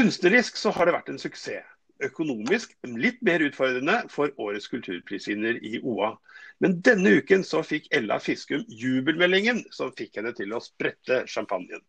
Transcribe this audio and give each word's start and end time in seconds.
Kunstnerisk 0.00 0.56
så 0.56 0.70
har 0.72 0.88
det 0.88 0.92
vært 0.94 1.10
en 1.12 1.18
suksess. 1.20 1.64
Økonomisk 2.00 2.70
litt 2.88 3.18
mer 3.26 3.42
utfordrende 3.44 3.98
for 4.08 4.30
årets 4.40 4.70
kulturprisvinner 4.72 5.58
i 5.60 5.74
OA. 5.84 6.14
Men 6.64 6.78
denne 6.80 7.10
uken 7.18 7.44
så 7.44 7.60
fikk 7.60 7.90
Ella 7.92 8.16
Fiskum 8.16 8.62
jubelmeldingen 8.64 9.60
som 9.76 9.90
fikk 9.98 10.16
henne 10.16 10.32
til 10.38 10.54
å 10.56 10.62
sprette 10.64 11.18
champagnen. 11.28 11.82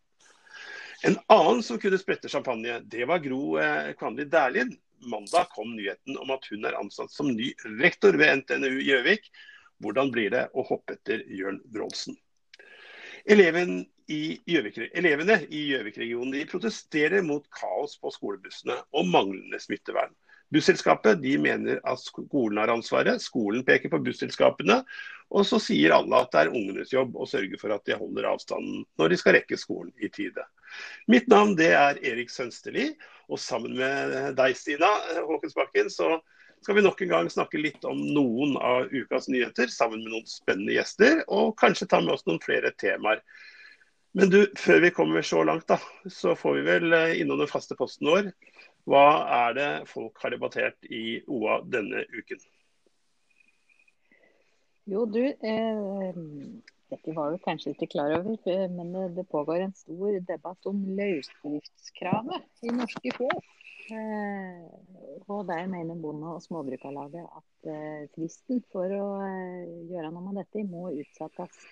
En 1.08 1.16
annen 1.32 1.64
som 1.64 1.80
kunne 1.80 1.96
sprette 2.02 2.28
champagne, 2.28 2.82
det 2.92 3.08
var 3.08 3.24
Gro 3.24 3.56
eh, 3.62 3.94
Kvanli 3.96 4.28
Dæhlin. 4.28 4.76
Mandag 5.08 5.48
kom 5.56 5.72
nyheten 5.72 6.20
om 6.20 6.36
at 6.36 6.44
hun 6.52 6.68
er 6.68 6.76
ansatt 6.82 7.16
som 7.16 7.32
ny 7.32 7.48
rektor 7.80 8.20
ved 8.20 8.42
NTNU 8.42 8.76
Gjøvik. 8.90 9.32
Hvordan 9.80 10.12
blir 10.12 10.36
det 10.36 10.50
å 10.52 10.68
hoppe 10.68 11.00
etter 11.00 11.24
Jørn 11.32 11.62
Brålsen? 11.64 12.20
Eleven 13.24 13.86
i 14.10 14.38
Gjøvik, 14.48 14.78
elevene 14.98 15.38
i 15.50 15.66
Gjøvik-regionen 15.70 16.48
protesterer 16.50 17.22
mot 17.26 17.44
kaos 17.54 17.98
på 18.00 18.10
skolebussene 18.14 18.78
og 18.92 19.08
manglende 19.10 19.60
smittevern. 19.62 20.14
Busselskapet 20.52 21.22
de 21.22 21.38
mener 21.40 21.78
at 21.88 22.00
skolen 22.02 22.58
har 22.60 22.72
ansvaret, 22.74 23.22
skolen 23.24 23.64
peker 23.64 23.88
på 23.92 24.02
busselskapene, 24.04 24.82
og 25.32 25.46
så 25.48 25.56
sier 25.62 25.94
alle 25.96 26.18
at 26.18 26.34
det 26.34 26.42
er 26.42 26.52
ungenes 26.52 26.92
jobb 26.92 27.16
å 27.16 27.28
sørge 27.28 27.56
for 27.60 27.72
at 27.72 27.86
de 27.88 27.96
holder 27.96 28.28
avstanden 28.28 28.82
når 29.00 29.14
de 29.14 29.18
skal 29.20 29.38
rekke 29.38 29.56
skolen 29.56 29.94
i 29.96 30.10
tide. 30.12 30.44
Mitt 31.08 31.30
navn 31.32 31.56
det 31.56 31.70
er 31.78 32.00
Erik 32.04 32.32
Sønsterli, 32.32 32.90
og 33.32 33.40
sammen 33.40 33.78
med 33.78 34.36
deg 34.36 34.58
Stina 34.58 34.90
Håkensbakken 35.24 35.88
så 35.92 36.18
skal 36.62 36.76
vi 36.76 36.84
nok 36.84 37.00
en 37.02 37.10
gang 37.10 37.30
snakke 37.32 37.58
litt 37.58 37.84
om 37.88 37.98
noen 38.14 38.54
av 38.60 38.92
ukas 38.92 39.26
nyheter 39.32 39.72
sammen 39.72 40.04
med 40.04 40.12
noen 40.12 40.28
spennende 40.30 40.76
gjester, 40.76 41.24
og 41.32 41.56
kanskje 41.58 41.88
ta 41.90 42.02
med 42.04 42.14
oss 42.14 42.28
noen 42.28 42.42
flere 42.44 42.70
temaer. 42.78 43.24
Men 44.12 44.28
du, 44.28 44.42
før 44.60 44.82
vi 44.84 44.90
kommer 44.92 45.24
så 45.24 45.40
langt, 45.44 45.64
da, 45.70 45.78
så 46.12 46.34
får 46.36 46.58
vi 46.58 46.64
vel 46.66 46.92
eh, 46.92 47.14
innom 47.22 47.40
den 47.40 47.48
faste 47.48 47.76
posten 47.78 48.10
vår 48.12 48.32
hva 48.88 49.06
er 49.46 49.54
det 49.54 49.70
folk 49.90 50.18
har 50.24 50.34
debattert 50.34 50.90
i 50.90 51.22
OA 51.30 51.60
denne 51.70 52.02
uken? 52.10 52.40
Jo, 54.90 55.04
du, 55.06 55.22
eh, 55.22 56.18
dette 56.90 57.14
var 57.14 57.30
du 57.30 57.38
kanskje 57.44 57.76
ikke 57.76 57.92
klar 57.94 58.16
over, 58.16 58.34
eh, 58.50 58.66
men 58.70 59.14
det 59.14 59.28
pågår 59.30 59.62
en 59.62 59.74
stor 59.78 60.18
debatt 60.26 60.66
om 60.66 60.82
løsdriftskravet 60.98 62.66
i 62.66 62.74
norske 62.74 63.14
få. 63.14 63.30
Eh, 63.92 64.66
og 65.28 65.46
der 65.46 65.66
mener 65.66 65.94
Bonde- 65.98 66.34
og 66.34 66.42
Småbrukarlaget 66.42 67.22
at 67.22 67.70
eh, 67.70 68.10
fristen 68.14 68.62
for 68.72 68.90
å 68.94 69.06
eh, 69.26 69.70
gjøre 69.90 70.10
noe 70.10 70.26
med 70.26 70.38
dette 70.42 70.62
må 70.66 70.90
utsettes 70.94 71.62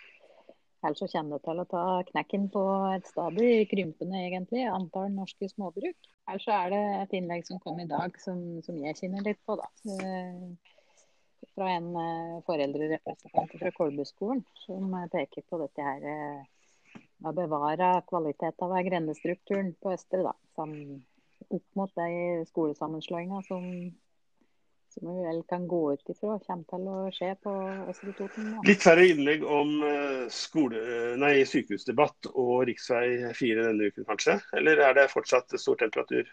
Ellers 0.80 0.98
så 1.02 1.08
kommer 1.12 1.36
det 1.36 1.44
til 1.44 1.60
å 1.60 1.68
ta 1.68 1.84
knekken 2.08 2.46
på 2.52 2.62
et 2.94 3.08
stadig 3.08 3.68
krympende 3.68 4.20
egentlig, 4.24 4.62
antall 4.64 5.10
norske 5.12 5.48
småbruk. 5.50 6.08
Ellers 6.30 6.46
så 6.46 6.54
er 6.56 6.72
det 6.72 6.82
et 7.02 7.16
innlegg 7.18 7.44
som 7.48 7.60
kom 7.60 7.82
i 7.82 7.88
dag 7.90 8.16
som, 8.22 8.38
som 8.64 8.78
jeg 8.80 8.96
kjenner 8.96 9.26
litt 9.26 9.40
på. 9.44 9.58
da. 9.60 9.68
Eh, 9.92 10.76
fra 11.50 11.66
en 11.72 11.88
uh, 11.96 12.40
foreldrerepresentant 12.46 13.52
fra 13.58 13.70
Kolbuskolen 13.74 14.42
som 14.62 14.92
uh, 14.94 15.06
peker 15.12 15.44
på 15.48 15.58
dette 15.60 15.84
her 15.84 16.04
å 17.26 17.32
bevare 17.36 17.88
kvaliteten 18.08 18.72
av 18.76 18.84
grendestrukturen 18.86 19.72
på 19.80 19.92
Østre. 19.96 20.22
da, 20.30 20.34
som, 20.56 20.76
Opp 21.50 21.64
mot 21.74 21.90
de 21.96 22.44
skolesammenslåingene 22.46 23.40
som 23.46 23.64
som 24.91 25.08
vi 25.16 25.22
vel 25.24 25.42
kan 25.48 25.69
gå 25.69 25.92
ut 25.92 26.10
ifra 26.10 26.36
kommer 26.46 26.64
til 26.70 26.86
å 26.91 26.96
skje 27.14 27.30
på 27.44 27.52
Østre 27.92 28.14
Toten. 28.19 28.50
Litt 28.66 28.83
færre 28.83 29.06
innlegg 29.06 29.44
om 29.47 29.72
eh, 29.86 30.24
skole, 30.34 30.82
nei, 31.20 31.34
sykehusdebatt 31.47 32.30
og 32.32 32.66
rv. 32.66 32.74
4 33.38 33.66
denne 33.69 33.91
uken, 33.91 34.06
kanskje? 34.09 34.41
Eller 34.59 34.82
er 34.88 34.97
det 34.98 35.10
fortsatt 35.12 35.54
stor 35.60 35.78
temperatur? 35.81 36.28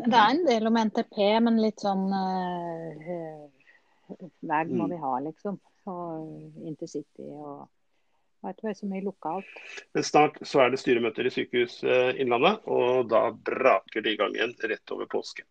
Det 0.00 0.16
er 0.18 0.32
en 0.32 0.42
del 0.46 0.66
om 0.70 0.80
NTP, 0.80 1.20
men 1.44 1.60
litt 1.62 1.84
sånn 1.84 2.08
uh, 2.10 3.44
Vei 4.42 4.64
må 4.74 4.88
vi 4.90 4.98
ha, 5.00 5.14
liksom. 5.22 5.60
Og 5.88 6.64
intercity 6.66 7.28
og 7.28 7.68
vet 8.44 8.58
du, 8.60 8.70
så 8.76 8.88
mye 8.88 9.04
lokalt. 9.04 9.48
Men 9.96 10.04
snart 10.04 10.40
så 10.44 10.64
er 10.64 10.72
det 10.72 10.80
styremøter 10.80 11.28
i 11.28 11.32
Sykehus 11.32 11.78
Innlandet, 12.20 12.64
og 12.68 13.08
da 13.12 13.28
braker 13.32 14.04
det 14.04 14.16
i 14.16 14.18
gang 14.20 14.36
igjen 14.36 14.56
rett 14.68 14.92
over 14.96 15.08
påske. 15.12 15.46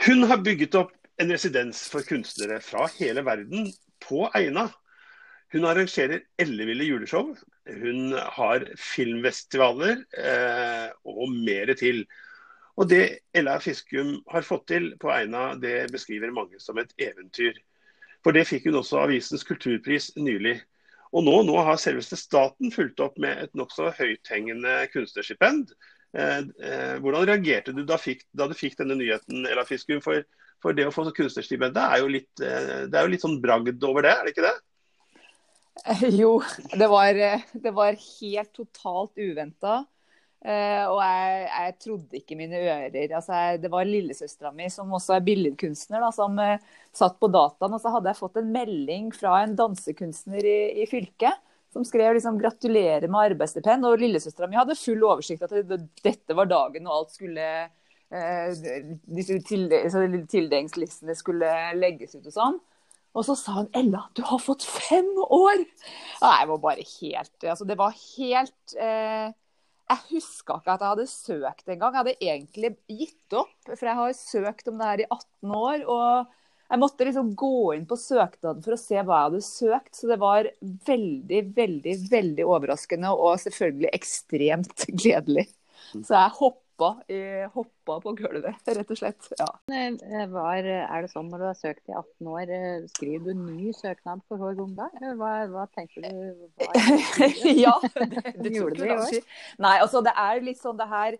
Hun 0.00 0.22
har 0.24 0.40
bygget 0.40 0.74
opp 0.78 0.94
en 1.20 1.28
residens 1.28 1.82
for 1.92 2.06
kunstnere 2.08 2.56
fra 2.64 2.86
hele 2.94 3.20
verden 3.26 3.66
på 4.00 4.22
Eina. 4.38 4.70
Hun 5.52 5.66
arrangerer 5.68 6.22
elleville 6.40 6.86
juleshow. 6.88 7.34
Hun 7.68 8.14
har 8.16 8.64
filmfestivaler 8.80 10.00
eh, 10.16 10.86
og 11.04 11.34
mer 11.34 11.74
til. 11.76 12.06
Og 12.80 12.88
Det 12.88 13.02
Ella 13.36 13.58
Fiskum 13.60 14.14
har 14.32 14.46
fått 14.46 14.70
til 14.72 14.94
på 14.96 15.12
Eina, 15.12 15.52
det 15.60 15.90
beskriver 15.92 16.32
mange 16.32 16.56
som 16.64 16.80
et 16.80 16.96
eventyr. 16.96 17.60
For 18.24 18.32
det 18.32 18.46
fikk 18.48 18.70
hun 18.70 18.80
også 18.80 19.02
avisens 19.04 19.44
kulturpris 19.44 20.14
nylig. 20.16 20.56
Og 21.12 21.28
nå, 21.28 21.42
nå 21.44 21.60
har 21.66 21.76
selveste 21.76 22.16
staten 22.16 22.72
fulgt 22.72 23.04
opp 23.04 23.20
med 23.20 23.36
et 23.44 23.52
nokså 23.58 23.92
høythengende 24.00 24.86
kunstnerstipend 24.94 25.74
hvordan 26.12 27.28
reagerte 27.28 27.74
du 27.76 27.84
da, 27.86 27.98
fikk, 28.00 28.24
da, 28.34 28.48
du 28.50 28.56
fikk 28.58 28.80
denne 28.80 28.96
nyheten, 28.98 29.44
Ella 29.46 29.62
Fiskum? 29.68 30.00
For, 30.02 30.24
for 30.60 30.76
det 30.76 30.88
å 30.88 30.94
få 30.94 31.06
kunstnerstipend, 31.16 31.76
er 31.76 32.02
eh, 32.02 32.82
det 32.90 32.98
er 32.98 33.06
jo 33.06 33.12
litt 33.12 33.24
sånn 33.24 33.40
bragd 33.42 33.80
over 33.86 34.04
det, 34.04 34.12
er 34.12 34.26
det 34.26 34.34
ikke 34.34 34.48
det? 34.48 34.56
Jo, 36.20 36.34
det 36.76 36.90
var, 36.92 37.16
det 37.52 37.72
var 37.72 37.96
helt 37.96 38.52
totalt 38.56 39.16
uventa. 39.16 39.84
Uh, 40.40 40.86
og 40.88 40.98
jeg, 41.04 41.40
jeg, 41.52 41.72
trodde 41.84 42.16
ikke 42.16 42.36
mine 42.38 42.60
ører. 42.64 43.12
Altså, 43.12 43.36
jeg, 43.36 43.58
det 43.60 43.70
var 43.72 43.88
lillesøstera 43.88 44.52
mi, 44.56 44.70
som 44.72 44.92
også 44.96 45.18
er 45.18 45.24
billedkunstner, 45.26 46.00
da, 46.00 46.08
som 46.16 46.38
uh, 46.40 46.54
satt 46.96 47.18
på 47.20 47.28
dataen. 47.28 47.76
Og 47.76 47.82
så 47.82 47.92
hadde 47.92 48.08
jeg 48.08 48.20
fått 48.22 48.40
en 48.40 48.48
melding 48.52 49.10
fra 49.12 49.34
en 49.42 49.52
dansekunstner 49.56 50.48
i, 50.48 50.60
i 50.80 50.88
fylket 50.88 51.36
som 51.72 51.84
skrev 51.86 52.14
liksom 52.16 52.38
'gratulerer 52.38 53.08
med 53.08 53.32
arbeidsstipend'. 53.32 53.86
Og 53.86 54.00
lillesøstera 54.00 54.48
mi 54.50 54.58
hadde 54.58 54.78
full 54.78 55.04
oversikt 55.06 55.44
at 55.46 55.54
dette 56.04 56.36
var 56.36 56.50
dagen 56.50 56.88
og 56.88 56.96
alt 56.96 57.14
skulle 57.14 57.46
eh, 58.10 58.90
disse 59.06 59.38
tildelingslistene 59.46 61.14
skulle 61.14 61.52
legges 61.78 62.16
ut 62.18 62.26
og 62.26 62.34
sånn. 62.34 62.58
Og 63.14 63.26
så 63.26 63.34
sa 63.34 63.52
hun 63.60 63.70
'Ella, 63.74 64.06
du 64.14 64.22
har 64.22 64.38
fått 64.38 64.62
fem 64.62 65.10
år'! 65.26 65.66
Ja, 66.22 66.40
jeg 66.40 66.48
var 66.48 66.58
bare 66.58 66.86
helt 67.00 67.44
altså 67.44 67.66
Det 67.66 67.78
var 67.78 67.90
helt 67.90 68.74
eh, 68.78 69.32
Jeg 69.90 70.04
huska 70.10 70.60
ikke 70.60 70.74
at 70.74 70.80
jeg 70.80 70.88
hadde 70.88 71.06
søkt 71.10 71.68
engang. 71.68 71.94
Jeg 71.94 71.98
hadde 71.98 72.20
egentlig 72.22 72.76
gitt 72.86 73.32
opp, 73.34 73.56
for 73.66 73.86
jeg 73.86 73.98
har 73.98 74.12
søkt 74.14 74.68
om 74.68 74.78
det 74.78 74.86
her 74.86 75.00
i 75.02 75.08
18 75.10 75.50
år. 75.50 75.82
og 75.86 76.26
jeg 76.70 76.78
måtte 76.78 77.06
liksom 77.06 77.34
gå 77.38 77.74
inn 77.74 77.86
på 77.90 77.98
søknaden 77.98 78.62
for 78.62 78.76
å 78.76 78.80
se 78.80 79.00
hva 79.00 79.16
jeg 79.24 79.28
hadde 79.28 79.42
søkt. 79.42 79.92
Så 79.98 80.10
det 80.10 80.20
var 80.22 80.48
veldig, 80.86 81.44
veldig, 81.56 81.94
veldig 82.12 82.46
overraskende 82.46 83.10
og 83.16 83.40
selvfølgelig 83.42 83.90
ekstremt 83.96 84.86
gledelig. 85.02 85.48
Så 85.90 86.14
jeg 86.14 86.34
hoppa, 86.36 86.90
hoppa 87.56 87.96
på 88.04 88.12
gulvet, 88.20 88.70
rett 88.76 88.92
og 88.94 89.00
slett. 89.00 89.32
Ja. 89.40 89.48
Var, 90.30 90.68
er 90.84 91.02
det 91.02 91.10
sånn 91.10 91.26
når 91.32 91.42
du 91.42 91.46
har 91.48 91.58
søkt 91.58 91.90
i 91.90 91.96
18 91.96 92.30
år, 92.36 92.52
skriver 92.92 93.26
du 93.26 93.42
ny 93.48 93.74
søknad 93.74 94.22
for 94.30 94.38
hver 94.38 94.54
gang 94.60 94.76
da? 94.78 94.86
Hva, 95.18 95.32
hva 95.50 95.66
tenkte 95.74 96.06
du? 96.06 96.46
Hva 96.62 96.70
ja, 97.64 97.74
det, 97.98 98.22
det 98.38 98.54
tok 98.54 98.78
du 98.78 98.86
kanskje. 98.86 99.24
Nei, 99.58 99.74
altså 99.82 100.04
det 100.06 100.14
er 100.14 100.46
litt 100.46 100.62
sånn 100.62 100.78
det 100.78 100.88
her 100.92 101.18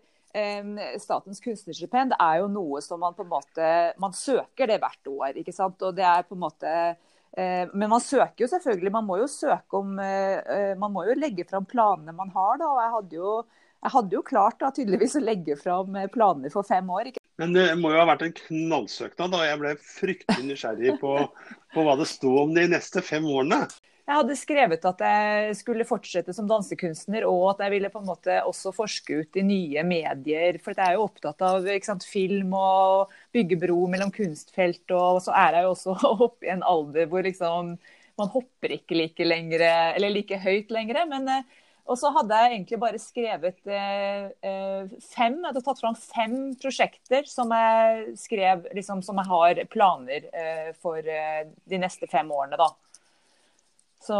Statens 1.01 1.41
kunstnerstipend 1.43 2.15
er 2.17 2.41
jo 2.41 2.49
noe 2.51 2.81
som 2.83 3.01
man 3.03 3.15
på 3.17 3.25
en 3.25 3.31
måte 3.31 3.69
Man 4.01 4.13
søker 4.15 4.69
det 4.69 4.79
hvert 4.81 5.09
år, 5.11 5.39
ikke 5.41 5.55
sant. 5.55 5.81
Og 5.83 5.95
det 5.97 6.05
er 6.07 6.27
på 6.27 6.37
en 6.37 6.43
måte 6.43 6.75
eh, 6.91 7.65
men 7.71 7.89
man 7.91 8.03
søker 8.03 8.45
jo 8.45 8.51
selvfølgelig. 8.51 8.93
Man 8.95 9.07
må 9.07 9.19
jo 9.21 9.29
søke 9.31 9.81
om 9.81 9.99
eh, 9.99 10.39
eh, 10.39 10.71
Man 10.79 10.93
må 10.95 11.05
jo 11.09 11.17
legge 11.19 11.47
fram 11.49 11.67
planene 11.69 12.15
man 12.15 12.31
har, 12.35 12.61
da. 12.61 12.69
Og 12.69 12.81
jeg 12.83 12.95
hadde 12.95 13.19
jo, 13.19 13.35
jeg 13.81 13.95
hadde 13.97 14.17
jo 14.17 14.23
klart 14.31 14.59
da, 14.61 14.71
tydeligvis 14.75 15.17
å 15.19 15.25
legge 15.25 15.59
fram 15.59 15.99
planer 16.13 16.53
for 16.53 16.67
fem 16.67 16.89
år. 16.93 17.11
Ikke? 17.11 17.23
Men 17.41 17.55
det 17.55 17.67
må 17.79 17.93
jo 17.93 18.01
ha 18.01 18.09
vært 18.09 18.27
en 18.27 18.35
knallsøknad. 18.37 19.33
og 19.33 19.47
Jeg 19.47 19.61
ble 19.61 19.77
fryktelig 19.81 20.49
nysgjerrig 20.49 20.97
på, 21.01 21.15
på 21.73 21.85
hva 21.87 21.95
det 21.99 22.09
sto 22.11 22.35
om 22.43 22.53
de 22.55 22.67
neste 22.71 23.03
fem 23.05 23.25
årene. 23.25 23.65
Jeg 24.11 24.17
hadde 24.17 24.35
skrevet 24.35 24.85
at 24.89 25.01
jeg 25.05 25.51
skulle 25.55 25.85
fortsette 25.87 26.33
som 26.35 26.47
dansekunstner, 26.49 27.23
og 27.29 27.45
at 27.53 27.61
jeg 27.63 27.71
ville 27.77 27.91
på 27.93 28.01
en 28.01 28.09
måte 28.09 28.41
også 28.43 28.73
forske 28.75 29.21
ut 29.21 29.39
i 29.39 29.43
nye 29.47 29.85
medier. 29.87 30.57
For 30.59 30.75
jeg 30.75 30.83
er 30.83 30.97
jo 30.97 31.05
opptatt 31.05 31.39
av 31.47 31.69
sant, 31.85 32.03
film 32.03 32.51
og 32.59 33.13
bygge 33.31 33.55
bro 33.61 33.85
mellom 33.93 34.11
kunstfelt. 34.11 34.83
Og 34.97 35.21
så 35.23 35.31
er 35.39 35.55
jeg 35.55 35.67
jo 35.67 35.71
også 35.77 35.95
oppe 36.27 36.49
i 36.49 36.51
en 36.51 36.65
alder 36.73 37.07
hvor 37.07 37.23
liksom 37.23 37.77
man 38.19 38.33
hopper 38.35 38.75
ikke 38.75 38.99
like, 38.99 39.31
lengre, 39.31 39.71
like 40.03 40.43
høyt 40.43 40.75
lenger. 40.75 40.99
Eh, 41.07 41.47
og 41.87 42.03
så 42.03 42.11
hadde 42.19 42.43
jeg 42.43 42.57
egentlig 42.57 42.83
bare 42.83 42.99
skrevet 43.05 43.63
eh, 43.79 44.27
eh, 44.43 44.91
fem 45.07 45.39
Jeg 45.39 45.47
hadde 45.53 45.65
tatt 45.69 45.85
fram 45.87 45.95
fem 45.95 46.37
prosjekter 46.59 47.31
som 47.31 47.55
jeg 47.55 48.19
skrev 48.27 48.67
liksom, 48.75 49.07
som 49.07 49.23
jeg 49.23 49.31
har 49.31 49.65
planer 49.71 50.27
eh, 50.35 50.71
for 50.83 50.99
eh, 50.99 51.45
de 51.63 51.79
neste 51.87 52.11
fem 52.11 52.27
årene. 52.27 52.59
da. 52.59 52.73
Så 54.01 54.17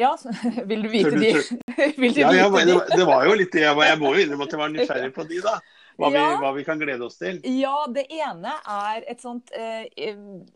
ja, 0.00 0.16
vil 0.64 0.82
du 0.82 0.88
vite 0.88 1.10
de? 1.10 1.32
vil 2.00 2.14
du 2.14 2.20
ja, 2.20 2.32
ja, 2.34 2.48
vite 2.48 2.66
de? 2.72 2.96
Det 2.96 3.06
var 3.08 3.28
jo 3.28 3.36
litt 3.38 3.54
det. 3.54 3.66
Jeg 3.68 4.00
må 4.00 4.14
jo 4.16 4.24
innrømme 4.24 4.48
at 4.48 4.56
jeg 4.56 4.62
var 4.62 4.72
nysgjerrig 4.76 5.14
på 5.14 5.28
de, 5.28 5.40
da. 5.44 5.56
Hva, 6.00 6.08
ja. 6.08 6.20
vi, 6.24 6.36
hva, 6.40 6.50
vi, 6.56 6.64
kan 6.64 6.80
glede 6.80 7.04
oss 7.04 7.18
til? 7.20 7.42
Ja, 7.44 7.84
det 7.92 8.06
ene 8.16 8.54
er 8.64 9.02
et 9.12 9.20
sånt 9.20 9.52
eh, 9.52 9.84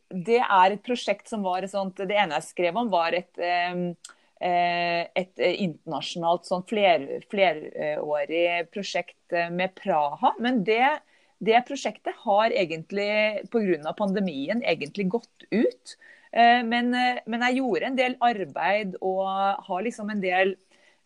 Det 0.08 0.38
er 0.40 0.72
et 0.72 0.80
prosjekt 0.82 1.28
som 1.28 1.44
var 1.44 1.60
et 1.60 1.74
sånt 1.74 2.00
Det 2.00 2.16
ene 2.16 2.38
jeg 2.38 2.46
skrev 2.46 2.78
om, 2.80 2.88
var 2.88 3.12
et 3.14 3.36
eh, 3.44 3.92
et 4.36 5.40
internasjonalt 5.40 6.44
sånn 6.44 6.64
fler, 6.68 7.06
flerårig 7.32 8.66
prosjekt 8.68 9.32
med 9.32 9.72
Praha. 9.78 10.34
Men 10.44 10.58
det, 10.66 10.90
det 11.40 11.62
prosjektet 11.64 12.18
har 12.20 12.52
egentlig 12.52 13.46
pga. 13.48 13.94
pandemien 13.96 14.60
egentlig 14.60 15.08
gått 15.14 15.48
ut. 15.48 15.96
Men, 16.36 16.90
men, 16.92 17.42
jeg 17.46 17.56
gjorde 17.62 17.86
en 17.88 17.94
del 17.96 18.14
arbeid 18.20 18.96
og 19.00 19.22
har 19.64 19.84
liksom 19.86 20.10
en 20.12 20.18
del 20.20 20.50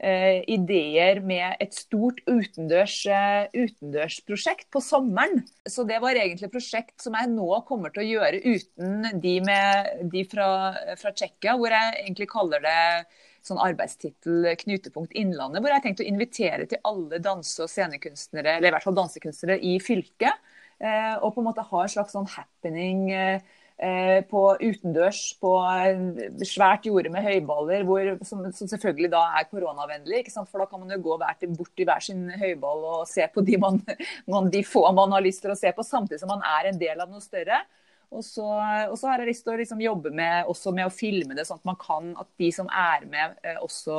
uh, 0.01 0.41
ideer 0.51 1.21
med 1.25 1.61
et 1.63 1.75
stort 1.77 2.21
utendørs, 2.29 2.97
uh, 3.11 3.47
utendørsprosjekt 3.55 4.69
på 4.73 4.83
sommeren. 4.85 5.43
Så 5.69 5.85
det 5.89 6.01
var 6.03 6.17
egentlig 6.17 6.49
et 6.49 6.55
prosjekt 6.55 6.97
som 7.05 7.17
jeg 7.19 7.33
nå 7.33 7.49
kommer 7.69 7.95
til 7.95 8.05
å 8.05 8.09
gjøre 8.09 8.43
uten 8.45 9.21
de, 9.23 9.35
med, 9.47 9.91
de 10.13 10.25
fra, 10.31 10.49
fra 11.01 11.15
Tsjekkia, 11.15 11.57
hvor 11.61 11.75
jeg 11.75 11.99
egentlig 12.05 12.31
kaller 12.33 12.65
det 12.65 12.79
sånn 13.47 13.61
arbeidstittel 13.63 14.51
'Knutepunkt 14.53 15.15
Innlandet', 15.17 15.63
hvor 15.63 15.73
jeg 15.73 15.81
har 15.81 15.85
tenkt 15.87 16.03
å 16.05 16.09
invitere 16.09 16.67
til 16.69 16.83
alle 16.85 17.23
danse- 17.25 17.65
og 17.65 17.71
scenekunstnere, 17.73 18.59
eller 18.59 18.69
i 18.69 18.75
hvert 18.75 18.85
fall 18.85 18.99
dansekunstnere 18.99 19.57
i 19.65 19.79
fylket. 19.81 20.51
Uh, 20.81 21.17
og 21.21 21.35
på 21.35 21.43
en 21.43 21.49
måte 21.51 21.65
ha 21.65 21.81
en 21.85 21.91
slags 21.93 22.15
sånn 22.17 22.29
happening 22.33 23.11
eh, 23.13 23.41
Eh, 23.41 23.60
på 24.31 24.41
utendørs 24.61 25.21
på 25.41 25.51
svært 26.45 26.85
jorde 26.85 27.13
med 27.13 27.25
høyballer, 27.25 27.85
hvor, 27.89 28.11
som, 28.29 28.43
som, 28.53 28.69
selvfølgelig 28.69 29.09
da 29.15 29.23
er 29.39 29.47
koronavennlig. 29.49 30.27
For 30.37 30.61
da 30.61 30.67
kan 30.69 30.83
man 30.83 30.93
jo 30.93 31.01
gå 31.07 31.17
bort 31.17 31.73
til 31.73 31.89
hver 31.89 32.05
sin 32.05 32.27
høyball 32.41 32.85
og 32.91 33.09
se 33.09 33.25
på 33.33 33.45
de, 33.47 33.57
man, 33.63 33.81
man, 34.29 34.51
de, 34.53 34.65
få 34.67 34.85
man 34.97 35.17
har 35.17 35.25
lyst 35.25 35.41
til 35.45 35.55
å 35.55 35.59
se 35.59 35.73
på, 35.73 35.87
samtidig 35.87 36.21
som 36.21 36.33
man 36.33 36.45
er 36.45 36.71
en 36.71 36.81
del 36.81 37.01
av 37.01 37.09
noe 37.09 37.25
større. 37.25 37.63
Og 38.11 38.25
så, 38.27 38.45
og 38.91 38.97
så 38.99 39.07
har 39.07 39.23
jeg 39.23 39.31
lyst 39.31 39.45
til 39.47 39.55
å 39.55 39.59
liksom 39.61 39.83
jobbe 39.85 40.11
med, 40.11 40.49
med, 40.75 40.87
å 40.87 40.91
filme 40.91 41.37
det, 41.37 41.45
sånn 41.47 41.61
at 41.61 41.69
man 41.69 41.77
kan, 41.79 42.09
at 42.19 42.27
de 42.43 42.49
som 42.53 42.67
er 42.75 43.05
med, 43.07 43.37
eh, 43.47 43.61
også 43.63 43.99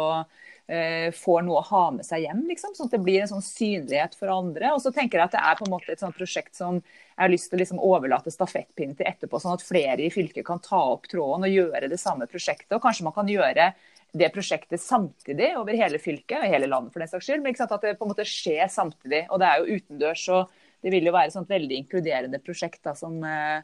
eh, 0.67 1.07
får 1.15 1.45
noe 1.47 1.61
å 1.61 1.67
ha 1.69 1.83
med 1.95 2.03
seg 2.03 2.25
hjem. 2.25 2.41
Liksom, 2.49 2.73
sånn 2.75 2.89
at 2.89 2.97
det 2.97 3.01
blir 3.05 3.23
en 3.23 3.31
sånn 3.31 3.45
synlighet 3.45 4.17
for 4.19 4.33
andre. 4.33 4.73
Og 4.75 4.83
så 4.83 4.91
tenker 4.91 5.21
jeg 5.21 5.29
at 5.29 5.37
det 5.37 5.45
er 5.47 5.55
på 5.59 5.67
en 5.67 5.73
måte 5.77 5.95
et 5.95 6.03
sånt 6.03 6.17
prosjekt 6.17 6.59
som 6.59 6.81
jeg 6.81 7.21
har 7.23 7.31
lyst 7.31 7.51
til 7.51 7.59
å 7.59 7.63
liksom 7.63 7.79
overlate 7.87 8.35
stafettpinnen 8.35 8.99
til 8.99 9.07
etterpå, 9.07 9.39
sånn 9.39 9.55
at 9.55 9.63
flere 9.63 10.03
i 10.03 10.11
fylket 10.11 10.47
kan 10.47 10.59
ta 10.63 10.83
opp 10.91 11.07
tråden 11.11 11.47
og 11.47 11.55
gjøre 11.55 11.91
det 11.91 11.99
samme 12.01 12.27
prosjektet. 12.27 12.75
Og 12.75 12.83
kanskje 12.83 13.07
man 13.07 13.15
kan 13.15 13.31
gjøre 13.31 13.71
det 14.11 14.31
prosjektet 14.35 14.83
samtidig 14.83 15.53
over 15.55 15.77
hele 15.77 15.99
fylket, 16.03 16.41
og 16.41 16.51
hele 16.51 16.67
landet 16.67 16.91
for 16.91 16.99
den 16.99 17.11
saks 17.11 17.29
skyld. 17.29 17.45
Men 17.45 17.55
at 17.55 17.77
det 17.79 17.95
på 17.95 18.07
en 18.07 18.11
måte 18.11 18.27
skjer 18.27 18.67
samtidig. 18.67 19.29
Og 19.31 19.39
det 19.39 19.47
er 19.47 19.61
jo 19.61 19.77
utendørs, 19.79 20.25
og 20.35 20.57
det 20.83 20.91
vil 20.91 21.07
jo 21.07 21.13
være 21.15 21.31
et 21.31 21.53
veldig 21.55 21.85
inkluderende 21.85 22.41
prosjekt. 22.43 22.81
Da, 22.83 22.97
som, 22.97 23.21
uh, 23.23 23.61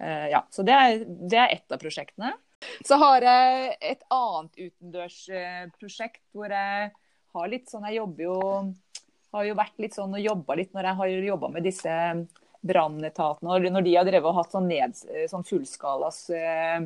ja. 0.00 0.44
Så 0.50 0.64
det 0.66 0.76
er, 0.76 1.02
det 1.06 1.38
er 1.38 1.56
ett 1.58 1.72
av 1.72 1.80
prosjektene. 1.82 2.32
Så 2.84 2.96
har 3.00 3.24
jeg 3.24 3.74
et 3.92 4.02
annet 4.12 4.62
utendørsprosjekt 4.66 6.22
hvor 6.36 6.52
jeg 6.52 6.90
har 7.30 7.50
litt 7.52 7.70
sånn 7.70 7.86
Jeg 7.88 8.00
jobber 8.00 8.24
jo 8.26 8.38
har 9.30 9.46
jo 9.46 9.56
vært 9.58 9.82
litt 9.82 9.96
sånn 9.96 10.14
og 10.16 10.22
jobba 10.22 10.56
litt 10.58 10.72
når 10.74 10.88
jeg 10.90 10.98
har 11.00 11.10
jobba 11.30 11.50
med 11.54 11.66
disse 11.66 11.96
brannetatene, 12.60 13.58
når 13.72 13.84
de 13.86 13.94
har 13.96 14.08
drevet 14.08 14.28
og 14.28 14.36
hatt 14.36 14.52
sånn, 14.52 14.72
sånn 15.30 15.46
fullskalas 15.48 16.18
eh, 16.36 16.82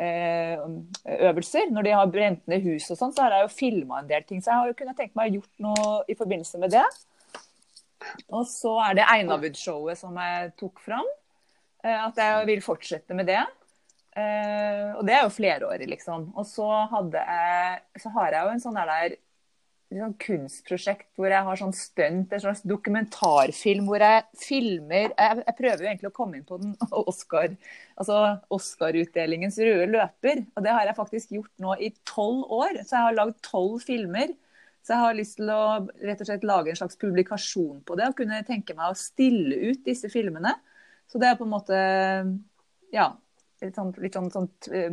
eh, 0.00 0.62
øvelser, 1.28 1.72
når 1.74 1.88
de 1.88 1.96
har 1.98 2.12
brent 2.12 2.46
ned 2.50 2.64
hus 2.64 2.88
og 2.94 3.00
sånn, 3.00 3.12
så 3.12 3.26
har 3.26 3.36
jeg 3.36 3.46
jo 3.48 3.52
filma 3.52 4.00
en 4.00 4.08
del 4.08 4.24
ting. 4.24 4.40
Så 4.40 4.52
jeg 4.52 4.62
har 4.62 4.70
jo 4.70 4.78
kunnet 4.78 4.96
tenke 5.00 5.18
meg 5.18 5.34
å 5.34 5.40
gjort 5.40 5.66
noe 5.66 5.98
i 6.08 6.16
forbindelse 6.16 6.62
med 6.62 6.72
det. 6.76 6.86
Og 8.30 8.48
så 8.48 8.78
er 8.86 8.96
det 9.00 9.10
Einavud-showet 9.12 10.00
som 10.00 10.16
jeg 10.20 10.54
tok 10.60 10.80
fram. 10.84 11.08
Eh, 11.84 12.00
at 12.00 12.18
jeg 12.18 12.48
vil 12.48 12.64
fortsette 12.64 13.16
med 13.16 13.30
det. 13.32 13.44
og 14.14 15.02
det 15.06 15.14
er 15.16 15.24
jo 15.24 15.30
flerårig, 15.34 15.88
liksom. 15.90 16.28
Og 16.38 16.46
så, 16.46 16.68
jeg, 17.12 17.78
så 17.98 18.12
har 18.14 18.36
jeg 18.36 18.46
jo 18.46 18.52
en 18.54 18.62
sånn 18.62 18.76
der 18.78 19.16
sånn 19.92 20.14
kunstprosjekt 20.20 21.06
hvor 21.18 21.30
jeg 21.30 21.46
har 21.46 21.58
sånn 21.58 21.74
stunt, 21.76 22.32
en 22.32 22.42
slags 22.42 22.62
dokumentarfilm 22.66 23.88
hvor 23.88 24.02
jeg 24.02 24.24
filmer 24.40 25.10
jeg, 25.12 25.40
jeg, 25.40 25.56
prøver 25.58 25.84
jo 25.84 25.90
egentlig 25.90 26.10
å 26.10 26.16
komme 26.16 26.38
inn 26.38 26.46
på 26.48 26.58
den 26.62 26.74
Oscar, 27.04 27.54
altså 28.00 28.20
Oscar-utdelingens 28.54 29.58
røde 29.60 29.90
løper. 29.92 30.44
Og 30.54 30.66
det 30.66 30.74
har 30.74 30.88
jeg 30.88 30.98
faktisk 30.98 31.36
gjort 31.36 31.52
nå 31.62 31.76
i 31.78 31.92
tolv 32.08 32.48
år. 32.54 32.80
Så 32.82 32.96
jeg 32.96 33.08
har 33.08 33.18
lagd 33.18 33.40
tolv 33.44 33.80
filmer. 33.84 34.34
Så 34.84 34.94
jeg 34.94 35.04
har 35.06 35.16
lyst 35.16 35.38
til 35.38 35.50
å 35.52 35.62
rett 36.04 36.20
og 36.20 36.28
slett 36.28 36.46
lage 36.48 36.72
en 36.72 36.78
slags 36.82 36.98
publikasjon 37.00 37.80
på 37.88 37.96
det 37.96 38.10
og 38.10 38.18
kunne 38.18 38.42
tenke 38.44 38.76
meg 38.76 38.92
å 38.92 38.98
stille 38.98 39.70
ut 39.70 39.84
disse 39.86 40.10
filmene. 40.12 40.52
Så 41.14 41.20
det 41.22 41.28
er 41.30 41.36
på 41.38 41.46
en 41.46 41.52
måte 41.54 41.80
ja, 42.90 43.04
litt 43.62 43.76
sånn, 43.78 43.92
litt 44.02 44.16
sånn, 44.18 44.32
sånn 44.34 44.48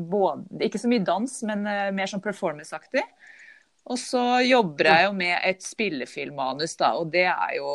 både, 0.05 0.59
Ikke 0.67 0.77
så 0.77 0.91
mye 0.91 1.01
dans, 1.05 1.33
men 1.49 1.65
uh, 1.65 1.87
mer 1.97 2.11
sånn 2.11 2.21
performance-aktig. 2.21 3.01
Og 3.89 3.97
så 3.97 4.21
jobber 4.45 4.85
jeg 4.91 5.05
jo 5.07 5.13
med 5.17 5.33
et 5.49 5.63
spillefilmmanus, 5.65 6.75
da. 6.77 6.91
Og 7.01 7.09
det 7.13 7.25
er 7.31 7.55
jo, 7.57 7.71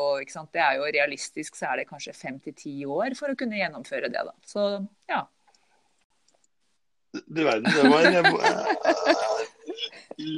det 0.54 0.62
er 0.62 0.76
jo 0.78 0.86
realistisk, 0.94 1.58
så 1.58 1.72
er 1.72 1.82
det 1.82 1.88
kanskje 1.90 2.14
fem 2.14 2.38
til 2.44 2.54
ti 2.54 2.76
år 2.86 3.18
for 3.18 3.34
å 3.34 3.38
kunne 3.38 3.58
gjennomføre 3.58 4.12
det, 4.14 4.22
da. 4.30 4.34
Så 4.46 4.68
ja. 5.10 5.24
Du 7.26 7.42
verden, 7.42 7.66
det 7.66 7.90
var 7.90 8.06
en, 8.06 8.26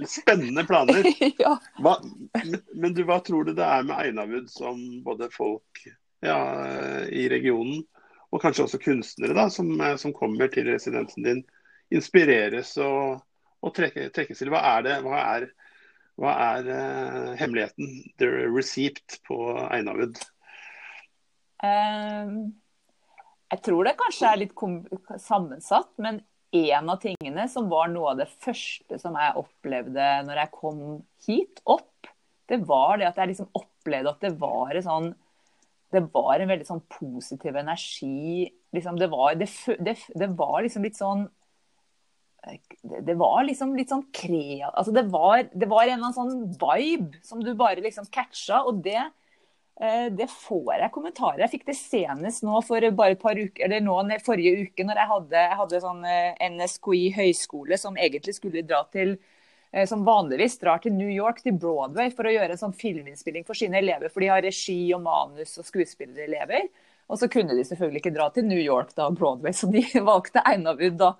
spennende 0.09 0.65
planer. 0.65 1.05
ja. 1.45 1.59
hva, 1.85 1.99
men 2.73 2.97
du, 2.97 3.05
hva 3.05 3.21
tror 3.27 3.45
du 3.45 3.53
det 3.53 3.69
er 3.69 3.85
med 3.85 4.01
Einarvud 4.01 4.49
som 4.49 4.81
både 5.05 5.29
folk 5.35 5.85
ja, 6.25 6.41
i 7.13 7.29
regionen, 7.31 7.85
og 8.29 8.43
kanskje 8.43 8.67
også 8.67 8.81
kunstnere 8.83 9.37
da, 9.37 9.47
som, 9.53 9.71
som 10.01 10.13
kommer 10.17 10.51
til 10.53 10.69
residensen 10.69 11.25
din, 11.25 11.45
inspireres 11.95 12.75
og, 12.85 13.23
og 13.65 13.75
trekkes 13.77 14.43
til? 14.43 14.53
Hva 14.53 14.61
er 14.77 14.85
det? 14.87 14.99
Hva 15.07 15.23
er 15.37 15.49
hva 16.19 16.33
er 16.57 16.67
uh, 16.67 17.35
hemmeligheten, 17.39 17.93
the 18.19 18.27
receipt, 18.51 19.21
på 19.29 19.37
Einarud? 19.71 20.19
Um, 21.63 22.57
jeg 23.53 23.63
tror 23.65 23.87
det 23.87 23.99
kanskje 24.01 24.33
er 24.33 24.41
litt 24.43 25.23
sammensatt, 25.23 25.93
men 26.03 26.21
en 26.59 26.91
av 26.91 26.99
tingene 27.03 27.45
som 27.53 27.69
var 27.71 27.91
noe 27.93 28.15
av 28.15 28.23
det 28.23 28.29
første 28.43 28.99
som 28.99 29.17
jeg 29.21 29.39
opplevde 29.39 30.09
når 30.27 30.43
jeg 30.43 30.55
kom 30.57 30.83
hit 31.29 31.63
opp, 31.69 32.11
det 32.49 32.63
var 32.67 32.99
det 32.99 33.11
at 33.11 33.21
jeg 33.21 33.35
liksom 33.35 33.51
opplevde 33.61 34.15
at 34.15 34.25
det 34.25 34.35
var 34.41 34.75
en 34.75 34.87
sånn 34.87 35.11
det 35.95 36.05
var 36.13 36.37
en 36.41 36.51
veldig 36.51 36.69
sånn 36.69 36.85
positiv 36.93 37.57
energi. 37.57 38.49
Liksom 38.77 38.99
det, 39.01 39.09
var, 39.13 39.37
det, 39.41 39.49
det, 39.81 39.97
det 40.21 40.31
var 40.37 40.61
liksom 40.65 40.87
litt 40.87 40.99
sånn 40.99 41.29
det 43.05 43.17
var 43.19 43.43
liksom 43.45 43.75
litt 43.77 43.91
sånn 43.91 44.05
kreativt 44.15 44.77
altså 44.79 44.93
det, 44.95 45.03
var, 45.11 45.43
det 45.53 45.67
var 45.69 45.83
en 45.83 45.97
eller 45.99 46.07
annen 46.07 46.15
sånn 46.17 46.53
vibe 46.57 47.19
som 47.27 47.43
du 47.45 47.51
bare 47.59 47.83
liksom 47.85 48.07
catcha. 48.15 48.63
Og 48.69 48.79
det, 48.85 49.01
eh, 49.83 50.07
det 50.15 50.29
får 50.31 50.71
jeg 50.79 50.93
kommentarer. 50.95 51.43
Jeg 51.43 51.53
fikk 51.57 51.67
det 51.69 51.77
senest 51.77 52.47
nå 52.47 52.63
for 52.65 52.85
bare 52.97 53.17
et 53.17 53.25
par 53.25 53.37
uker, 53.37 53.65
eller 53.67 53.83
nå 53.85 53.99
forrige 54.25 54.69
uke, 54.69 54.87
når 54.87 55.03
jeg 55.03 55.13
hadde, 55.13 55.43
jeg 55.51 55.61
hadde 55.63 55.83
sånn 55.85 56.07
eh, 56.09 56.47
NSKI 56.55 57.03
høyskole 57.19 57.81
som 57.81 57.99
egentlig 57.99 58.39
skulle 58.39 58.65
dra 58.65 58.85
til 58.95 59.17
eh, 59.17 59.38
som 59.89 60.05
vanligvis 60.07 60.59
drar 60.63 60.81
til 60.85 60.95
New 60.97 61.11
York, 61.13 61.43
til 61.45 61.59
Broadway, 61.61 62.13
for 62.15 62.29
å 62.29 62.33
gjøre 62.33 62.55
en 62.55 62.61
sånn 62.61 62.77
filminnspilling 62.77 63.45
for 63.49 63.59
sine 63.59 63.81
elever. 63.83 64.09
For 64.13 64.25
de 64.25 64.31
har 64.33 64.45
regi 64.45 64.79
og 64.97 65.03
manus 65.05 65.59
og 65.61 65.69
skuespillerelever. 65.69 66.71
Og 67.09 67.21
så 67.21 67.29
kunne 67.33 67.57
de 67.57 67.65
selvfølgelig 67.69 68.03
ikke 68.03 68.17
dra 68.17 68.31
til 68.33 68.49
New 68.49 68.61
York 68.61 68.95
da, 68.97 69.11
Broadway, 69.13 69.53
så 69.57 69.69
de 69.73 69.85
valgte 70.11 70.45
Einavud 70.49 70.97
da 71.01 71.13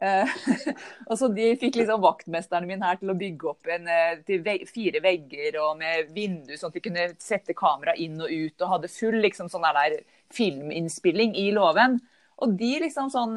Eh, 0.00 0.28
og 1.10 1.18
så 1.20 1.28
De 1.28 1.50
fikk 1.60 1.76
liksom 1.76 2.00
vaktmesteren 2.00 2.68
min 2.68 2.84
her 2.84 2.96
til 3.00 3.12
å 3.12 3.18
bygge 3.20 3.50
opp 3.50 3.68
en, 3.68 3.90
til 4.24 4.40
til 4.46 4.62
fire 4.68 5.02
vegger 5.04 5.58
og 5.60 5.74
med 5.80 6.14
vindu, 6.16 6.54
sånn 6.56 6.72
at 6.72 6.78
de 6.78 6.84
kunne 6.86 7.10
sette 7.20 7.56
kamera 7.56 7.94
inn 8.00 8.16
og 8.20 8.30
ut. 8.32 8.56
Og 8.56 8.72
hadde 8.76 8.92
full 8.92 9.20
liksom, 9.20 9.50
sånn 9.52 9.68
der 9.76 10.00
filminnspilling 10.34 11.36
i 11.38 11.50
låven. 11.56 11.98
Og 12.40 12.56
de 12.56 12.72
liksom 12.86 13.10
sånn, 13.12 13.36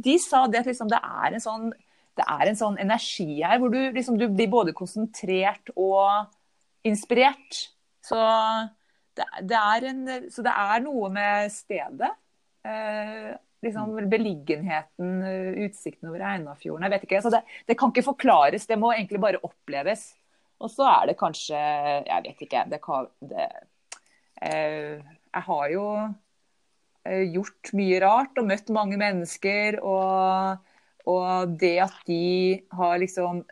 de 0.00 0.16
sa 0.22 0.46
det 0.48 0.62
at 0.62 0.70
liksom, 0.70 0.88
det 0.88 1.00
er 1.04 1.36
en 1.36 1.44
sånn 1.44 1.70
det 2.18 2.26
er 2.26 2.50
en 2.50 2.58
sånn 2.58 2.78
energi 2.82 3.38
her 3.38 3.60
hvor 3.60 3.72
du, 3.72 3.78
liksom, 3.94 4.18
du 4.20 4.26
blir 4.28 4.50
både 4.52 4.74
konsentrert 4.76 5.72
og 5.76 6.30
inspirert. 6.86 7.60
Så 8.04 8.18
det, 9.16 9.26
det, 9.46 9.60
er, 9.60 9.86
en, 9.92 10.02
så 10.32 10.44
det 10.44 10.52
er 10.52 10.82
noe 10.84 11.10
med 11.14 11.52
stedet. 11.54 12.10
Eh, 12.66 13.30
liksom 13.64 13.92
mm. 13.96 14.08
beliggenheten, 14.12 15.12
eh, 15.22 15.66
utsikten 15.66 16.10
over 16.10 16.24
Einafjorden. 16.32 16.86
Jeg 16.86 16.94
vet 16.94 17.06
ikke. 17.08 17.22
Så 17.24 17.32
det, 17.34 17.42
det, 17.68 17.76
kan 17.78 17.92
ikke 17.92 18.08
forklares, 18.10 18.66
det 18.68 18.78
må 18.80 18.92
egentlig 18.94 19.22
bare 19.22 19.42
oppleves. 19.46 20.10
Og 20.60 20.68
så 20.72 20.84
er 20.90 21.06
det 21.08 21.20
kanskje 21.20 21.56
Jeg 21.56 22.24
vet 22.26 22.42
ikke. 22.44 22.64
Det 22.68 22.80
kan, 22.84 23.06
det, 23.24 23.46
eh, 24.42 24.98
jeg 25.30 25.46
har 25.46 25.68
jo 25.72 25.84
eh, 27.06 27.24
gjort 27.32 27.72
mye 27.76 28.00
rart 28.04 28.40
og 28.40 28.50
møtt 28.50 28.72
mange 28.76 29.00
mennesker. 29.00 29.80
Og, 29.80 30.66
og 31.08 31.56
det 31.60 31.76
at 31.86 31.96
de 32.08 32.60
har 32.76 33.00
liksom 33.02 33.44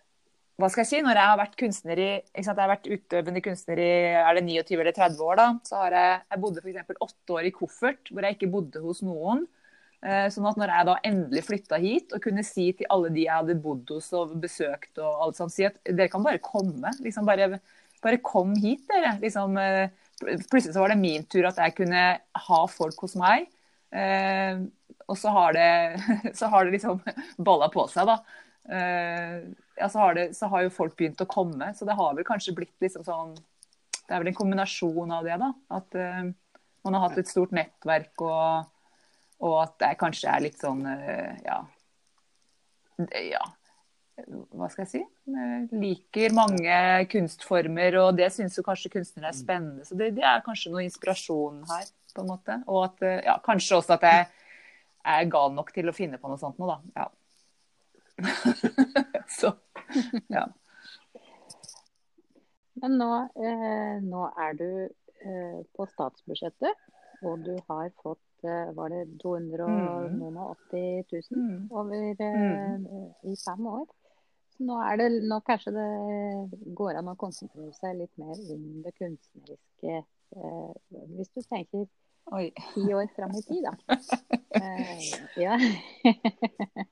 hva 0.59 0.67
skal 0.73 0.83
jeg 0.83 0.89
si, 0.91 1.01
Når 1.07 1.19
jeg 1.21 1.31
har 1.31 1.39
vært 1.39 1.53
kunstner 1.61 2.01
i, 2.03 2.09
jeg 2.35 2.47
har 2.49 2.71
vært 2.73 2.89
utøvende 2.91 3.43
kunstner 3.45 3.79
i 3.79 3.91
er 4.19 4.39
det 4.39 4.43
29 4.43 4.81
eller 4.81 4.97
30 4.97 5.21
år, 5.23 5.37
da, 5.39 5.47
så 5.69 5.85
har 5.85 5.95
jeg, 5.95 6.17
jeg 6.33 6.43
bodde 6.43 6.63
f.eks. 6.65 6.97
åtte 7.07 7.37
år 7.37 7.47
i 7.47 7.53
koffert, 7.55 8.11
hvor 8.11 8.27
jeg 8.27 8.35
ikke 8.35 8.51
bodde 8.51 8.83
hos 8.83 9.05
noen. 9.07 9.45
Eh, 10.03 10.27
sånn 10.31 10.47
at 10.51 10.59
når 10.59 10.73
jeg 10.75 10.87
da 10.89 10.97
endelig 11.11 11.45
flytta 11.47 11.79
hit 11.83 12.13
og 12.15 12.23
kunne 12.23 12.43
si 12.47 12.69
til 12.79 12.91
alle 12.95 13.11
de 13.15 13.25
jeg 13.25 13.35
hadde 13.35 13.57
bodd 13.63 13.89
hos 13.91 14.11
og 14.19 14.35
besøkt 14.43 14.99
og 15.03 15.25
alt 15.29 15.39
sånt, 15.39 15.55
si 15.55 15.67
at 15.67 15.79
dere 15.87 16.11
kan 16.11 16.27
bare 16.27 16.43
komme. 16.43 16.91
liksom 17.07 17.27
Bare, 17.27 17.61
bare 18.03 18.21
kom 18.23 18.55
hit, 18.59 18.83
dere. 18.91 19.15
liksom 19.23 19.59
eh, 19.63 19.95
Plutselig 20.19 20.75
så 20.75 20.83
var 20.83 20.91
det 20.91 20.99
min 20.99 21.23
tur 21.31 21.47
at 21.47 21.59
jeg 21.63 21.77
kunne 21.79 22.03
ha 22.19 22.61
folk 22.75 22.99
hos 23.07 23.15
meg. 23.19 23.47
Eh, 25.09 25.13
og 25.13 25.19
så 25.19 25.29
har 25.29 25.53
det, 25.53 26.35
så 26.39 26.47
har 26.47 26.65
det 26.65 26.73
liksom 26.73 27.01
balla 27.39 27.69
på 27.69 27.87
seg, 27.89 28.07
da. 28.07 28.19
Eh, 28.69 29.49
ja, 29.77 29.89
så, 29.89 29.99
har 29.99 30.15
det, 30.15 30.37
så, 30.37 30.47
har 30.47 30.63
jo 30.63 30.71
folk 30.75 30.97
begynt 30.97 31.21
å 31.21 31.27
komme. 31.27 31.73
Så 31.75 31.85
det 31.85 31.97
har 31.97 32.15
vel 32.15 32.27
kanskje 32.27 32.55
blitt 32.55 32.77
liksom 32.81 33.05
sånn 33.05 33.37
Det 34.09 34.15
er 34.15 34.23
vel 34.23 34.31
en 34.33 34.37
kombinasjon 34.37 35.13
av 35.13 35.25
det, 35.25 35.37
da. 35.37 35.53
At 35.77 35.95
uh, 36.01 36.25
man 36.85 36.95
har 36.97 37.03
hatt 37.09 37.19
et 37.21 37.29
stort 37.29 37.53
nettverk, 37.53 38.15
og, 38.25 38.65
og 39.45 39.57
at 39.61 39.75
det 39.83 39.91
kanskje 40.01 40.33
er 40.33 40.45
litt 40.47 40.57
sånn 40.63 40.81
uh, 40.89 41.35
ja, 41.45 41.59
ja. 43.29 43.43
Hva 44.57 44.67
skal 44.73 44.87
jeg 44.87 44.91
si? 44.91 45.03
Liker 45.79 46.33
mange 46.35 46.79
kunstformer, 47.13 48.01
og 48.01 48.17
det 48.19 48.33
syns 48.35 48.57
jo 48.59 48.65
kanskje 48.67 48.91
kunstnere 48.97 49.29
er 49.31 49.37
spennende. 49.37 49.85
Så 49.87 49.95
det, 49.95 50.15
det, 50.17 50.25
er 50.27 50.43
kanskje 50.43 50.73
noe 50.73 50.83
inspirasjon 50.89 51.61
her, 51.69 51.93
på 52.17 52.25
en 52.25 52.33
måte. 52.33 52.57
Og 52.67 52.89
at, 52.89 53.05
ja, 53.29 53.37
kanskje 53.45 53.79
også 53.79 53.95
at 53.95 54.09
jeg 54.09 54.27
er 55.07 55.31
gal 55.33 55.53
nok 55.55 55.73
til 55.75 55.89
å 55.91 55.97
finne 55.97 56.19
på 56.21 56.31
noe 56.31 56.41
sånt 56.41 56.59
noe, 56.61 56.77
da. 56.77 57.05
Ja. 57.05 57.09
så, 59.39 59.53
ja. 60.33 60.47
Men 62.79 62.97
nå, 63.01 63.11
eh, 63.43 63.97
nå 64.05 64.25
er 64.39 64.57
du 64.59 64.71
eh, 64.87 65.61
på 65.75 65.87
statsbudsjettet, 65.91 66.89
og 67.27 67.45
du 67.47 67.55
har 67.71 67.91
fått 68.03 68.45
eh, 68.47 68.71
var 68.77 68.93
det 68.95 69.05
280 69.23 71.05
000 71.13 71.23
mm. 71.31 71.71
over 71.71 72.05
eh, 72.11 72.75
mm. 72.79 73.09
i 73.33 73.35
fem 73.43 73.67
år. 73.67 73.87
Så 74.55 74.67
nå 74.67 74.79
er 74.83 75.01
det 75.01 75.09
nå 75.31 75.41
kanskje 75.47 75.75
det 75.75 75.89
går 76.79 76.99
an 77.01 77.11
å 77.13 77.19
konsentrere 77.19 77.73
seg 77.79 77.99
litt 77.99 78.15
mer 78.21 78.35
om 78.55 78.63
det 78.85 78.95
kunstneriske. 78.99 80.03
Eh, 80.37 80.73
hvis 81.17 81.35
du 81.35 81.43
tenker 81.43 81.87
ti 82.75 82.87
år 82.95 83.09
fram 83.17 83.35
i 83.37 83.43
tid, 83.47 83.67
da. 83.67 83.99
Uh, 84.59 85.03
ja. 85.45 85.59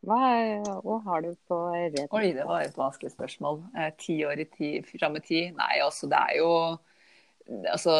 Hva, 0.00 0.16
hva 0.80 0.94
har 1.04 1.24
du 1.26 1.34
på 1.44 1.56
rett? 1.76 2.06
Oi, 2.16 2.30
det 2.32 2.46
var 2.48 2.64
et 2.64 2.76
vanskelig 2.78 3.10
spørsmål. 3.12 3.58
Eh, 3.76 3.90
ti 4.00 4.14
år 4.24 4.40
i 4.40 4.46
ti, 4.48 4.70
fram 4.86 5.18
i 5.18 5.20
tid? 5.20 5.50
Nei, 5.58 5.74
altså 5.84 6.08
det 6.08 6.20
er 6.30 6.38
jo 6.38 6.52
Altså 7.68 7.96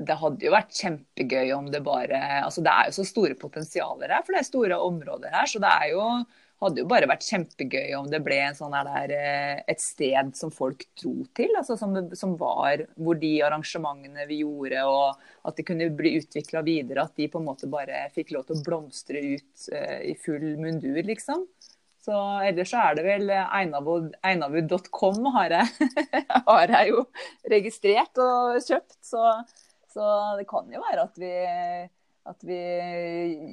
det 0.00 0.16
hadde 0.18 0.46
jo 0.46 0.52
vært 0.54 0.72
kjempegøy 0.74 1.52
om 1.54 1.66
det 1.70 1.82
bare 1.84 2.18
altså 2.40 2.64
Det 2.64 2.72
er 2.72 2.88
jo 2.88 2.96
så 2.96 3.04
store 3.06 3.36
potensialer 3.38 4.14
her, 4.14 4.24
for 4.24 4.34
det 4.34 4.40
er 4.40 4.48
store 4.48 4.78
områder 4.80 5.34
her. 5.34 5.46
Så 5.46 5.60
det 5.62 5.70
er 5.70 5.92
jo 5.92 6.06
hadde 6.62 6.82
jo 6.82 6.88
bare 6.90 7.08
vært 7.10 7.26
kjempegøy 7.26 7.94
om 7.98 8.08
det 8.10 8.20
ble 8.24 8.38
sånn 8.56 8.74
der, 8.74 9.12
eh, 9.16 9.62
et 9.70 9.82
sted 9.82 10.32
som 10.38 10.52
folk 10.54 10.84
dro 11.00 11.14
til. 11.36 11.52
Altså 11.58 11.76
som, 11.80 11.96
som, 12.18 12.36
var 12.40 12.84
hvor 12.96 13.18
de 13.18 13.32
arrangementene 13.44 14.26
vi 14.30 14.42
gjorde, 14.42 14.84
og 14.88 15.48
at 15.48 15.58
det 15.58 15.66
kunne 15.68 15.90
bli 15.98 16.16
utvikla 16.20 16.62
videre. 16.66 17.06
At 17.06 17.18
de 17.18 17.28
på 17.32 17.42
en 17.42 17.48
måte 17.48 17.70
bare 17.70 18.06
fikk 18.14 18.34
lov 18.36 18.46
til 18.48 18.58
å 18.58 18.64
blomstre 18.66 19.22
ut 19.34 19.68
uh, 19.74 20.00
i 20.06 20.14
full 20.22 20.54
mundur, 20.60 21.02
liksom. 21.06 21.46
Så 22.02 22.18
ellers 22.42 22.72
så 22.72 22.80
er 22.82 22.96
det 22.98 23.02
vel 23.06 23.28
einavud.com 23.30 25.26
har, 25.36 25.52
har 26.48 26.72
jeg 26.74 26.88
jo 26.90 27.04
registrert 27.52 28.18
og 28.22 28.58
kjøpt. 28.64 28.96
Så, 29.06 29.22
så 29.94 30.06
det 30.38 30.48
kan 30.50 30.66
jo 30.72 30.82
være 30.82 31.06
at 31.06 31.20
vi 31.22 31.34
at 32.28 32.44
vi 32.46 32.58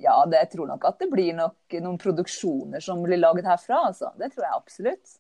Ja, 0.03 0.21
det, 0.29 0.43
jeg 0.43 0.51
tror 0.53 0.69
nok 0.69 0.85
at 0.89 0.99
det 1.01 1.09
blir 1.11 1.33
nok 1.38 1.79
noen 1.81 1.97
produksjoner 2.01 2.83
som 2.83 3.01
blir 3.05 3.21
laget 3.21 3.49
herfra, 3.49 3.85
altså. 3.89 4.13
Det 4.19 4.31
tror 4.33 4.45
jeg 4.45 4.59
absolutt. 4.59 5.17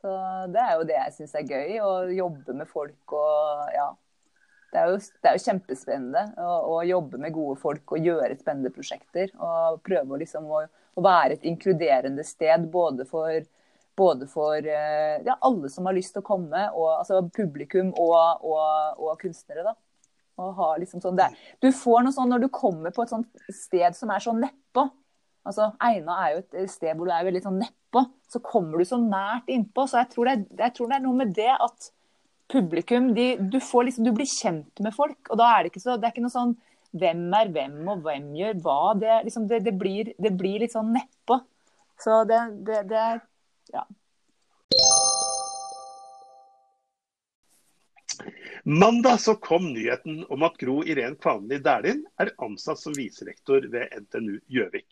Så 0.00 0.12
det 0.52 0.60
er 0.60 0.76
jo 0.78 0.86
det 0.88 0.96
jeg 0.96 1.16
syns 1.16 1.34
er 1.36 1.48
gøy, 1.48 1.74
å 1.84 1.92
jobbe 2.16 2.56
med 2.56 2.68
folk 2.68 3.16
og 3.16 3.74
ja. 3.74 3.90
Det 4.70 4.78
er 4.78 4.92
jo, 4.92 4.98
det 5.02 5.26
er 5.26 5.34
jo 5.34 5.42
kjempespennende 5.42 6.20
å, 6.38 6.50
å, 6.70 6.74
jobbe 6.86 7.18
med 7.18 7.34
gode 7.34 7.56
folk 7.58 7.96
og 7.96 8.04
gjøre 8.06 8.36
spennende 8.38 8.70
prosjekter. 8.70 9.32
Og 9.34 9.80
prøve 9.82 10.20
liksom 10.20 10.46
å, 10.46 10.60
å, 10.94 11.02
være 11.02 11.34
et 11.34 11.46
inkluderende 11.50 12.22
sted 12.22 12.68
både 12.70 13.02
for, 13.10 13.48
både 13.98 14.28
for 14.30 14.62
eh, 14.62 15.16
ja, 15.26 15.34
alle 15.42 15.72
som 15.74 15.90
har 15.90 15.96
lyst 15.98 16.14
til 16.14 16.22
å 16.22 16.28
komme, 16.28 16.68
og, 16.70 16.86
altså 17.00 17.18
publikum 17.34 17.90
og, 17.98 18.46
og, 18.46 19.02
og 19.02 19.18
kunstnere. 19.24 19.66
da. 19.72 19.74
Liksom 20.80 21.02
sånn, 21.04 21.20
er, 21.20 21.36
du 21.62 21.70
får 21.74 22.04
noe 22.04 22.14
sånn 22.16 22.32
når 22.32 22.44
du 22.44 22.48
kommer 22.54 22.94
på 22.94 23.04
et 23.04 23.12
sånt 23.12 23.28
sted 23.54 23.96
som 23.96 24.12
er 24.14 24.24
så 24.24 24.34
nedpå. 24.36 24.86
Altså, 25.46 25.70
Eina 25.80 26.16
er 26.24 26.34
jo 26.34 26.42
et 26.42 26.72
sted 26.72 26.96
hvor 26.96 27.08
du 27.08 27.14
er 27.14 27.26
veldig 27.26 27.44
sånn 27.44 27.60
nedpå. 27.62 28.04
Så 28.30 28.42
kommer 28.44 28.80
du 28.80 28.88
så 28.88 28.98
nært 29.00 29.48
innpå. 29.52 29.86
Så 29.88 30.02
jeg 30.02 30.10
tror, 30.12 30.30
det, 30.30 30.60
jeg 30.60 30.76
tror 30.76 30.90
det 30.90 30.98
er 30.98 31.04
noe 31.06 31.20
med 31.22 31.34
det 31.36 31.52
at 31.56 31.90
publikum 32.50 33.12
de, 33.14 33.36
du, 33.38 33.60
liksom, 33.60 34.04
du, 34.06 34.12
blir 34.16 34.28
kjent 34.28 34.82
med 34.84 34.94
folk. 34.96 35.20
Og 35.30 35.40
da 35.40 35.52
er 35.54 35.62
det 35.62 35.72
ikke, 35.72 35.84
så, 35.84 35.96
det 35.96 36.08
er 36.08 36.14
ikke 36.14 36.26
noe 36.26 36.34
sånn 36.34 36.56
hvem 37.00 37.28
er 37.38 37.52
hvem, 37.54 37.78
og 37.92 38.02
hvem 38.06 38.32
gjør 38.38 38.60
hva. 38.64 38.80
Det, 38.98 39.16
liksom, 39.28 39.46
det, 39.50 39.62
det 39.66 39.74
blir, 39.78 40.12
blir, 40.18 40.58
litt 40.62 40.74
sånn 40.74 40.92
nedpå. 40.96 41.40
Så 42.00 42.22
det, 42.28 42.42
Ja. 43.70 43.84
Mandag 48.64 49.20
så 49.20 49.34
kom 49.40 49.72
nyheten 49.72 50.24
om 50.28 50.42
at 50.44 50.56
Gro 50.60 50.80
Irén 50.84 51.16
Kvanli 51.20 51.60
Dæhlin 51.64 52.02
er 52.20 52.32
ansatt 52.44 52.80
som 52.80 52.96
viserektor 52.96 53.64
ved 53.72 53.88
NTNU 54.02 54.38
Gjøvik. 54.52 54.88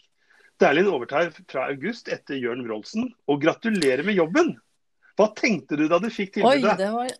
Dæhlin 0.58 0.88
overtar 0.90 1.30
fra 1.50 1.68
august 1.68 2.08
etter 2.08 2.38
Jørn 2.40 2.64
Wroldsen, 2.66 3.12
og 3.28 3.42
gratulerer 3.42 4.02
med 4.06 4.18
jobben! 4.18 4.56
Hva 5.18 5.28
tenkte 5.36 5.76
du 5.78 5.86
da 5.90 5.98
du 6.02 6.08
fikk 6.14 6.36
tilbudet? 6.36 6.72
Oi, 6.72 6.78
det 6.78 6.90
var 6.94 7.12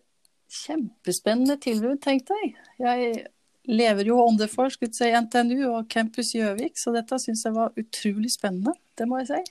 kjempespennende 0.49 1.57
tilbud, 1.61 1.99
tenkte 2.03 2.35
jeg. 2.41 2.53
Jeg 2.81 3.25
lever 3.69 4.09
jo 4.09 4.19
under 4.23 4.49
skulle 4.49 4.93
si, 4.95 5.11
NTNU 5.13 5.67
og 5.69 5.89
Campus 5.91 6.33
Gjøvik, 6.35 6.77
så 6.79 6.93
dette 6.95 7.19
syns 7.21 7.45
jeg 7.45 7.55
var 7.55 7.75
utrolig 7.77 8.31
spennende. 8.33 8.73
Det 8.97 9.07
må 9.07 9.21
jeg 9.21 9.29
si. 9.29 9.41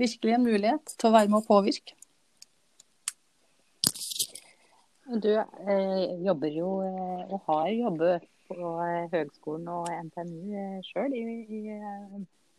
Virkelig 0.00 0.36
en 0.36 0.46
mulighet 0.46 0.94
til 0.96 1.10
å 1.10 1.14
være 1.16 1.32
med 1.32 1.42
å 1.42 1.48
påvirke. 1.48 1.96
Du 5.10 5.32
eh, 5.34 6.22
jobber 6.22 6.52
jo 6.54 6.68
eh, 6.86 7.22
og 7.34 7.40
har 7.48 7.68
jobbet 7.74 8.26
på 8.46 8.58
eh, 8.84 9.08
høgskolen 9.10 9.66
og 9.66 9.88
NTNU 10.06 10.52
eh, 10.54 10.76
sjøl 10.86 11.16
i, 11.18 11.24
i, 11.50 11.62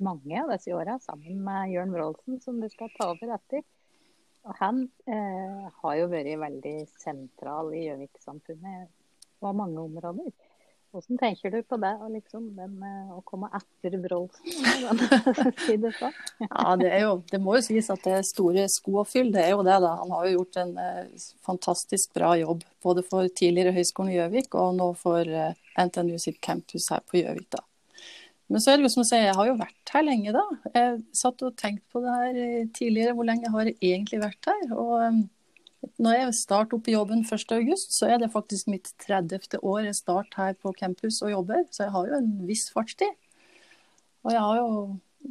mange 0.04 0.42
av 0.42 0.52
disse 0.52 0.74
åra, 0.76 0.98
sammen 1.00 1.40
med 1.46 1.72
Jørn 1.72 1.94
Wroldsen, 1.96 2.42
som 2.44 2.60
du 2.60 2.68
skal 2.74 2.92
ta 2.98 3.08
over 3.14 3.32
etter. 3.38 3.64
Og 4.44 4.58
han 4.60 4.84
eh, 5.08 5.64
har 5.78 5.96
jo 6.02 6.10
vært 6.12 6.42
veldig 6.44 6.76
sentral 7.00 7.72
i 7.78 7.86
Gjøvik-samfunnet 7.86 8.92
på 9.40 9.54
mange 9.56 9.88
områder. 9.88 10.36
Hvordan 10.92 11.20
tenker 11.22 11.54
du 11.54 11.62
på 11.64 11.78
det, 11.80 11.92
liksom, 12.12 12.50
den, 12.58 12.74
eh, 12.84 13.12
å 13.16 13.22
komme 13.24 13.48
etter 13.56 13.94
Brolsen? 14.04 15.00
si 15.66 15.78
det 15.80 15.94
ja, 16.02 16.76
det, 16.76 16.92
jo, 17.00 17.14
det, 17.32 17.40
må 17.40 17.56
jo 17.56 17.64
sies 17.64 17.88
at 17.94 18.04
det 18.04 18.18
er 18.18 18.28
store 18.28 18.66
sko 18.72 18.98
å 19.00 19.06
fylle. 19.08 19.32
Det 19.38 19.46
er 19.46 19.54
jo 19.54 19.64
det, 19.64 19.78
da. 19.86 19.94
Han 20.02 20.12
har 20.12 20.28
jo 20.28 20.34
gjort 20.42 20.60
en 20.66 20.76
eh, 20.84 21.26
fantastisk 21.48 22.12
bra 22.18 22.34
jobb. 22.42 22.68
Både 22.84 23.06
for 23.08 23.32
tidligere 23.32 23.72
Høgskolen 23.78 24.12
i 24.12 24.20
Gjøvik 24.20 24.60
og 24.60 24.76
nå 24.82 24.92
for 25.00 25.24
eh, 25.24 25.56
NTNU 25.80 26.18
sitt 26.20 26.42
campus 26.44 26.92
her 26.92 27.06
på 27.08 27.22
Gjøvik. 27.22 27.48
da. 27.56 27.64
Men 28.52 28.60
så 28.60 28.74
er 28.74 28.80
det 28.80 28.90
jo 28.90 28.92
som 28.92 29.06
å 29.06 29.08
si, 29.08 29.16
jeg 29.16 29.36
har 29.38 29.48
jo 29.48 29.60
vært 29.62 29.94
her 29.96 30.04
lenge, 30.04 30.32
da. 30.36 30.42
Jeg 30.76 30.98
satt 31.16 31.44
og 31.48 31.56
tenkte 31.60 31.88
på 31.94 32.02
det 32.04 32.16
her 32.18 32.40
eh, 32.44 32.66
tidligere. 32.76 33.16
Hvor 33.16 33.32
lenge 33.32 33.52
har 33.54 33.70
jeg 33.70 33.78
egentlig 33.80 34.20
vært 34.26 34.52
her? 34.52 34.66
Og 34.76 34.98
eh, 35.06 35.22
når 35.82 36.18
jeg 36.18 36.34
starter 36.38 36.78
opp 36.78 36.88
i 36.90 36.94
jobben 36.94 37.24
1.8, 37.26 37.78
så 37.90 38.10
er 38.10 38.20
det 38.22 38.32
faktisk 38.34 38.70
mitt 38.70 38.92
30. 39.02 39.58
år 39.62 39.88
jeg 39.88 39.98
starter 39.98 40.44
her 40.44 40.58
på 40.62 40.74
campus 40.78 41.22
og 41.26 41.34
jobber. 41.34 41.64
Så 41.74 41.86
jeg 41.88 41.94
har 41.96 42.10
jo 42.10 42.20
en 42.20 42.32
viss 42.46 42.68
fartstid. 42.74 43.16
Og 44.22 44.34
jeg 44.36 44.44
har 44.46 44.60
jo 44.60 44.68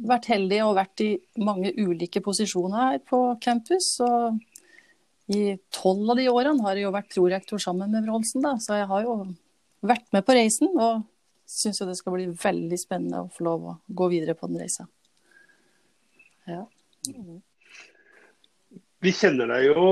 vært 0.07 0.27
heldig 0.31 0.59
og 0.65 0.77
vært 0.79 1.03
i 1.03 1.11
mange 1.39 1.71
ulike 1.79 2.23
posisjoner 2.23 2.83
her 2.83 2.99
på 3.07 3.21
campus. 3.43 3.93
Og 4.03 4.41
i 5.31 5.55
tolv 5.71 6.11
av 6.11 6.19
de 6.19 6.27
årene 6.31 6.65
har 6.65 6.75
jeg 6.75 6.87
jo 6.87 6.95
vært 6.97 7.13
prorektor 7.13 7.63
sammen 7.63 7.95
med 7.95 8.07
Wroldsen. 8.07 8.43
Så 8.59 8.81
jeg 8.81 8.89
har 8.91 9.07
jo 9.07 9.15
vært 9.87 10.09
med 10.11 10.27
på 10.27 10.35
reisen. 10.35 10.73
Og 10.75 11.05
syns 11.51 11.79
jo 11.79 11.87
det 11.87 11.97
skal 11.99 12.15
bli 12.15 12.27
veldig 12.31 12.79
spennende 12.79 13.23
å 13.23 13.31
få 13.31 13.47
lov 13.47 13.69
å 13.71 13.77
gå 13.87 14.11
videre 14.11 14.35
på 14.39 14.51
den 14.51 14.59
reisa. 14.63 14.87
Ja. 16.47 16.65
Mm. 17.07 17.39
Vi 19.01 19.11
kjenner 19.17 19.49
deg 19.49 19.67
jo 19.71 19.83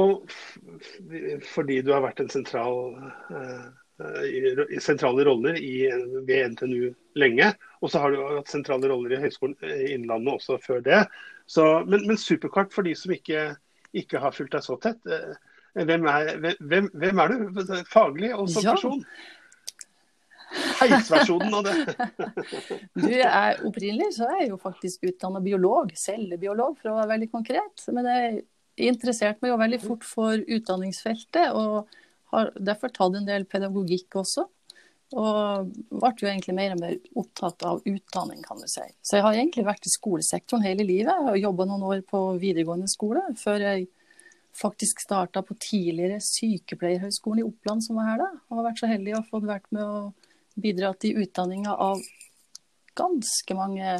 fordi 1.50 1.80
du 1.86 1.92
har 1.96 2.04
vært 2.06 2.20
en 2.22 2.30
sentral 2.30 2.82
eh, 3.34 3.64
eh, 4.06 4.28
i, 4.30 4.82
sentrale 4.84 5.26
roller 5.26 5.58
i, 5.58 5.88
ved 6.28 6.54
NTNU 6.54 6.92
lenge. 7.20 7.52
Og 7.82 7.90
så 7.94 8.04
har 8.04 8.14
du 8.14 8.22
hatt 8.38 8.52
sentrale 8.52 8.92
roller 8.92 9.18
i 9.18 9.22
Høgskolen 9.24 9.58
i 9.66 9.94
Innlandet 9.96 10.36
også 10.38 10.60
før 10.62 10.84
det. 10.86 11.02
Så, 11.50 11.66
men, 11.90 12.06
men 12.06 12.22
Superkart, 12.22 12.74
for 12.76 12.86
de 12.86 12.94
som 12.98 13.16
ikke, 13.16 13.48
ikke 13.98 14.22
har 14.22 14.36
fulgt 14.36 14.54
deg 14.58 14.66
så 14.68 14.78
tett. 14.84 15.02
eh, 15.10 15.34
Hvem 15.80 16.06
er, 16.10 16.32
hvem, 16.66 16.88
hvem 16.98 17.20
er 17.22 17.34
du 17.34 17.60
faglig 17.90 18.32
og 18.36 18.48
som 18.50 18.66
Ja. 18.66 18.74
person? 18.78 19.04
Heisversjonen 20.80 21.54
av 21.54 21.68
det. 21.68 21.76
Du, 22.98 23.10
er 23.14 23.60
Opprinnelig 23.68 24.16
så 24.18 24.26
er 24.32 24.40
jeg 24.44 24.50
jo 24.50 24.58
faktisk 24.62 25.06
utdanna 25.12 25.42
biolog, 25.46 25.92
cellebiolog 25.98 26.78
for 26.80 26.92
å 26.92 26.96
være 26.98 27.12
veldig 27.14 27.30
konkret. 27.34 27.84
Men 27.94 28.10
jeg 28.10 28.40
interesserte 28.88 29.44
meg 29.44 29.52
jo 29.52 29.60
veldig 29.60 29.82
fort 29.84 30.06
for 30.08 30.40
utdanningsfeltet, 30.40 31.52
og 31.52 31.90
har 32.34 32.54
derfor 32.56 32.94
tatt 32.94 33.18
en 33.18 33.28
del 33.28 33.46
pedagogikk 33.50 34.20
også. 34.22 34.46
Og 35.18 35.70
ble 35.90 36.12
jo 36.22 36.28
egentlig 36.30 36.54
mer 36.54 36.76
og 36.76 36.82
mer 36.84 36.98
opptatt 37.18 37.64
av 37.66 37.80
utdanning, 37.82 38.44
kan 38.46 38.60
du 38.62 38.68
si. 38.70 38.86
Så 39.02 39.18
jeg 39.18 39.26
har 39.26 39.38
egentlig 39.38 39.66
vært 39.66 39.88
i 39.90 39.94
skolesektoren 39.94 40.66
hele 40.68 40.86
livet, 40.86 41.16
og 41.26 41.40
jobba 41.40 41.66
noen 41.66 41.88
år 41.88 42.04
på 42.10 42.22
videregående 42.42 42.90
skole, 42.92 43.24
før 43.42 43.66
jeg 43.66 43.88
faktisk 44.60 45.02
starta 45.02 45.42
på 45.46 45.58
tidligere 45.62 46.20
sykepleierhøgskolen 46.22 47.42
i 47.42 47.48
Oppland, 47.48 47.86
som 47.86 47.98
var 47.98 48.12
her 48.12 48.22
da. 48.22 48.30
Og 48.50 48.60
har 48.60 48.70
vært 48.70 48.84
så 48.84 48.92
heldig 48.92 49.18
å 49.18 49.26
få 49.32 49.42
vært 49.46 49.70
med 49.74 49.84
å 49.86 50.00
bidra 50.60 50.94
til 51.00 51.24
utdanninga 51.24 51.74
av 51.74 52.02
ganske 53.00 53.58
mange 53.58 53.98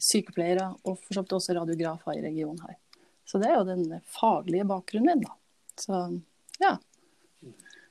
sykepleiere, 0.00 0.70
og 0.84 1.00
for 1.00 1.16
så 1.16 1.24
vidt 1.24 1.36
også 1.36 1.56
radiografer 1.56 2.18
i 2.18 2.24
regionen 2.24 2.60
her. 2.66 2.76
Så 3.30 3.38
det 3.38 3.50
er 3.50 3.60
jo 3.60 3.66
den 3.68 4.00
faglige 4.10 4.64
bakgrunnen 4.66 5.20
min, 5.20 5.26
da. 5.26 5.34
Så 5.78 5.98
ja. 6.60 6.76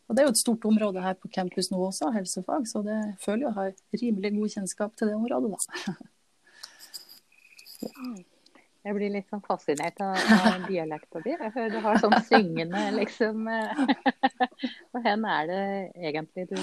Og 0.10 0.15
det 0.15 0.24
er 0.24 0.27
jo 0.27 0.34
et 0.34 0.41
stort 0.41 0.65
område 0.65 1.03
her 1.03 1.15
på 1.15 1.29
campus 1.31 1.69
nå 1.72 1.79
også, 1.86 2.10
helsefag, 2.15 2.65
så 2.67 2.81
det 2.84 2.98
føler 3.24 3.48
jeg 3.48 3.58
har 3.60 4.01
rimelig 4.01 4.34
god 4.36 4.55
kjennskap 4.55 4.98
til 4.98 5.12
det 5.12 5.19
området, 5.19 5.53
da. 5.53 5.60
Jeg 8.79 8.96
blir 8.96 9.12
litt 9.12 9.27
sånn 9.27 9.41
fascinert 9.43 9.98
av, 10.01 10.15
av 10.15 10.65
dialekta 10.69 11.19
di. 11.22 11.34
Jeg 11.34 11.51
hører 11.51 11.74
Du 11.74 11.79
har 11.84 11.98
sånn 12.00 12.15
syngende, 12.29 12.84
liksom. 12.96 13.43
Og 14.96 15.03
hen 15.03 15.25
er 15.27 15.50
det 15.50 15.65
egentlig 16.10 16.46
du 16.48 16.55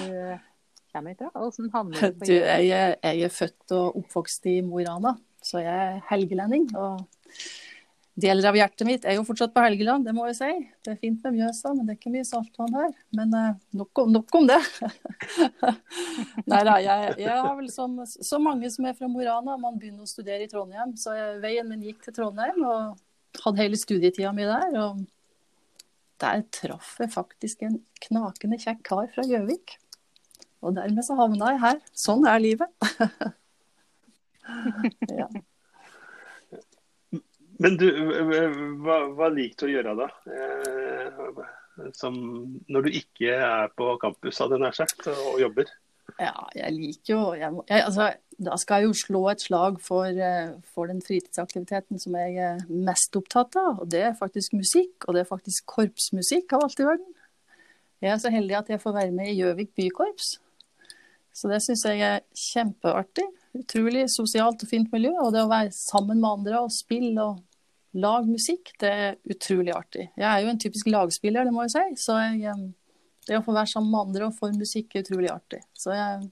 kommer 0.91 1.13
fra? 1.19 1.29
Åssen 1.45 1.69
havner 1.75 2.01
du 2.01 2.17
på 2.17 2.27
Du, 2.27 2.33
jeg, 2.33 2.97
jeg 2.97 3.29
er 3.29 3.33
født 3.33 3.75
og 3.77 4.01
oppvokst 4.01 4.49
i 4.49 4.57
Mo 4.65 4.81
i 4.81 4.87
Rana, 4.89 5.13
så 5.45 5.61
jeg 5.61 5.85
er 5.85 6.01
helgelending. 6.09 6.65
Og 6.73 7.05
deler 8.17 8.47
av 8.49 8.55
hjertet 8.57 8.87
mitt 8.87 9.03
er 9.05 9.17
jo 9.17 9.25
fortsatt 9.27 9.53
på 9.53 9.61
Helgeland, 9.61 10.07
det 10.07 10.13
må 10.17 10.25
jeg 10.29 10.37
si. 10.39 10.49
Det 10.85 10.93
er 10.93 11.01
fint 11.01 11.25
med 11.25 11.35
Mjøsa, 11.37 11.73
men 11.75 11.85
det 11.85 11.93
er 11.93 11.99
ikke 11.99 12.13
mye 12.15 12.25
saltvann 12.25 12.73
her. 12.73 12.95
Men 13.17 13.35
eh, 13.37 13.49
nok, 13.77 14.01
om, 14.03 14.13
nok 14.15 14.37
om 14.39 14.47
det. 14.49 14.57
Nei 16.51 16.61
da, 16.65 16.77
jeg, 16.81 17.11
jeg 17.21 17.35
har 17.35 17.53
vel 17.59 17.69
som 17.73 17.99
så 18.07 18.39
mange 18.41 18.71
som 18.73 18.87
er 18.89 18.95
fra 18.97 19.09
Mo 19.11 19.21
i 19.21 19.27
Rana, 19.27 19.57
man 19.61 19.77
begynner 19.77 20.07
å 20.07 20.09
studere 20.09 20.47
i 20.47 20.51
Trondheim. 20.51 20.95
Så 20.97 21.13
jeg, 21.13 21.35
veien 21.43 21.69
min 21.69 21.85
gikk 21.85 22.07
til 22.07 22.15
Trondheim, 22.17 22.63
og 22.65 23.43
hadde 23.43 23.61
hele 23.61 23.79
studietida 23.79 24.31
mi 24.33 24.47
der. 24.49 24.79
Og 24.81 25.03
der 26.23 26.41
traff 26.57 26.95
jeg 27.03 27.13
faktisk 27.13 27.61
en 27.67 27.77
knakende 28.07 28.57
kjekk 28.61 28.81
kar 28.87 29.11
fra 29.13 29.27
Gjøvik. 29.29 29.77
Og 30.65 30.73
dermed 30.73 31.05
så 31.05 31.13
havna 31.19 31.53
jeg 31.53 31.61
her. 31.61 31.83
Sånn 31.93 32.25
er 32.25 32.41
livet. 32.41 32.73
ja. 35.21 35.29
Men 37.63 37.77
du, 37.79 37.87
hva, 38.83 38.99
hva 39.17 39.31
liker 39.33 39.65
du 39.65 39.69
å 39.69 39.73
gjøre 39.73 39.95
da? 39.97 40.07
Eh, 40.29 41.41
som 41.97 42.15
når 42.69 42.87
du 42.87 42.95
ikke 42.99 43.33
er 43.33 43.73
på 43.77 43.91
campus, 44.01 44.39
hadde 44.41 44.59
nær 44.61 44.77
sagt, 44.77 45.07
og 45.09 45.41
jobber? 45.41 45.69
ja, 46.15 46.33
jeg 46.55 46.73
liker 46.73 47.11
jo 47.11 47.19
jeg, 47.35 47.51
jeg, 47.67 47.83
altså, 47.83 48.07
Da 48.47 48.55
skal 48.61 48.81
jeg 48.81 48.89
jo 48.89 48.95
slå 48.97 49.21
et 49.31 49.43
slag 49.43 49.79
for, 49.83 50.05
eh, 50.07 50.55
for 50.73 50.89
den 50.89 51.01
fritidsaktiviteten 51.01 51.99
som 52.01 52.15
jeg 52.19 52.35
er 52.37 52.59
mest 52.69 53.15
opptatt 53.17 53.57
av. 53.57 53.81
Og 53.81 53.89
det 53.89 54.03
er 54.05 54.19
faktisk 54.19 54.53
musikk, 54.53 55.07
og 55.07 55.15
det 55.15 55.23
er 55.23 55.31
faktisk 55.31 55.65
korpsmusikk 55.73 56.53
av 56.53 56.67
alt 56.67 56.81
i 56.83 56.85
verden. 56.85 57.15
Jeg 58.05 58.13
er 58.13 58.19
så 58.21 58.29
heldig 58.29 58.59
at 58.59 58.69
jeg 58.69 58.83
får 58.83 58.93
være 58.93 59.15
med 59.15 59.31
i 59.31 59.39
Gjøvik 59.39 59.73
bykorps. 59.73 60.35
Så 61.33 61.49
det 61.49 61.63
syns 61.65 61.85
jeg 61.89 62.05
er 62.05 62.21
kjempeartig. 62.37 63.25
Utrolig 63.57 64.05
sosialt 64.13 64.61
og 64.61 64.69
fint 64.69 64.93
miljø. 64.93 65.15
Og 65.25 65.33
det 65.33 65.41
å 65.41 65.49
være 65.49 65.73
sammen 65.73 66.21
med 66.21 66.29
andre 66.29 66.61
og 66.61 66.73
spille 66.73 67.25
og 67.25 67.41
lage 67.97 68.29
musikk, 68.29 68.73
det 68.81 68.89
er 68.91 69.15
utrolig 69.31 69.73
artig. 69.75 70.07
Jeg 70.17 70.27
er 70.27 70.43
jo 70.43 70.51
en 70.51 70.59
typisk 70.61 70.89
lagspiller, 70.91 71.47
det 71.47 71.53
må 71.55 71.65
jeg 71.65 71.73
si. 71.75 71.85
Så 72.03 72.17
jeg, 72.37 72.55
det 73.27 73.39
å 73.39 73.45
få 73.45 73.55
være 73.55 73.71
sammen 73.71 73.93
med 73.93 74.03
andre 74.05 74.27
og 74.29 74.37
få 74.37 74.51
musikk 74.55 74.95
er 74.95 75.05
utrolig 75.05 75.31
artig. 75.33 75.63
Så 75.77 75.95
jeg 75.95 76.27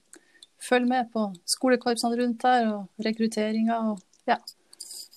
følger 0.61 0.89
med 0.89 1.09
på 1.13 1.27
skolekorpsene 1.55 2.19
rundt 2.21 2.45
her 2.47 2.69
og 2.71 3.05
rekrutteringa 3.05 3.79
og 3.91 4.29
ja, 4.29 4.39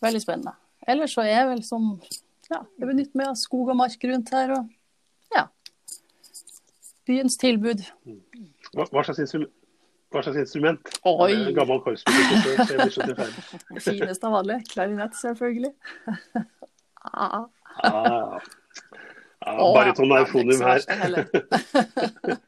veldig 0.05 0.25
spennende. 0.25 0.57
Ellers 0.89 1.15
så 1.17 1.25
er 1.25 1.35
jeg 1.35 1.53
vel 1.53 1.63
som 1.67 1.93
ja, 2.49 2.63
jeg 2.79 2.89
benytter 2.89 3.21
meg 3.21 3.31
av 3.33 3.39
skog 3.39 3.73
og 3.73 3.79
mark 3.79 4.05
rundt 4.11 4.33
her 4.33 4.55
og 4.57 4.75
ja. 5.35 5.47
Byens 7.09 7.37
tilbud. 7.41 7.85
Hva, 8.73 8.85
hva, 8.85 9.05
slags, 9.05 9.35
hva 10.13 10.23
slags 10.25 10.39
instrument? 10.41 10.89
Oi! 11.05 11.53
Gammel. 11.57 11.83
Det 11.85 13.81
fineste 13.85 14.27
av 14.27 14.39
alle. 14.41 14.63
Klarinett, 14.69 15.17
selvfølgelig. 15.17 15.73
Ah. 17.09 17.45
Ah, 17.85 18.41
ah, 19.47 19.75
Bariton 19.75 20.11
og 20.13 20.25
eufonium 20.25 20.65
er 20.67 20.81
her. 20.89 21.29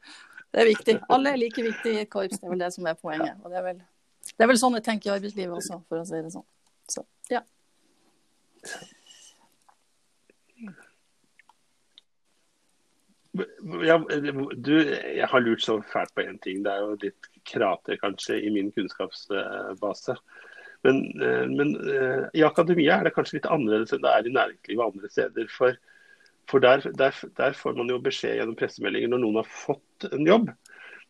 Det 0.51 0.59
er 0.59 0.67
viktig. 0.67 0.97
Alle 1.09 1.31
er 1.31 1.37
like 1.39 1.63
viktige 1.63 1.93
i 1.93 2.01
et 2.03 2.09
korps, 2.11 2.39
det 2.39 2.43
er 2.43 2.51
vel 2.51 2.59
det 2.59 2.73
som 2.73 2.87
er 2.89 2.97
poenget. 2.99 3.37
Og 3.39 3.53
det 3.53 3.59
er 3.61 3.63
vel, 3.63 3.77
det 4.27 4.43
er 4.43 4.49
vel 4.51 4.57
sånn 4.59 4.73
jeg 4.75 4.83
tenker 4.83 5.07
i 5.07 5.13
arbeidslivet 5.13 5.53
også, 5.55 5.77
for 5.87 6.01
å 6.01 6.07
si 6.09 6.19
det 6.19 6.31
sånn. 6.33 6.43
Så, 6.91 7.05
ja. 7.31 7.39
Ja, 13.31 13.95
du, 14.59 14.73
jeg 14.83 15.27
har 15.31 15.43
lurt 15.43 15.63
så 15.63 15.77
fælt 15.93 16.11
på 16.15 16.23
én 16.25 16.39
ting. 16.43 16.63
Det 16.65 16.71
er 16.71 16.81
jo 16.83 16.97
litt 16.99 17.29
krater 17.47 17.99
kanskje 18.01 18.41
i 18.43 18.51
min 18.51 18.71
kunnskapsbase. 18.75 20.17
Men, 20.83 20.99
eh, 21.21 21.45
men 21.47 21.75
eh, 21.93 22.25
i 22.33 22.43
akademia 22.43 22.97
er 22.97 23.07
det 23.07 23.13
kanskje 23.15 23.37
litt 23.37 23.49
annerledes 23.53 23.93
enn 23.95 24.03
det 24.03 24.11
er 24.11 24.27
i 24.27 24.35
næringslivet 24.35 24.81
og 24.81 24.95
andre 24.95 25.11
steder. 25.13 25.47
For, 25.53 25.77
for 26.49 26.63
der, 26.63 26.83
der, 26.97 27.21
der 27.37 27.55
får 27.57 27.77
man 27.77 27.93
jo 27.93 28.01
beskjed 28.03 28.39
gjennom 28.39 28.57
pressemeldinger 28.59 29.13
når 29.13 29.23
noen 29.23 29.39
har 29.43 29.53
fått 29.53 30.09
en 30.11 30.27
jobb. 30.27 30.51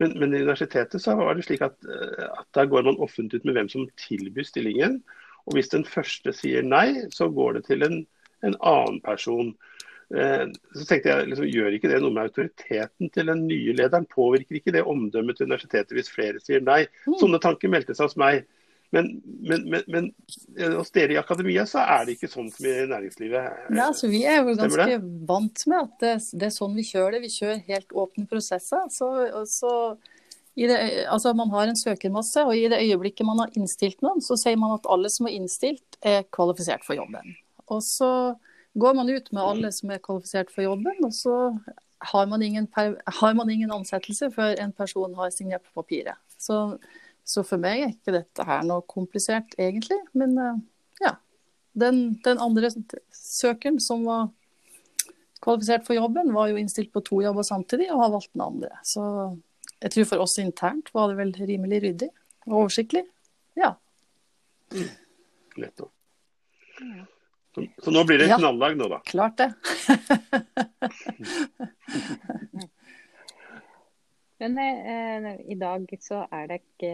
Men, 0.02 0.14
men 0.20 0.34
i 0.34 0.42
universitetet 0.42 1.02
så 1.02 1.16
var 1.18 1.36
det 1.36 1.46
slik 1.46 1.64
at, 1.64 1.76
eh, 1.88 2.28
at 2.28 2.48
der 2.58 2.70
går 2.70 2.86
man 2.86 3.00
offentlig 3.02 3.40
ut 3.40 3.48
med 3.48 3.58
hvem 3.58 3.72
som 3.72 3.88
tilbyr 4.06 4.46
stillingen. 4.46 5.00
Og 5.46 5.56
hvis 5.56 5.72
den 5.72 5.84
første 5.88 6.34
sier 6.36 6.62
nei, 6.62 7.08
så 7.10 7.26
går 7.32 7.58
det 7.58 7.66
til 7.66 7.82
en, 7.86 8.02
en 8.46 8.58
annen 8.60 9.00
person. 9.02 9.54
Eh, 10.12 10.46
Så 10.76 10.86
tenkte 10.88 11.12
jeg, 11.12 11.28
liksom, 11.30 11.46
Gjør 11.48 11.76
ikke 11.76 11.90
det 11.92 12.00
noe 12.02 12.12
med 12.14 12.28
autoriteten 12.28 13.12
til 13.12 13.30
den 13.30 13.46
nye 13.48 13.76
lederen? 13.76 14.08
Påvirker 14.10 14.58
ikke 14.58 14.74
det 14.74 14.84
omdømmet 14.88 15.38
til 15.38 15.48
universitetet 15.48 15.94
hvis 15.96 16.12
flere 16.12 16.42
sier 16.42 16.64
nei? 16.64 16.84
Mm. 17.06 17.16
Sånne 17.20 17.40
tanker 17.42 17.72
meldte 17.72 17.96
seg 17.96 18.10
hos 18.10 18.18
meg. 18.20 18.44
Men, 18.92 19.06
men, 19.24 19.62
men, 19.72 19.84
men 19.88 20.08
eh, 20.58 20.74
hos 20.76 20.92
dere 20.92 21.14
i 21.14 21.20
akademia 21.20 21.64
så 21.68 21.80
er 21.80 22.04
det 22.04 22.18
ikke 22.18 22.28
sånn 22.28 22.50
som 22.52 22.66
i 22.68 22.74
næringslivet. 22.90 23.62
Ja, 23.72 23.86
altså, 23.86 24.10
vi 24.12 24.20
er 24.28 24.42
jo 24.42 24.56
ganske 24.58 24.98
vant 25.30 25.64
med 25.72 25.78
at 25.78 25.94
det, 26.04 26.16
det 26.36 26.50
er 26.50 26.56
sånn 26.58 26.76
vi 26.76 26.84
kjører 26.90 27.16
det. 27.16 27.22
Vi 27.24 27.32
kjører 27.32 27.62
helt 27.70 27.96
åpne 28.04 28.28
prosesser. 28.28 28.84
Så, 28.92 29.08
så 29.48 29.72
i 30.60 30.68
det, 30.68 30.76
altså 31.08 31.32
man 31.32 31.48
har 31.56 31.72
en 31.72 31.80
søkermasse, 31.80 32.44
og 32.44 32.52
i 32.52 32.68
det 32.68 32.82
øyeblikket 32.84 33.24
man 33.24 33.40
har 33.40 33.56
innstilt 33.56 34.04
noen, 34.04 34.20
så 34.20 34.36
sier 34.36 34.60
man 34.60 34.76
at 34.76 34.88
alle 34.92 35.08
som 35.12 35.24
er 35.30 35.38
innstilt, 35.38 35.96
er 36.04 36.26
kvalifisert 36.28 36.84
for 36.84 36.98
jobben. 37.00 37.32
Og 37.72 37.80
så 37.86 38.12
går 38.74 38.94
man 38.96 39.10
ut 39.10 39.32
med 39.32 39.42
alle 39.42 39.72
som 39.74 39.92
er 39.92 40.02
kvalifisert 40.02 40.52
for 40.52 40.64
jobben, 40.64 40.98
og 41.04 41.12
så 41.14 41.36
har 42.12 42.26
man 42.26 42.42
ingen, 42.42 42.66
per, 42.66 42.96
har 43.20 43.34
man 43.38 43.50
ingen 43.50 43.72
ansettelse 43.72 44.30
før 44.34 44.56
en 44.58 44.72
person 44.74 45.14
har 45.14 45.30
signert 45.30 45.64
på 45.68 45.82
papiret. 45.82 46.18
Så, 46.40 46.78
så 47.24 47.44
for 47.46 47.62
meg 47.62 47.82
er 47.82 47.92
ikke 47.92 48.16
dette 48.16 48.46
her 48.48 48.64
noe 48.66 48.82
komplisert, 48.90 49.54
egentlig. 49.60 50.00
Men 50.18 50.38
eh, 50.38 50.62
ja. 51.04 51.16
Den, 51.78 52.18
den 52.24 52.40
andre 52.42 52.68
søkeren 53.16 53.78
som 53.80 54.02
var 54.08 54.26
kvalifisert 55.42 55.86
for 55.86 55.96
jobben, 55.96 56.34
var 56.34 56.50
jo 56.50 56.58
innstilt 56.60 56.92
på 56.94 57.04
to 57.06 57.22
jobber 57.24 57.46
samtidig 57.46 57.88
og 57.92 58.02
har 58.04 58.12
valgt 58.16 58.32
den 58.34 58.44
andre. 58.44 58.74
Så 58.86 59.04
jeg 59.82 59.94
tror 59.94 60.10
for 60.12 60.26
oss 60.26 60.36
internt 60.42 60.92
var 60.94 61.10
det 61.10 61.18
vel 61.18 61.32
rimelig 61.38 61.82
ryddig 61.86 62.10
og 62.46 62.58
oversiktlig. 62.64 63.06
Ja. 63.58 63.74
Nettopp. 65.58 65.90
Så, 67.54 67.66
så 67.84 67.90
nå 67.92 68.00
blir 68.08 68.18
det 68.22 68.28
Ja. 68.30 68.38
knallag 68.40 68.76
nå, 68.80 68.86
da. 68.88 68.98
Klart 69.04 69.36
det. 69.36 69.50
Men 74.38 74.58
eh, 74.58 75.40
i 75.52 75.54
dag 75.54 75.86
så 76.02 76.24
er 76.34 76.46
det 76.50 76.56
ikke 76.62 76.92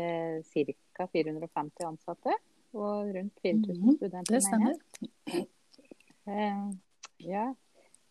ca. 0.98 1.06
450 1.14 1.84
ansatte 1.88 2.32
og 2.76 3.08
rundt 3.14 3.38
4000 3.40 3.78
Mhm, 3.78 3.94
studenter. 3.96 4.34
Det 4.34 4.42
mener 4.50 4.68
jeg. 4.68 4.76
stemmer. 5.24 5.46
Eh, 6.28 6.60
ja. 7.30 7.46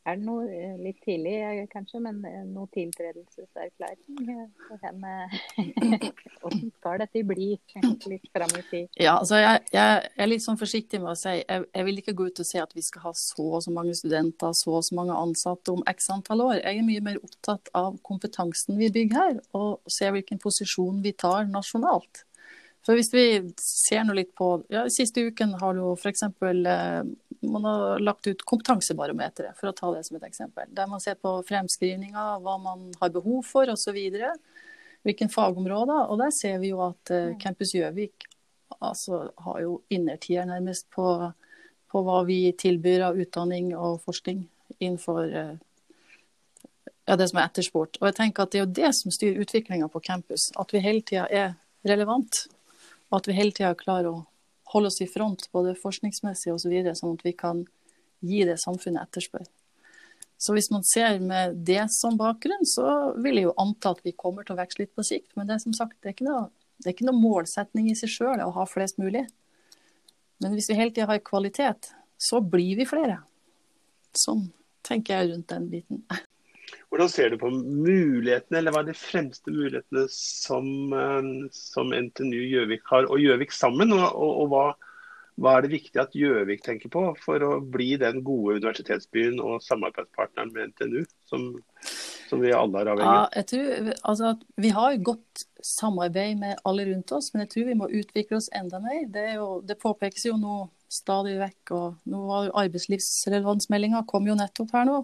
Er 0.07 0.19
det 0.19 0.25
noe 0.25 0.45
eh, 0.47 0.75
litt 0.79 0.99
tidlig 1.03 1.67
kanskje, 1.71 1.99
men 2.03 2.21
noe 2.53 2.67
tiltredelseserklæring? 2.73 4.17
Hvordan 6.41 6.71
skal 6.77 6.99
dette 7.03 7.23
bli 7.27 7.49
litt 8.07 8.27
fram 8.33 8.53
i 8.55 8.63
tid? 8.69 8.87
Ja, 8.95 9.17
altså 9.17 9.41
jeg, 9.41 9.65
jeg, 9.73 10.11
er 10.15 10.31
litt 10.31 10.45
sånn 10.45 10.59
forsiktig 10.59 11.01
med 11.03 11.13
å 11.13 11.19
si 11.19 11.33
jeg, 11.37 11.65
jeg, 11.65 11.87
vil 11.89 12.01
ikke 12.01 12.17
gå 12.17 12.29
ut 12.29 12.43
og 12.43 12.47
si 12.47 12.61
at 12.61 12.75
vi 12.77 12.83
skal 12.85 13.09
ha 13.09 13.13
så 13.17 13.45
og 13.57 13.65
så 13.65 13.73
mange 13.73 13.95
studenter, 13.97 14.53
så 14.57 14.77
og 14.79 14.85
så 14.87 14.97
mange 14.97 15.17
ansatte 15.17 15.73
om 15.73 15.83
x 15.89 16.09
antall 16.13 16.45
år. 16.47 16.57
Jeg 16.61 16.79
er 16.79 16.87
mye 16.87 17.07
mer 17.09 17.17
opptatt 17.21 17.65
av 17.77 17.91
kompetansen 18.07 18.79
vi 18.79 18.93
bygger 18.93 19.17
her, 19.17 19.35
og 19.57 19.91
ser 19.91 20.13
hvilken 20.15 20.39
posisjon 20.43 21.03
vi 21.03 21.13
tar 21.17 21.41
nasjonalt. 21.51 22.23
For 22.87 22.95
hvis 22.95 23.11
vi 23.11 23.25
ser 23.59 24.05
noe 24.07 24.21
litt 24.21 24.31
på 24.37 24.61
ja, 24.71 24.85
Siste 24.93 25.25
uken 25.27 25.57
har 25.59 25.75
du 25.75 25.83
f.eks. 25.97 26.23
Man 27.41 27.65
har 27.65 27.99
lagt 27.99 28.27
ut 28.27 28.41
Kompetansebarometeret, 28.45 29.57
for 29.59 29.69
å 29.69 29.75
ta 29.75 29.91
det 29.93 30.03
som 30.07 30.17
et 30.17 30.25
eksempel. 30.27 30.69
Der 30.73 30.89
man 30.89 31.01
ser 31.03 31.17
på 31.21 31.35
fremskrivninger, 31.47 32.39
hva 32.41 32.55
man 32.61 32.87
har 33.01 33.13
behov 33.13 33.43
for 33.45 33.69
osv. 33.69 33.99
Hvilke 35.05 35.29
fagområder. 35.31 36.09
Og 36.09 36.17
der 36.21 36.33
ser 36.35 36.57
vi 36.63 36.71
jo 36.73 36.81
at 36.87 37.13
eh, 37.13 37.35
Campus 37.41 37.75
Gjøvik 37.77 38.27
altså, 38.79 39.27
har 39.45 39.61
jo 39.61 39.81
innertier 39.93 40.47
nærmest 40.49 40.89
på, 40.93 41.07
på, 41.91 42.03
hva 42.03 42.23
vi 42.27 42.41
tilbyr 42.57 43.05
av 43.11 43.21
utdanning 43.21 43.73
og 43.77 44.01
forskning 44.05 44.43
innenfor 44.79 45.23
eh, 45.29 45.55
ja, 47.07 47.15
det 47.15 47.29
som 47.29 47.39
er 47.39 47.47
etterspurt. 47.47 48.01
Og 48.01 48.09
jeg 48.09 48.17
tenker 48.17 48.43
at 48.43 48.51
det 48.51 48.59
er 48.59 48.65
jo 48.65 48.77
det 48.81 48.93
som 48.97 49.13
styrer 49.13 49.45
utviklinga 49.45 49.87
på 49.93 50.03
campus. 50.03 50.49
At 50.59 50.73
vi 50.73 50.83
hele 50.83 51.05
tida 51.05 51.27
er 51.31 51.53
relevant. 51.87 52.47
Og 53.11 53.21
at 53.21 53.29
vi 53.29 53.37
hele 53.37 53.55
tida 53.55 53.71
klarer 53.79 54.11
å 54.11 54.25
holde 54.73 54.91
oss 54.91 55.01
i 55.01 55.07
front, 55.09 55.47
både 55.55 55.77
forskningsmessig 55.79 56.53
osv., 56.53 56.73
sånn 56.97 57.15
at 57.15 57.25
vi 57.25 57.33
kan 57.37 57.63
gi 58.25 58.43
det 58.47 58.57
samfunnet 58.61 59.07
etterspør. 59.07 59.45
Så 60.37 60.53
hvis 60.53 60.69
man 60.69 60.83
ser 60.85 61.17
med 61.23 61.63
det 61.65 61.87
som 61.93 62.17
bakgrunn, 62.17 62.65
så 62.69 63.13
vil 63.17 63.39
jeg 63.39 63.47
jo 63.47 63.55
anta 63.57 63.95
at 63.95 64.03
vi 64.05 64.13
kommer 64.13 64.45
til 64.45 64.53
å 64.53 64.59
vekse 64.59 64.83
litt 64.83 64.93
på 64.93 65.05
sikt. 65.05 65.31
Men 65.35 65.49
det 65.49 65.55
er 65.55 65.63
som 65.63 65.73
sagt, 65.73 65.97
det 66.01 66.11
er 66.11 66.15
ikke 66.17 66.27
noe, 66.27 66.43
er 66.85 66.93
ikke 66.93 67.07
noe 67.07 67.17
målsetning 67.17 67.89
i 67.89 67.97
seg 67.97 68.11
sjøl 68.13 68.43
å 68.45 68.53
ha 68.53 68.67
flest 68.69 69.01
mulig. 69.01 69.25
Men 70.43 70.53
hvis 70.53 70.69
vi 70.69 70.77
hele 70.77 70.93
tida 70.93 71.09
har 71.09 71.23
kvalitet, 71.25 71.89
så 72.21 72.41
blir 72.41 72.77
vi 72.77 72.85
flere. 72.85 73.17
Sånn 74.17 74.49
tenker 74.85 75.17
jeg 75.17 75.31
rundt 75.31 75.49
den 75.49 75.69
biten. 75.71 76.03
Hvordan 76.87 77.09
ser 77.11 77.33
du 77.33 77.39
på 77.41 77.49
mulighetene, 77.51 78.61
eller 78.61 78.71
hva 78.71 78.81
er 78.83 78.89
de 78.89 78.95
fremste 78.95 79.51
mulighetene 79.51 80.05
som, 80.13 80.67
eh, 80.95 81.31
som 81.51 81.91
NTNU 81.91 82.39
Gjøvik 82.39 82.85
har, 82.93 83.09
og 83.11 83.19
Gjøvik 83.19 83.51
sammen? 83.51 83.91
Og, 83.95 84.05
og, 84.07 84.31
og 84.43 84.53
hva, 84.53 84.63
hva, 85.35 85.57
er 85.57 85.65
det 85.65 85.73
viktig 85.75 85.99
at 85.99 86.15
Gjøvik 86.15 86.63
tenker 86.63 86.93
på 86.93 87.03
for 87.19 87.43
å 87.43 87.57
bli 87.59 87.89
den 87.99 88.23
gode 88.27 88.61
universitetsbyen 88.61 89.41
og 89.43 89.59
samarbeidspartneren 89.67 90.55
med 90.55 90.71
NTNU, 90.71 91.03
som, 91.27 91.49
som 92.31 92.45
vi 92.45 92.55
alle 92.55 92.85
er 92.85 92.93
avhengig 92.93 93.11
av? 93.11 93.19
Ja, 93.19 93.27
jeg 93.41 93.49
tror, 93.51 93.91
altså, 94.13 94.33
vi 94.55 94.73
har 94.79 95.03
godt 95.11 95.45
samarbeid 95.67 96.39
med 96.39 96.63
alle 96.63 96.87
rundt 96.93 97.15
oss, 97.19 97.33
men 97.33 97.43
jeg 97.43 97.51
tror 97.51 97.69
vi 97.73 97.79
må 97.83 97.91
utvikle 97.91 98.39
oss 98.39 98.51
enda 98.55 98.79
mer. 98.79 99.03
Det, 99.11 99.27
jo, 99.35 99.51
det 99.67 99.81
påpekes 99.83 100.29
jo 100.31 100.39
nå 100.39 100.63
stadig 100.87 101.35
vekk, 101.43 101.75
og 101.75 102.11
nå 102.11 102.25
var 102.31 102.53
arbeidslivsrelevansmeldinga 102.63 104.07
kom 104.07 104.31
jo 104.31 104.39
nettopp 104.39 104.71
her 104.71 104.87
nå. 104.87 105.01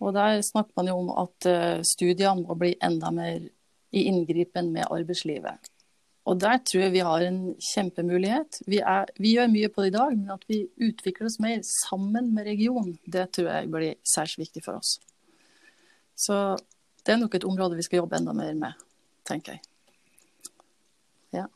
Og 0.00 0.14
Der 0.16 0.40
snakker 0.42 0.72
man 0.76 0.88
jo 0.88 0.96
om 1.02 1.10
at 1.22 1.46
eh, 1.46 1.82
studiene 1.84 2.46
må 2.46 2.56
bli 2.56 2.72
enda 2.82 3.10
mer 3.12 3.42
i 3.92 4.06
inngripen 4.08 4.72
med 4.72 4.88
arbeidslivet. 4.88 5.70
Og 6.24 6.40
Der 6.40 6.58
tror 6.64 6.84
jeg 6.84 6.92
vi 6.92 7.04
har 7.04 7.22
en 7.24 7.38
kjempemulighet. 7.58 8.60
Vi, 8.66 8.78
er, 8.78 9.08
vi, 9.18 9.34
gjør 9.34 9.52
mye 9.52 9.68
på 9.72 9.82
det 9.82 9.92
i 9.92 9.96
dag, 9.96 10.16
men 10.16 10.34
at 10.34 10.44
vi 10.48 10.60
utvikler 10.78 11.26
oss 11.26 11.40
mer 11.40 11.62
sammen 11.66 12.34
med 12.34 12.46
regionen, 12.46 12.98
det 13.04 13.30
tror 13.34 13.48
jeg 13.50 13.70
blir 13.72 13.96
særs 14.04 14.36
viktig 14.38 14.62
for 14.64 14.80
oss. 14.80 14.98
Så 16.14 16.36
det 17.04 17.14
er 17.14 17.20
nok 17.20 17.34
et 17.34 17.48
område 17.48 17.78
vi 17.78 17.86
skal 17.86 18.02
jobbe 18.02 18.20
enda 18.20 18.36
mer 18.36 18.52
med, 18.54 18.84
tenker 19.28 19.56
jeg. 19.56 19.64
Ja. 21.40 21.46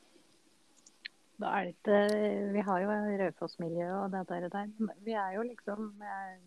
Da 1.41 1.53
er 1.59 1.69
det 1.69 1.75
ikke 1.77 2.53
Vi 2.55 2.65
har 2.65 2.83
jo 2.83 2.99
Raufoss-miljøet 3.21 4.01
og 4.01 4.13
det 4.13 4.27
der. 4.29 4.49
der. 4.49 4.75
Vi 5.05 5.13
er 5.13 5.37
jo 5.37 5.43
liksom 5.43 6.03
eh, 6.03 6.41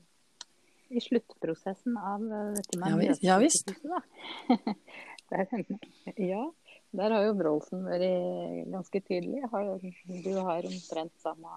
i 0.90 1.04
sluttprosessen 1.04 1.98
av 1.98 2.24
eh, 2.28 2.54
dette 2.58 2.80
med 2.82 3.04
ja, 3.06 3.18
ja 3.22 3.38
visst. 3.42 3.72
der, 5.32 5.48
ja, 6.16 6.44
der 6.98 7.16
har 7.18 7.28
jo 7.28 7.38
Brolsen 7.40 7.86
vært 7.88 8.68
ganske 8.74 9.04
tydelig. 9.04 9.44
Du 10.24 10.34
har 10.40 10.68
omtrent 10.68 11.16
samme 11.24 11.56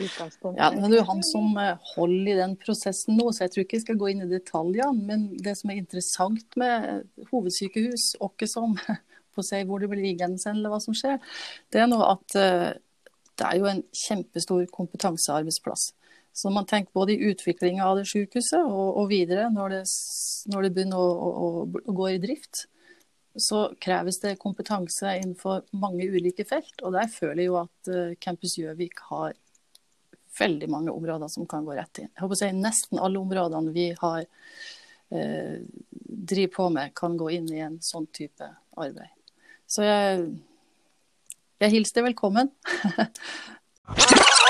utgangspunkt. 0.00 0.58
Ja, 0.58 0.70
men 0.74 0.90
det 0.90 0.98
er 0.98 1.02
jo 1.02 1.10
han 1.12 1.24
som 1.26 1.56
eh, 1.60 1.90
holder 1.94 2.30
i 2.32 2.38
den 2.38 2.54
prosessen 2.60 3.18
nå, 3.18 3.30
så 3.32 3.44
jeg 3.44 3.54
tror 3.54 3.64
ikke 3.64 3.78
jeg 3.78 3.86
skal 3.86 3.98
gå 4.00 4.10
inn 4.12 4.24
i 4.24 4.30
detaljene. 4.30 5.08
Men 5.08 5.26
det 5.42 5.56
som 5.60 5.72
er 5.72 5.80
interessant 5.80 6.58
med 6.60 7.04
hovedsykehus, 7.30 8.14
åkke 8.24 8.48
som 8.50 8.76
på 9.34 9.44
si 9.46 9.62
hvor 9.66 9.82
det 9.82 9.90
blir 9.90 10.04
liggende, 10.04 10.40
eller 10.50 10.72
hva 10.72 10.80
som 10.82 10.96
skjer, 10.96 11.20
det 11.74 11.82
er 11.82 11.90
nå 11.90 12.00
at 12.06 12.38
eh, 12.40 12.70
det 13.34 13.46
er 13.48 13.58
jo 13.58 13.70
en 13.70 13.82
kjempestor 14.04 14.66
kompetansearbeidsplass. 14.74 15.88
Så 16.34 16.50
man 16.50 16.66
tenker 16.66 16.92
både 16.92 17.14
i 17.14 17.30
utviklinga 17.30 17.84
av 17.86 18.00
det 18.00 18.08
sykehuset 18.10 18.58
og, 18.66 18.96
og, 18.98 19.04
videre, 19.12 19.46
når 19.54 19.76
det, 19.76 19.82
når 20.50 20.66
det 20.66 20.70
begynner 20.74 20.98
å, 20.98 21.28
å, 21.30 21.50
å, 21.78 21.94
gå 21.94 22.08
i 22.10 22.18
drift, 22.22 22.64
så 23.38 23.68
kreves 23.82 24.18
det 24.22 24.34
kompetanse 24.42 25.12
innenfor 25.20 25.62
mange 25.78 26.08
ulike 26.10 26.46
felt. 26.48 26.74
Og 26.82 26.96
der 26.96 27.06
føler 27.10 27.44
jeg 27.44 27.52
jo 27.52 27.60
at 27.60 27.90
uh, 27.90 28.16
Campus 28.18 28.56
Gjøvik 28.58 28.98
har 29.12 29.38
veldig 30.40 30.70
mange 30.74 30.90
områder 30.90 31.30
som 31.30 31.46
kan 31.46 31.66
gå 31.66 31.78
rett 31.78 32.02
inn. 32.02 32.10
Jeg 32.10 32.24
håper 32.24 32.34
å 32.34 32.42
si 32.42 32.50
Nesten 32.58 32.98
alle 32.98 33.22
områdene 33.22 33.74
vi 33.74 33.84
har 34.00 34.24
eh, 35.14 35.60
driver 35.94 36.54
på 36.56 36.66
med, 36.74 36.94
kan 36.98 37.14
gå 37.20 37.30
inn 37.36 37.46
i 37.54 37.62
en 37.62 37.78
sånn 37.78 38.08
type 38.10 38.48
arbeid. 38.74 39.14
Så 39.70 39.86
jeg, 39.86 40.24
jeg 41.62 41.76
hilser 41.76 42.00
deg 42.00 42.10
velkommen. 42.10 42.50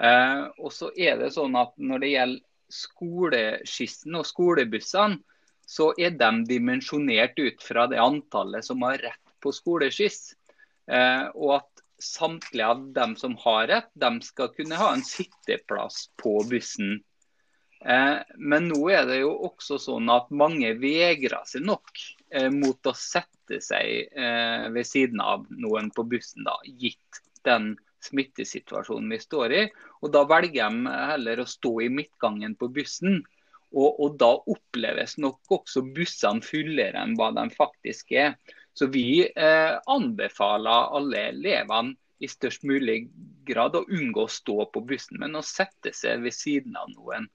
Eh, 0.00 0.44
og 0.58 0.72
så 0.72 0.90
er 0.96 1.18
det 1.18 1.32
sånn 1.34 1.56
at 1.58 1.72
Når 1.76 1.98
det 2.04 2.12
gjelder 2.12 2.44
skoleskissen 2.68 4.14
og 4.18 4.26
skolebussene, 4.28 5.22
så 5.68 5.90
er 6.00 6.14
de 6.16 6.30
dimensjonert 6.48 7.36
ut 7.36 7.64
fra 7.64 7.86
det 7.90 7.98
antallet 8.00 8.64
som 8.64 8.84
har 8.86 9.00
rett 9.02 9.34
på 9.42 9.52
skoleskiss. 9.52 10.32
Eh, 10.88 11.26
og 11.34 11.58
at 11.58 11.82
samtlige 12.00 12.66
av 12.66 12.86
dem 12.96 13.16
som 13.20 13.34
har 13.42 13.66
rett, 13.68 13.90
de 13.92 14.10
skal 14.24 14.52
kunne 14.54 14.78
ha 14.80 14.92
en 14.94 15.04
sitteplass 15.04 16.06
på 16.22 16.38
bussen. 16.48 17.02
Eh, 17.84 18.16
men 18.36 18.70
nå 18.70 18.80
er 18.94 19.04
det 19.10 19.20
jo 19.20 19.34
også 19.50 19.78
sånn 19.82 20.08
at 20.12 20.32
mange 20.34 20.72
vegrer 20.80 21.44
seg 21.46 21.66
nok 21.68 21.92
mot 22.52 22.86
å 22.86 22.94
sette 22.96 23.60
seg 23.64 24.12
eh, 24.12 24.66
ved 24.74 24.86
siden 24.86 25.22
av 25.24 25.46
noen 25.50 25.90
på 25.94 26.04
bussen, 26.08 26.44
da, 26.46 26.58
gitt 26.64 27.22
den 27.46 27.72
smittesituasjonen 28.04 29.10
vi 29.10 29.18
står 29.22 29.54
i. 29.56 29.64
Og 30.02 30.12
Da 30.14 30.24
velger 30.28 30.70
de 30.70 30.94
heller 31.12 31.42
å 31.42 31.48
stå 31.48 31.74
i 31.86 31.90
midtgangen 31.92 32.54
på 32.58 32.70
bussen. 32.74 33.22
Og, 33.68 33.98
og 34.00 34.14
da 34.20 34.30
oppleves 34.48 35.18
nok 35.20 35.58
også 35.58 35.82
bussene 35.96 36.44
fullere 36.44 37.02
enn 37.02 37.16
hva 37.18 37.32
de 37.36 37.48
faktisk 37.52 38.14
er. 38.16 38.38
Så 38.72 38.88
vi 38.92 39.26
eh, 39.26 39.74
anbefaler 39.90 40.94
alle 40.96 41.26
elevene 41.32 41.96
i 42.18 42.30
størst 42.30 42.64
mulig 42.66 43.08
grad 43.46 43.76
å 43.78 43.84
unngå 43.84 44.24
å 44.24 44.32
stå 44.32 44.64
på 44.72 44.82
bussen, 44.86 45.20
men 45.20 45.36
å 45.38 45.44
sette 45.44 45.92
seg 45.94 46.24
ved 46.24 46.34
siden 46.34 46.78
av 46.78 46.90
noen. 46.94 47.28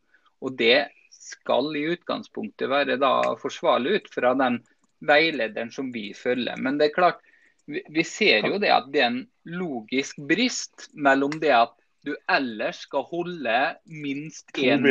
Og 0.44 0.58
Det 0.60 0.90
skal 1.24 1.70
i 1.80 1.86
utgangspunktet 1.94 2.68
være 2.68 2.98
da 3.00 3.36
forsvarlig 3.40 4.00
ut 4.00 4.10
fra 4.12 4.34
den 4.36 4.58
veilederen 5.08 5.72
som 5.74 5.92
vi 5.94 6.12
følger. 6.18 6.58
Men 6.60 6.80
det 6.80 6.90
er 6.90 6.98
klart, 6.98 7.22
vi 7.66 8.04
ser 8.08 8.48
jo 8.48 8.60
det 8.60 8.72
at 8.74 8.90
det 8.92 9.02
er 9.04 9.12
en 9.12 9.24
logisk 9.48 10.20
brist 10.28 10.90
mellom 10.94 11.36
det 11.42 11.54
at 11.56 11.76
du 12.04 12.12
ellers 12.32 12.82
skal 12.84 13.06
holde 13.08 13.58
minst 13.88 14.52
én 14.60 14.84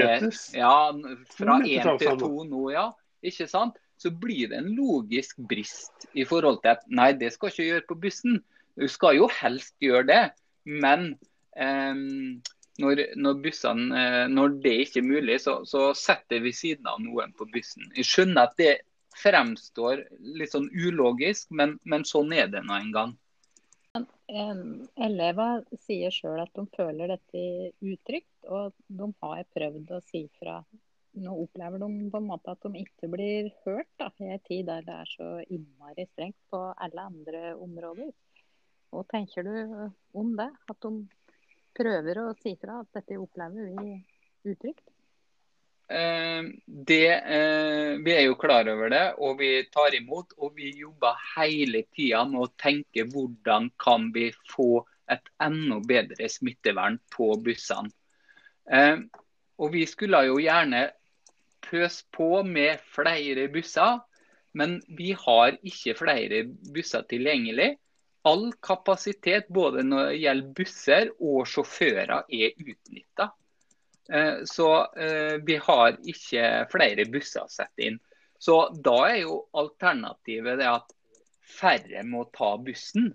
ja, 0.57 0.77
fra 1.37 1.59
én 1.61 1.99
til 2.01 2.21
to 2.21 2.47
nå, 2.49 2.71
ja. 2.73 2.89
Ikke 3.23 3.47
sant? 3.51 3.77
Så 4.01 4.11
blir 4.11 4.49
det 4.51 4.63
en 4.63 4.71
logisk 4.75 5.37
brist 5.49 6.09
i 6.19 6.25
forhold 6.27 6.63
til 6.63 6.73
at 6.73 6.87
nei, 6.89 7.13
det 7.15 7.35
skal 7.35 7.53
ikke 7.53 7.69
gjøre 7.69 7.89
på 7.91 7.99
bussen. 8.07 8.41
Du 8.81 8.89
skal 8.89 9.19
jo 9.21 9.29
helst 9.31 9.77
gjøre 9.85 10.09
det, 10.09 10.23
men 10.65 11.13
eh, 11.61 11.95
når, 12.83 13.05
når, 13.21 13.43
bussen, 13.45 13.85
eh, 13.93 14.25
når, 14.33 14.57
det 14.65 14.73
ikke 14.87 15.03
er 15.03 15.07
mulig, 15.07 15.39
så, 15.45 15.61
så 15.69 15.93
setter 15.95 16.41
vi 16.43 16.55
siden 16.57 16.89
av 16.89 16.99
noen 17.05 17.37
på 17.37 17.47
bussen. 17.53 17.93
Jeg 17.99 18.09
skjønner 18.09 18.49
at 18.49 18.57
det 18.59 18.73
fremstår 19.19 20.07
litt 20.39 20.53
sånn 20.55 20.69
ulogisk, 20.73 21.51
men, 21.51 21.77
men 21.85 22.07
sånn 22.09 22.33
er 22.37 22.49
det 22.53 22.63
nå 22.67 22.79
en 22.79 22.95
gang. 22.95 23.13
Elever 24.33 25.65
sier 25.85 26.15
sjøl 26.15 26.41
at 26.41 26.55
de 26.57 26.65
føler 26.73 27.13
dette 27.13 27.43
utrygt, 27.85 28.33
og 28.49 28.73
de 28.89 29.09
har 29.21 29.45
prøvd 29.53 29.93
å 29.93 30.01
si 30.07 30.25
fra. 30.39 30.63
Nå 31.21 31.35
opplever 31.43 31.83
de 31.83 31.89
på 32.09 32.21
en 32.23 32.29
måte 32.31 32.55
at 32.55 32.65
de 32.65 32.81
ikke 32.81 33.11
blir 33.13 33.51
hørt 33.67 33.91
da, 34.01 34.09
i 34.17 34.31
en 34.33 34.45
tid 34.47 34.65
der 34.71 34.87
det 34.87 34.95
er 35.03 35.11
så 35.11 35.29
innmari 35.45 36.07
strengt 36.09 36.39
på 36.49 36.63
alle 36.73 37.05
andre 37.11 37.53
områder. 37.53 38.15
Hva 38.93 39.05
tenker 39.11 39.45
du 39.45 39.53
om 40.17 40.33
det? 40.41 40.49
At 40.73 40.81
de 40.85 40.95
prøver 41.77 42.23
å 42.23 42.33
si 42.41 42.55
fra 42.61 42.81
at 42.81 42.97
dette 42.97 43.21
opplever 43.21 43.69
vi 43.77 43.99
utrygt? 44.49 44.89
Eh, 45.93 46.45
det, 46.67 47.09
eh, 47.37 47.99
vi 48.05 48.15
er 48.17 48.23
jo 48.25 48.37
klar 48.41 48.69
over 48.73 48.89
det, 48.93 49.05
og 49.21 49.41
vi 49.43 49.51
tar 49.75 49.95
imot. 49.99 50.33
Og 50.39 50.55
vi 50.57 50.71
jobber 50.81 51.19
hele 51.35 51.85
tida 51.93 52.25
med 52.29 52.47
å 52.47 52.53
tenke 52.61 53.05
hvordan 53.13 53.69
kan 53.83 54.09
vi 54.15 54.31
få 54.55 54.87
et 55.13 55.29
enda 55.43 55.81
bedre 55.85 56.31
smittevern 56.33 56.97
på 57.13 57.35
bussene. 57.45 57.93
Eh, 58.71 58.97
og 59.61 59.75
vi 59.75 59.85
skulle 59.91 60.25
jo 60.31 60.41
gjerne 60.41 60.87
pøse 61.67 62.07
på 62.15 62.41
med 62.47 62.81
flere 62.95 63.49
busser, 63.53 64.01
men 64.57 64.81
vi 64.97 65.13
har 65.19 65.59
ikke 65.61 65.97
flere 65.99 66.45
busser 66.75 67.05
tilgjengelig 67.09 67.75
all 68.29 68.53
kapasitet 68.63 69.49
både 69.51 69.83
når 69.87 70.11
det 70.11 70.19
gjelder 70.23 70.57
busser 70.57 71.13
og 71.19 71.47
sjåfører 71.51 72.29
er 72.31 72.59
utnytta. 72.61 73.33
Eh, 74.09 74.35
så 74.45 74.95
eh, 74.97 75.35
vi 75.47 75.57
har 75.57 75.97
ikke 76.03 76.47
flere 76.73 77.07
busser 77.11 77.45
å 77.45 77.53
sette 77.53 77.87
inn. 77.87 77.99
Så 78.43 78.57
da 78.83 78.97
er 79.09 79.21
jo 79.23 79.43
alternativet 79.55 80.59
det 80.59 80.71
at 80.71 80.95
færre 81.53 82.03
må 82.07 82.25
ta 82.35 82.57
bussen. 82.59 83.13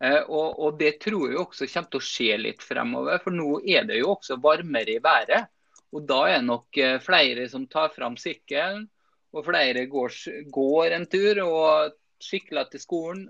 Eh, 0.00 0.20
og, 0.22 0.60
og, 0.60 0.78
det 0.78 0.98
tror 1.02 1.26
jeg 1.28 1.40
også 1.42 1.68
kommer 1.72 1.90
til 1.90 2.02
å 2.02 2.08
skje 2.10 2.38
litt 2.44 2.62
fremover, 2.64 3.18
for 3.24 3.34
nå 3.34 3.60
er 3.66 3.88
det 3.88 4.00
jo 4.00 4.14
også 4.14 4.38
varmere 4.42 4.96
i 4.96 5.02
været. 5.02 5.50
Og 5.90 6.04
da 6.06 6.20
er 6.28 6.38
det 6.38 6.46
nok 6.46 6.78
flere 7.02 7.48
som 7.50 7.64
tar 7.66 7.90
fram 7.90 8.14
sykkelen, 8.20 8.84
og 9.34 9.46
flere 9.46 9.88
går, 9.90 10.14
går 10.54 10.94
en 10.94 11.06
tur 11.10 11.40
og 11.42 11.96
sykler 12.22 12.68
til 12.70 12.82
skolen 12.82 13.24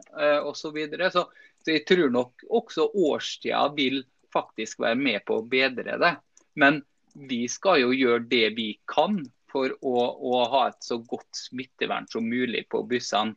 osv. 0.44 0.58
Så, 0.60 0.72
videre. 0.74 1.08
så 1.12 1.24
Så 1.64 1.72
jeg 1.72 1.86
tror 1.88 2.12
nok 2.12 2.44
også 2.48 2.90
årstida 2.92 3.62
vil 3.76 4.02
faktisk 4.32 4.80
være 4.84 5.00
med 5.00 5.24
på 5.24 5.40
å 5.40 5.46
bedre 5.48 5.96
det. 6.00 6.12
Men 6.60 6.82
vi 7.14 7.44
skal 7.48 7.80
jo 7.82 7.92
gjøre 7.96 8.24
det 8.30 8.46
vi 8.56 8.70
kan 8.90 9.20
for 9.50 9.72
å, 9.82 9.94
å 10.30 10.42
ha 10.52 10.66
et 10.70 10.82
så 10.86 11.00
godt 11.02 11.34
smittevern 11.36 12.06
som 12.10 12.28
mulig 12.28 12.66
på 12.70 12.82
bussene. 12.86 13.34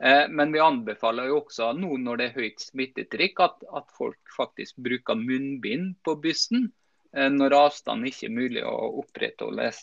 Eh, 0.00 0.26
men 0.32 0.52
vi 0.54 0.62
anbefaler 0.64 1.28
jo 1.28 1.42
også 1.42 1.74
nå 1.76 1.98
når 2.00 2.20
det 2.20 2.28
er 2.30 2.38
høyt 2.38 2.62
smittetrykk, 2.64 3.42
at, 3.44 3.64
at 3.76 3.90
folk 3.92 4.34
faktisk 4.36 4.80
bruker 4.80 5.18
munnbind 5.20 5.98
på 6.06 6.16
bussen 6.22 6.70
eh, 7.12 7.28
når 7.28 7.58
avstanden 7.58 8.08
ikke 8.08 8.30
er 8.30 8.36
mulig 8.38 8.64
å 8.64 8.76
opprettholdes. 9.02 9.82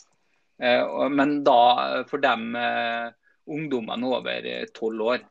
Eh, 0.58 1.06
men 1.14 1.38
da 1.46 2.02
for 2.10 2.22
dem 2.24 2.50
eh, 2.58 3.14
ungdommene 3.48 4.14
over 4.18 4.46
eh, 4.46 4.64
tolv 4.74 5.06
år. 5.14 5.26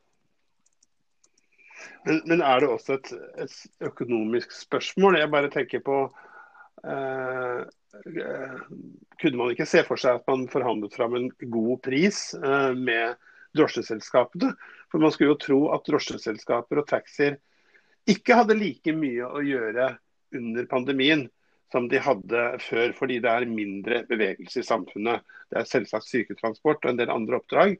Men, 2.06 2.22
men, 2.24 2.40
er 2.42 2.62
det 2.62 2.70
også 2.72 2.96
et, 2.96 3.12
et, 3.44 3.56
økonomisk 3.90 4.54
spørsmål? 4.54 5.18
Jeg 5.20 5.32
bare 5.34 5.50
tenker 5.52 5.82
på 5.84 5.98
eh, 6.08 6.88
eh, 6.88 7.60
Kunne 9.18 9.38
man 9.38 9.52
ikke 9.54 9.66
se 9.68 9.82
for 9.86 10.00
seg 10.00 10.18
at 10.18 10.28
man 10.28 10.46
forhandlet 10.52 10.94
fram 10.96 11.16
en 11.18 11.30
god 11.40 11.78
pris 11.86 12.20
eh, 12.36 12.72
med 12.76 13.16
drosjeselskapene? 13.56 14.52
For 14.92 15.02
man 15.02 15.14
skulle 15.14 15.32
jo 15.32 15.40
tro 15.42 15.60
at 15.76 15.88
drosjeselskaper 15.88 16.82
og 16.82 16.88
taxier 16.90 17.38
ikke 18.08 18.38
hadde 18.40 18.56
like 18.56 18.94
mye 18.96 19.26
å 19.26 19.42
gjøre 19.44 19.90
under 20.36 20.68
pandemien 20.68 21.26
som 21.72 21.88
de 21.88 22.00
hadde 22.00 22.44
før, 22.64 22.94
fordi 22.96 23.18
det 23.24 23.28
er 23.28 23.48
mindre 23.50 24.02
bevegelse 24.08 24.62
i 24.62 24.66
samfunnet. 24.66 25.24
Det 25.52 25.60
er 25.60 25.68
selvsagt 25.68 26.08
syketransport 26.08 26.84
og 26.84 26.92
en 26.92 27.00
del 27.00 27.12
andre 27.12 27.40
oppdrag. 27.40 27.74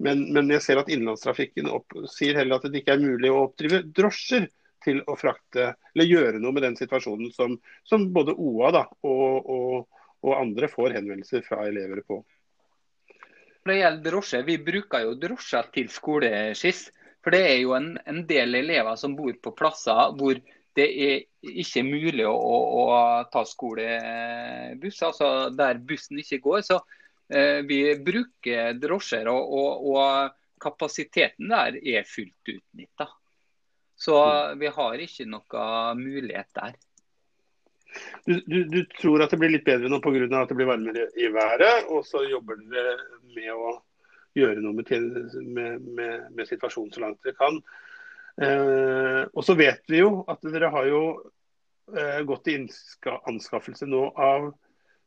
Men, 0.00 0.26
men, 0.32 0.48
jeg 0.52 0.64
ser 0.64 0.80
at 0.80 0.88
innenlandstrafikken 0.92 1.68
sier 2.08 2.36
heller 2.40 2.60
at 2.60 2.68
det 2.68 2.82
ikke 2.82 2.96
er 2.96 3.04
mulig 3.04 3.32
å 3.32 3.46
oppdrive 3.46 3.82
drosjer 3.96 4.48
til 4.84 5.00
å 5.08 5.16
frakte, 5.18 5.74
eller 5.94 6.08
gjøre 6.08 6.42
noe 6.42 6.54
med 6.56 6.64
den 6.66 6.76
situasjonen 6.78 7.32
som, 7.34 7.56
som 7.86 8.06
både 8.14 8.34
OA 8.36 8.70
da, 8.76 8.84
og, 9.06 9.50
og, 9.56 10.04
og, 10.22 10.32
andre 10.36 10.70
får 10.70 10.96
henvendelser 10.98 11.44
fra 11.46 11.64
elever 11.68 12.02
på. 12.06 12.20
Når 13.60 13.72
det 13.72 13.80
gjelder 13.80 14.06
drosje, 14.06 14.42
Vi 14.46 14.56
bruker 14.64 15.04
jo 15.04 15.18
drosjer 15.20 15.68
til 15.74 15.90
skoleskiss. 15.92 16.88
For 17.20 17.36
det 17.36 17.40
er 17.44 17.58
jo 17.60 17.74
en, 17.76 17.90
en, 18.08 18.22
del 18.24 18.56
elever 18.56 18.96
som 18.96 19.12
bor 19.12 19.34
på 19.44 19.52
plasser 19.52 20.14
hvor 20.16 20.38
det 20.78 20.86
er 20.88 21.18
ikke 21.44 21.82
mulig 21.84 22.24
å, 22.24 22.32
å, 22.32 22.56
å 22.80 22.94
ta 23.28 23.42
skolebuss, 23.44 25.02
altså 25.04 25.28
der 25.52 25.82
bussen 25.84 26.22
ikke 26.22 26.40
går. 26.46 26.62
så 26.64 26.78
Eh, 27.30 27.62
vi 27.62 27.94
bruker 28.02 28.74
drosjer, 28.74 29.28
og, 29.30 29.52
og, 29.54 29.90
og, 29.94 30.36
kapasiteten 30.60 31.48
der 31.48 31.76
er 31.78 32.04
fullt 32.04 32.50
utnytta. 32.52 33.06
Så 34.00 34.16
vi 34.60 34.70
har 34.72 35.02
ikke 35.04 35.26
noe 35.28 35.64
mulighet 35.98 36.48
der. 36.56 36.78
Du, 38.24 38.40
du, 38.46 38.64
du, 38.70 38.84
tror 39.00 39.24
at 39.24 39.32
det 39.34 39.40
blir 39.40 39.52
litt 39.52 39.66
bedre 39.66 39.90
nå 39.90 39.98
pga. 40.00 40.22
at 40.38 40.48
det 40.48 40.56
blir 40.56 40.68
varmere 40.70 41.08
i 41.18 41.28
været, 41.34 41.88
og 41.90 42.06
så 42.06 42.22
jobber 42.28 42.60
dere 42.70 42.96
med 43.34 43.50
å 43.52 43.74
gjøre 44.38 44.62
noe 44.62 44.76
med, 44.78 44.92
med, 45.42 45.88
med, 45.98 46.26
med 46.36 46.48
situasjonen 46.48 46.92
så 46.94 47.02
langt 47.02 47.20
dere 47.26 47.36
kan. 47.38 47.58
Eh, 48.40 49.22
og 49.34 49.44
så 49.44 49.56
vet 49.58 49.82
vi 49.90 50.00
jo 50.00 50.22
at 50.30 50.44
dere 50.46 50.70
har 50.72 50.86
jo 50.88 51.02
eh, 51.92 52.20
gått 52.28 52.48
i 52.48 52.56
anskaffelse 52.62 53.88
nå 53.90 54.06
av 54.14 54.52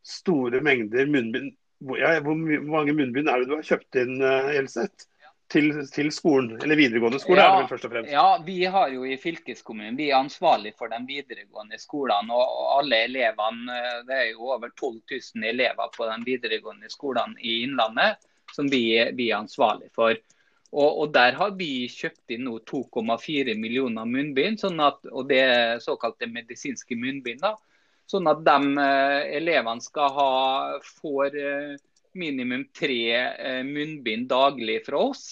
store 0.03 0.59
mengder 0.61 1.07
munnbind 1.07 1.55
ja, 1.97 2.17
hvor, 2.23 2.35
mange 2.35 2.93
munnbind 2.95 3.27
er 3.27 3.41
det 3.41 3.49
du 3.49 3.57
har 3.57 3.65
kjøpt 3.67 3.97
inn, 3.99 4.19
eh, 4.23 4.53
Elseth? 4.59 5.07
Til, 5.53 5.67
til, 5.93 6.07
skolen, 6.09 6.55
eller 6.63 6.79
videregående 6.79 7.19
skole, 7.21 7.37
ja, 7.37 7.45
er 7.45 7.51
det 7.51 7.61
vel 7.61 7.69
først 7.69 7.85
og 7.85 7.91
fremst? 7.93 8.09
Ja, 8.09 8.29
vi 8.41 8.55
har 8.73 8.89
jo 8.89 9.03
i 9.05 9.17
fylkeskommunen 9.21 9.97
vi 9.99 10.07
er 10.09 10.17
ansvarlig 10.17 10.71
for 10.79 10.89
de 10.89 10.97
videregående 11.05 11.77
skolene. 11.77 12.33
Og 12.33 12.71
alle 12.79 13.03
elevene, 13.05 13.75
eh, 13.77 13.99
det 14.07 14.15
er 14.17 14.29
jo 14.31 14.47
over 14.55 14.71
12 14.71 14.95
000 15.13 15.45
elever 15.51 15.91
på 15.93 16.07
de 16.09 16.15
videregående 16.25 16.89
skolene 16.89 17.37
i 17.37 17.59
Innlandet 17.67 18.17
som 18.53 18.69
vi, 18.69 18.87
vi 19.13 19.27
er 19.29 19.43
ansvarlig 19.43 19.91
for. 19.93 20.17
Og, 20.73 20.89
og, 20.89 21.13
Der 21.13 21.37
har 21.37 21.53
vi 21.59 21.85
kjøpt 21.91 22.33
inn 22.33 22.47
nå 22.47 22.55
2,4 22.69 23.53
millioner 23.59 24.09
munnbind, 24.09 24.57
sånn 24.63 24.81
at, 24.81 25.05
og 25.11 25.29
det 25.29 25.43
er 25.43 25.83
såkalte 25.85 26.31
medisinske 26.33 26.97
munnbind. 26.97 27.45
da, 27.45 27.53
Sånn 28.09 28.25
at 28.27 28.41
de 28.41 28.73
eh, 28.81 29.37
elevene 29.37 29.85
skal 29.85 30.17
ha, 30.17 30.33
får 30.97 31.37
eh, 31.37 31.77
minimum 32.17 32.65
tre 32.73 33.63
munnbind 33.65 34.27
daglig 34.29 34.81
fra 34.85 34.99
oss 35.13 35.23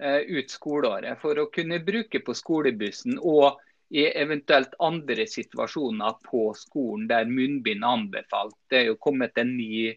ut 0.00 0.52
skoleåret. 0.52 1.18
For 1.20 1.38
å 1.38 1.50
kunne 1.52 1.80
bruke 1.84 2.22
på 2.24 2.34
skolebussen 2.36 3.18
og 3.20 3.60
i 3.90 4.04
eventuelt 4.06 4.74
andre 4.78 5.26
situasjoner 5.26 6.20
på 6.28 6.44
skolen 6.58 7.08
der 7.10 7.26
munnbind 7.26 7.82
er 7.82 7.96
anbefalt. 7.96 8.54
Det 8.70 8.78
er 8.78 8.88
jo 8.92 9.00
kommet 9.02 9.38
en 9.40 9.56
ny 9.56 9.90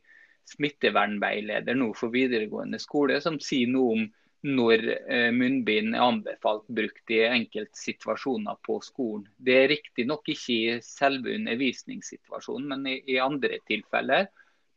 smittevernveileder 0.50 1.78
nå 1.78 1.92
for 1.98 2.13
videregående 2.13 2.82
skole 2.82 3.20
som 3.24 3.39
sier 3.42 3.70
noe 3.72 3.98
om 3.98 4.08
når 4.44 4.82
eh, 4.92 5.30
munnbind 5.32 5.96
er 5.96 6.04
anbefalt 6.04 6.66
brukt 6.68 7.13
i 7.16 7.22
enkelte 7.24 7.80
situasjoner 7.80 8.58
på 8.66 8.80
skolen. 8.84 9.30
Det 9.38 9.56
er 9.56 9.70
riktignok 9.72 10.28
ikke 10.34 10.56
i 10.58 10.80
selve 10.84 11.38
undervisningssituasjonen, 11.38 12.74
men 12.74 12.89
i 12.98 13.22
andre 13.24 13.62
tilfeller 13.70 14.28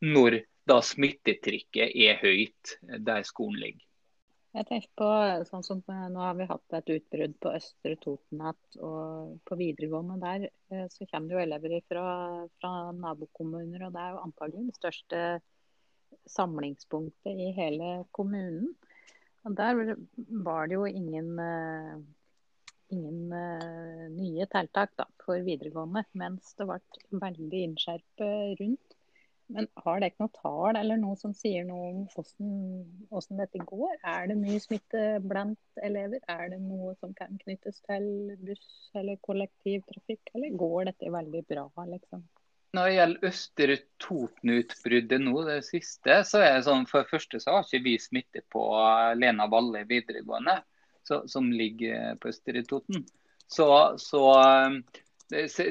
når 0.06 0.42
da 0.68 0.78
smittetrykket 0.84 1.98
er 2.06 2.22
høyt 2.22 2.76
der 3.08 3.26
skolen 3.26 3.58
ligger. 3.64 3.85
Jeg 4.56 4.64
tenker 4.70 4.92
på 4.96 5.06
sånn 5.50 5.64
som 5.66 5.82
eh, 5.92 6.06
Nå 6.12 6.22
har 6.22 6.36
vi 6.38 6.46
hatt 6.48 6.76
et 6.78 6.92
utbrudd 6.94 7.34
på 7.44 7.52
Østre 7.58 7.96
Toten. 8.00 8.40
Og 8.80 9.34
på 9.44 9.58
videregående 9.60 10.16
der 10.22 10.46
eh, 10.48 10.86
så 10.92 11.04
kommer 11.10 11.28
det 11.28 11.36
jo 11.36 11.42
elever 11.42 11.76
fra, 11.84 12.06
fra 12.60 12.72
nabokommuner. 12.96 13.84
Og 13.86 13.92
det 13.92 14.02
er 14.02 14.14
jo 14.14 14.22
antagelig 14.24 14.70
det 14.70 14.78
største 14.78 15.22
samlingspunktet 16.32 17.42
i 17.46 17.50
hele 17.58 17.90
kommunen. 18.16 18.72
Og 19.46 19.54
der 19.58 19.94
var 20.42 20.66
det 20.66 20.74
jo 20.74 20.88
ingen, 20.88 21.36
uh, 21.38 22.00
ingen 22.90 23.28
nye 24.16 24.46
tiltak 24.50 25.04
for 25.22 25.44
videregående, 25.46 26.02
mens 26.18 26.50
det 26.58 26.66
ble 26.66 27.20
veldig 27.22 27.60
innskjerpet 27.68 28.58
rundt. 28.58 28.95
Men 29.52 29.68
har 29.78 30.00
dere 30.02 30.18
noe 30.18 30.32
tall 30.34 30.76
eller 30.80 30.98
noe 30.98 31.16
som 31.20 31.34
sier 31.36 31.66
noe 31.66 31.90
om 31.92 31.98
hvordan, 32.14 33.38
dette 33.38 33.62
går? 33.62 33.92
Er 34.02 34.30
det 34.30 34.38
mye 34.40 34.58
smitte 34.62 35.02
blant 35.22 35.82
elever? 35.86 36.22
Er 36.32 36.50
det 36.50 36.58
noe 36.64 36.96
som 36.98 37.12
kan 37.14 37.38
knyttes 37.44 37.78
til 37.86 38.08
buss 38.42 38.66
eller 38.98 39.20
kollektivtrafikk, 39.22 40.34
eller 40.34 40.58
går 40.58 40.90
dette 40.90 41.12
veldig 41.14 41.44
bra, 41.46 41.68
liksom? 41.92 42.24
Når 42.76 42.88
det 42.88 42.96
gjelder 42.96 43.28
Østre 43.30 43.76
Toten-utbruddet 44.02 45.22
nå, 45.22 45.36
det 45.46 45.60
siste, 45.64 46.18
så 46.28 46.42
er 46.42 46.58
det 46.58 46.66
sånn 46.66 46.88
for 46.90 47.04
det 47.04 47.12
første 47.14 47.40
så 47.40 47.54
har 47.54 47.68
ikke 47.68 47.84
vi 47.86 47.94
smitte 48.02 48.42
på 48.52 48.64
Lena 49.16 49.46
Valle 49.52 49.86
videregående, 49.88 50.58
så, 51.06 51.22
som 51.30 51.48
ligger 51.54 52.18
på 52.20 52.34
Østre 52.34 52.66
Toten. 52.66 53.06
Så, 53.46 53.68
så 54.02 54.24
det, 54.34 55.05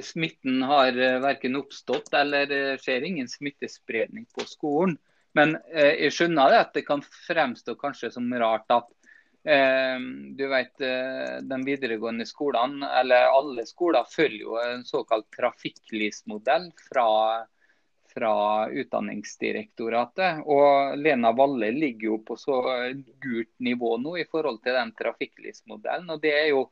smitten 0.03 0.63
har 0.67 0.97
verken 1.23 1.55
oppstått 1.55 2.13
eller 2.13 2.49
det 2.49 2.61
skjer 2.83 3.07
ingen 3.07 3.29
smittespredning 3.31 4.25
på 4.35 4.47
skolen. 4.49 4.97
Men 5.35 5.57
eh, 5.71 6.05
jeg 6.05 6.15
skjønner 6.15 6.51
det 6.51 6.59
at 6.63 6.75
det 6.77 6.85
kan 6.87 7.03
fremstå 7.03 7.75
kanskje 7.79 8.11
som 8.13 8.27
rart 8.39 8.71
at 8.71 8.91
Eh, 9.45 9.99
du 10.35 10.47
vet, 10.47 10.81
eh, 10.81 11.41
De 11.41 11.57
videregående 11.65 12.25
skolene, 12.25 12.87
eller 12.99 13.29
alle 13.29 13.65
skoler, 13.65 14.07
følger 14.09 14.41
jo 14.41 14.55
en 14.57 14.81
såkalt 14.85 15.27
trafikklysmodell 15.37 16.71
fra, 16.87 17.45
fra 18.13 18.33
Utdanningsdirektoratet. 18.73 20.41
Og 20.49 20.97
Lena 20.97 21.31
Valle 21.37 21.69
ligger 21.71 22.07
jo 22.09 22.17
på 22.25 22.39
så 22.41 22.57
gult 23.21 23.53
nivå 23.59 23.99
nå 24.01 24.17
i 24.17 24.25
forhold 24.25 24.63
til 24.63 24.79
den 24.79 24.95
trafikklysmodellen. 24.97 26.09
Og 26.09 26.25
det 26.25 26.33
er 26.33 26.49
jo 26.49 26.65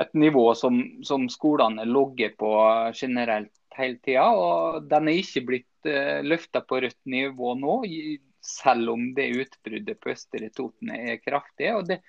et 0.00 0.14
nivå 0.16 0.54
som, 0.56 0.78
som 1.04 1.28
skolene 1.28 1.84
logger 1.84 2.32
på 2.38 2.52
generelt 2.96 3.52
hele 3.76 3.98
tida. 4.04 4.28
Og 4.32 4.88
den 4.88 5.08
er 5.08 5.20
ikke 5.20 5.44
blitt 5.48 5.88
uh, 5.88 5.92
eh, 5.92 6.20
løfta 6.24 6.62
på 6.64 6.82
rødt 6.84 7.00
nivå 7.08 7.54
nå 7.60 7.80
selv 8.42 8.90
om 8.96 9.12
det 9.14 9.32
utbruddet 9.38 10.00
på 10.02 10.10
Østre 10.14 10.48
Toten 10.54 10.90
er 10.96 11.20
kraftig. 11.22 11.74
og 11.76 11.88
det 11.90 12.02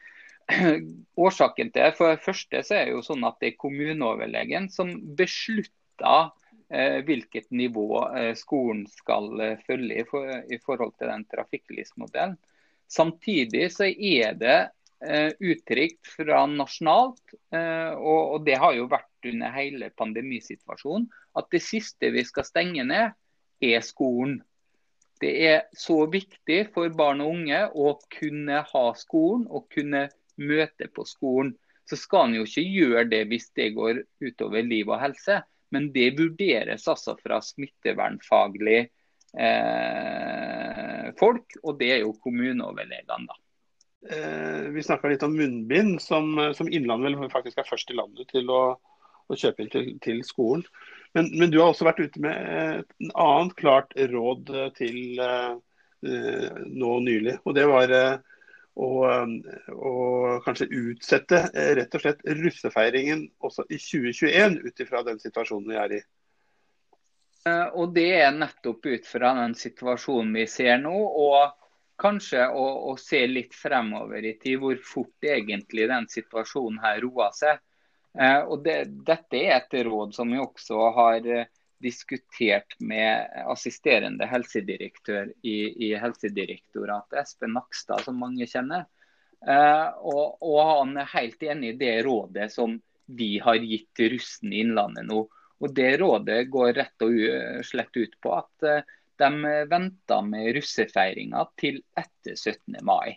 Årsaken 1.23 1.69
til 1.71 1.85
det 1.85 1.93
for 1.95 2.11
det 2.11 2.23
første 2.25 2.59
så 2.67 2.75
er 2.75 2.87
det 2.87 2.95
jo 2.97 3.03
sånn 3.05 3.23
at 3.23 3.37
det 3.39 3.53
er 3.53 3.61
kommuneoverlegen 3.61 4.65
som 4.73 4.89
beslutter 5.15 6.33
eh, 6.67 6.99
hvilket 7.07 7.47
nivå 7.55 8.01
eh, 8.09 8.33
skolen 8.35 8.81
skal 8.91 9.29
følge 9.63 10.01
i, 10.01 10.07
for, 10.09 10.33
i, 10.51 10.59
forhold 10.59 10.97
til 10.97 11.13
den 11.13 11.23
trafikklysmodellen. 11.31 12.35
Samtidig 12.91 13.69
så 13.71 13.87
er 13.87 14.35
det 14.35 14.57
uttrykt 15.03 16.07
fra 16.15 16.45
nasjonalt, 16.47 17.35
eh, 17.55 17.93
og, 17.93 18.43
det 18.45 18.55
har 18.61 18.75
jo 18.77 18.87
vært 18.91 19.27
under 19.29 19.53
hele 19.55 19.89
pandemisituasjonen, 19.97 21.09
at 21.37 21.49
det 21.51 21.61
siste 21.63 22.11
vi 22.13 22.23
skal 22.27 22.47
stenge 22.47 22.85
ned, 22.87 23.15
er 23.63 23.85
skolen. 23.85 24.41
Det 25.23 25.33
er 25.47 25.59
så 25.77 26.03
viktig 26.11 26.59
for 26.75 26.91
barn 26.97 27.23
og 27.23 27.31
unge 27.37 27.61
å 27.79 27.93
kunne 28.11 28.63
ha 28.67 28.85
skolen 28.99 29.45
og 29.47 29.69
kunne 29.71 30.09
møte 30.35 30.89
på 30.91 31.05
skolen. 31.07 31.53
Så 31.87 31.99
skal 31.99 32.27
en 32.27 32.37
jo 32.39 32.47
ikke 32.47 32.63
gjøre 32.63 33.05
det 33.11 33.23
hvis 33.31 33.49
det 33.55 33.75
går 33.77 34.03
utover 34.23 34.63
liv 34.67 34.91
og 34.91 34.99
helse, 35.03 35.41
men 35.73 35.91
det 35.95 36.17
vurderes 36.19 36.87
altså 36.91 37.15
fra 37.19 37.39
smittevernfaglig 37.43 38.81
eh, 39.39 41.07
folk, 41.19 41.57
og 41.63 41.79
det 41.79 41.89
er 41.95 42.03
jo 42.03 42.13
kommuneoverlegene, 42.23 43.27
da. 43.29 43.42
Eh, 44.09 44.59
vi 44.75 44.83
snakka 44.83 45.07
litt 45.07 45.23
om 45.23 45.35
munnbind, 45.37 46.01
som, 46.01 46.35
som 46.55 46.69
Innlandet 46.69 47.15
vel 47.19 47.31
faktisk 47.31 47.61
er 47.61 47.69
først 47.69 47.93
i 47.93 47.95
landet 47.95 48.27
til 48.33 48.49
å, 48.51 48.63
å 49.27 49.37
kjøpe 49.39 49.63
inn 49.63 49.71
til, 49.71 49.93
til 50.03 50.19
skolen. 50.27 50.65
Men, 51.15 51.29
men, 51.37 51.51
du 51.53 51.61
har 51.61 51.71
også 51.71 51.87
vært 51.87 52.01
ute 52.03 52.23
med 52.23 52.35
et 52.81 53.11
annet 53.13 53.55
klart 53.59 53.93
råd 54.11 54.49
til 54.75 55.21
nå 56.03 56.93
nylig. 57.05 57.37
Og 57.45 57.53
det 57.55 57.67
var 57.69 57.93
å, 57.93 58.87
å, 59.69 59.93
kanskje 60.43 60.67
utsette 60.73 61.45
rett 61.77 61.95
og 61.95 62.03
slett 62.03 62.25
russefeiringen 62.41 63.27
også 63.45 63.67
i 63.69 63.77
2021, 63.77 64.59
ut 64.65 64.83
ifra 64.83 65.03
den 65.05 65.21
situasjonen 65.21 65.69
vi 65.69 65.79
er 65.79 65.95
i. 65.99 66.01
Og 67.75 67.93
Det 67.93 68.09
er 68.23 68.31
nettopp 68.35 68.85
ut 68.87 69.07
fra 69.07 69.33
den 69.41 69.53
situasjonen 69.59 70.33
vi 70.33 70.47
ser 70.49 70.79
nå, 70.81 70.95
og 70.95 71.62
kanskje 72.03 72.45
å, 72.51 72.63
å 72.91 72.95
se 72.99 73.23
litt 73.29 73.55
fremover 73.55 74.25
i 74.27 74.35
tid, 74.41 74.59
hvor 74.61 74.79
fort 74.83 75.27
egentlig 75.27 75.87
den 75.91 76.09
situasjonen 76.11 76.81
her 76.83 77.01
roer 77.05 77.35
seg. 77.37 77.61
Eh, 78.19 78.41
og 78.43 78.63
det, 78.65 78.77
Dette 79.07 79.39
er 79.39 79.57
et 79.57 79.77
råd 79.87 80.15
som 80.15 80.31
vi 80.31 80.41
også 80.41 80.89
har 80.97 81.25
eh, 81.25 81.49
diskutert 81.83 82.75
med 82.79 83.27
assisterende 83.49 84.27
helsedirektør 84.29 85.31
i, 85.41 85.57
i 85.87 85.93
Helsedirektoratet, 85.99 87.17
Espen 87.23 87.55
Nakstad, 87.57 88.05
som 88.05 88.19
mange 88.19 88.47
kjenner. 88.47 88.85
Eh, 89.43 89.87
og, 89.99 90.37
og, 90.39 90.59
han 90.69 90.97
er 91.01 91.13
helt 91.17 91.43
enig 91.43 91.73
i 91.73 91.79
det 91.81 91.95
rådet 92.07 92.51
som 92.53 92.77
vi 93.05 93.35
har 93.43 93.59
gitt 93.59 93.89
til 93.97 94.13
russen 94.15 94.53
i 94.53 94.61
Innlandet 94.63 95.07
nå. 95.09 95.25
Og 95.63 95.71
Det 95.75 95.91
rådet 95.99 96.41
går 96.51 96.73
rett 96.75 97.03
og 97.05 97.17
slett 97.63 97.95
ut 97.95 98.15
på 98.19 98.31
at 98.35 98.65
de 99.23 99.55
venter 99.71 100.27
med 100.27 100.51
russefeiringa 100.59 101.47
til 101.59 101.79
etter 101.97 102.35
17. 102.35 102.77
mai. 102.85 103.15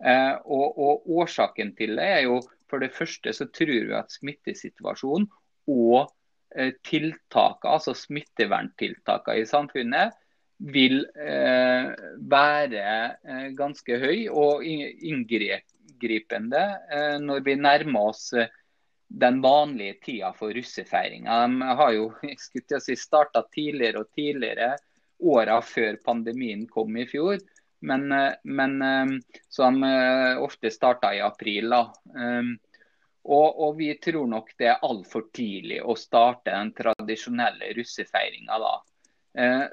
Og, 0.00 0.78
og 0.80 1.10
Årsaken 1.20 1.74
til 1.76 1.98
det 1.98 2.06
er 2.08 2.22
jo 2.24 2.38
for 2.70 2.82
det 2.82 2.94
første 2.94 3.34
så 3.34 3.48
tror 3.52 3.72
vi 3.74 3.96
at 3.98 4.14
smittesituasjonen 4.14 5.28
og 5.70 6.10
eh, 6.54 6.72
tiltakene, 6.86 7.74
altså 7.76 7.94
smitteverntiltakene 7.98 9.42
i 9.42 9.48
samfunnet, 9.48 10.16
vil 10.60 11.02
eh, 11.16 11.90
være 12.30 12.86
eh, 13.24 13.46
ganske 13.56 14.00
høy 14.02 14.26
og 14.28 14.64
inngripende 14.66 16.64
eh, 16.92 17.16
når 17.22 17.46
vi 17.46 17.56
nærmer 17.56 18.10
oss 18.12 18.26
eh, 18.36 18.50
den 19.10 19.40
vanlige 19.42 19.96
tida 20.04 20.34
for 20.36 20.52
russefeiringa. 20.54 21.40
De 21.48 21.70
har 21.80 21.96
jo 21.96 22.10
si, 22.84 22.98
starta 22.98 23.42
tidligere 23.50 24.04
og 24.04 24.12
tidligere, 24.14 24.74
åra 25.20 25.60
før 25.62 25.98
pandemien 26.04 26.66
kom 26.70 26.96
i 26.96 27.06
fjor. 27.08 27.38
Men, 27.80 28.12
eh, 28.12 28.32
men 28.44 28.82
eh, 28.82 29.06
som 29.48 29.82
eh, 29.84 30.42
ofte 30.42 30.70
starta 30.70 31.14
i 31.14 31.20
april. 31.20 31.70
da. 31.70 31.84
Og, 33.22 33.60
og, 33.60 33.74
vi 33.76 33.92
tror 34.00 34.26
nok 34.26 34.54
det 34.58 34.70
er 34.72 34.84
altfor 34.86 35.26
tidlig 35.36 35.82
å 35.84 35.96
starte 35.98 36.54
den 36.54 36.70
tradisjonelle 36.72 37.74
russefeiringa 37.76 38.56
da. 38.58 38.70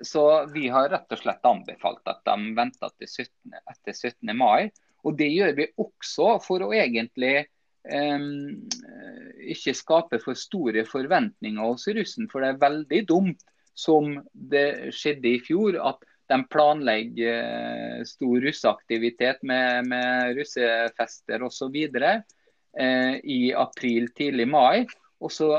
Så 0.05 0.23
vi 0.51 0.67
har 0.69 0.89
rett 0.91 1.15
og 1.15 1.21
slett 1.21 1.47
anbefalt 1.47 2.12
at 2.12 2.19
de 2.27 2.51
venter 2.57 2.91
til 2.99 3.07
17, 3.07 3.55
etter 3.71 3.95
17. 3.95 4.33
mai. 4.36 4.67
Og 5.07 5.15
det 5.17 5.29
gjør 5.31 5.55
vi 5.57 5.69
også 5.79 6.27
for 6.43 6.67
å 6.67 6.73
egentlig 6.75 7.47
um, 7.88 8.67
ikke 9.55 9.73
skape 9.79 10.19
for 10.21 10.38
store 10.38 10.83
forventninger 10.86 11.63
hos 11.63 11.88
russen. 11.95 12.27
For 12.29 12.43
det 12.43 12.51
er 12.51 12.62
veldig 12.67 13.01
dumt, 13.10 13.47
som 13.77 14.15
det 14.33 14.93
skjedde 14.95 15.35
i 15.35 15.41
fjor, 15.45 15.77
at 15.77 16.01
de 16.27 16.39
planlegger 16.51 17.33
eh, 17.37 18.03
stor 18.07 18.41
russeaktivitet 18.41 19.43
med, 19.47 19.87
med 19.87 20.35
russefester 20.39 21.43
osv. 21.45 21.77
Eh, 22.79 23.15
i 23.23 23.53
april, 23.55 24.09
tidlig 24.17 24.47
mai. 24.47 24.85
Og 25.19 25.31
så 25.31 25.51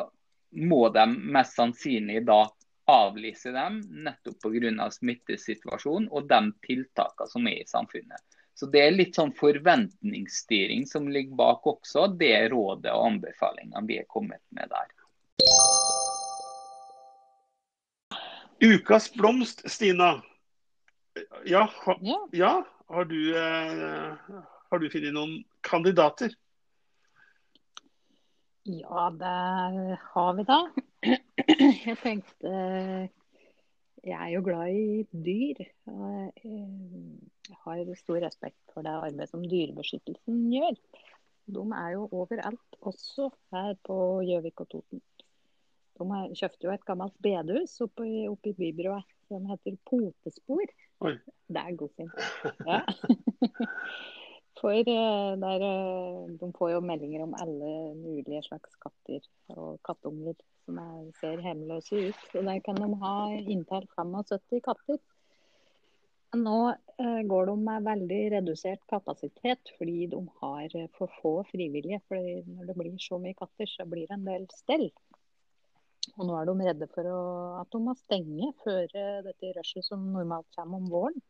må 0.59 0.89
de 0.95 1.07
mest 1.09 1.57
sannsynlig 1.59 2.25
da 2.29 2.43
avlyse 2.89 3.53
dem 3.53 3.81
nettopp 4.05 4.43
pga. 4.43 4.91
smittesituasjonen 4.91 6.09
og 6.11 6.29
de 6.29 6.41
tiltakene 6.65 7.33
som 7.33 7.49
er 7.49 7.63
i 7.63 7.69
samfunnet. 7.69 8.23
Så 8.55 8.67
Det 8.67 8.81
er 8.83 8.91
litt 8.91 9.15
sånn 9.15 9.31
forventningsstyring 9.39 10.87
som 10.87 11.07
ligger 11.09 11.37
bak 11.39 11.67
også 11.67 12.09
det 12.19 12.49
rådet 12.51 12.91
og 12.91 13.05
anbefalingene 13.13 13.87
vi 13.87 14.01
er 14.01 14.09
kommet 14.11 14.43
med 14.51 14.67
der. 14.73 14.89
Ukas 18.61 19.13
blomst, 19.15 19.63
Stina. 19.71 20.23
Ja, 21.47 21.69
ha, 21.85 21.95
ja. 22.33 22.67
Har 22.89 23.05
du, 23.05 23.37
eh, 23.37 24.17
har 24.71 24.79
du 24.79 24.89
funnet 24.91 25.13
noen 25.15 25.45
kandidater? 25.61 26.33
Ja, 28.69 29.09
det 29.15 29.99
har 30.13 30.33
vi 30.37 30.45
da. 30.49 30.59
Jeg 31.89 31.97
tenkte 32.03 32.51
Jeg 34.05 34.17
er 34.17 34.33
jo 34.33 34.43
glad 34.47 34.73
i 34.73 35.05
dyr. 35.13 35.63
Jeg 35.87 37.59
har 37.65 37.95
stor 38.01 38.21
respekt 38.25 38.75
for 38.75 38.83
det 38.87 38.95
arbeidet 38.95 39.29
som 39.31 39.45
Dyrebeskyttelsen 39.45 40.49
gjør. 40.53 40.77
De 41.49 41.65
er 41.81 41.95
jo 41.95 42.09
overalt, 42.13 42.81
også 42.81 43.31
her 43.53 43.75
på 43.85 43.97
Gjøvik 44.29 44.61
og 44.65 44.69
Toten. 44.75 45.03
De 45.99 46.39
kjøpte 46.39 46.69
jo 46.69 46.75
et 46.75 46.87
gammelt 46.87 47.17
bedehus 47.25 47.79
oppe, 47.85 48.07
oppe 48.31 48.53
i 48.53 48.57
bybrua 48.59 49.01
som 49.29 49.49
heter 49.51 49.77
Potespor. 49.89 50.71
Oi. 51.05 51.17
Det 51.49 51.65
er 51.65 51.77
godfint. 51.79 52.15
Ja. 52.71 52.83
For 54.59 54.75
eh, 54.75 55.33
der, 55.39 55.63
eh, 55.63 56.31
de 56.41 56.47
får 56.57 56.73
jo 56.73 56.81
meldinger 56.83 57.23
om 57.23 57.37
alle 57.39 57.73
mulige 57.95 58.43
slags 58.43 58.75
katter 58.83 59.23
og 59.55 59.79
kattunger 59.87 60.35
som 60.67 60.81
er, 60.83 61.05
ser 61.21 61.45
hjemløse 61.45 62.01
ut. 62.09 62.25
Og 62.35 62.49
der 62.49 62.59
kan 62.67 62.81
de 62.83 62.89
ha 63.05 63.15
inntil 63.39 63.87
75 63.95 64.65
katter. 64.67 64.99
Nå 66.39 66.57
eh, 66.73 67.23
går 67.31 67.47
de 67.49 67.55
med 67.69 67.87
veldig 67.87 68.23
redusert 68.35 68.83
kapasitet 68.91 69.71
fordi 69.79 70.09
de 70.11 70.25
har 70.43 70.75
for 70.99 71.15
få 71.23 71.35
frivillige. 71.53 72.03
For 72.11 72.19
når 72.19 72.73
det 72.73 72.79
blir 72.81 72.99
så 73.03 73.21
mye 73.23 73.39
katter, 73.39 73.71
så 73.71 73.87
blir 73.87 74.11
det 74.11 74.19
en 74.19 74.27
del 74.27 74.51
stell. 74.57 74.91
Og 76.17 76.27
nå 76.27 76.35
er 76.39 76.49
de 76.49 76.57
redde 76.69 76.89
for 76.95 77.11
å, 77.11 77.21
at 77.61 77.71
de 77.75 77.81
må 77.85 77.95
stenge 77.99 78.53
før 78.65 78.89
dette 79.27 79.53
rushet 79.57 79.87
som 79.87 80.09
normalt 80.15 80.49
kommer 80.57 80.81
om 80.81 80.91
våren. 80.93 81.23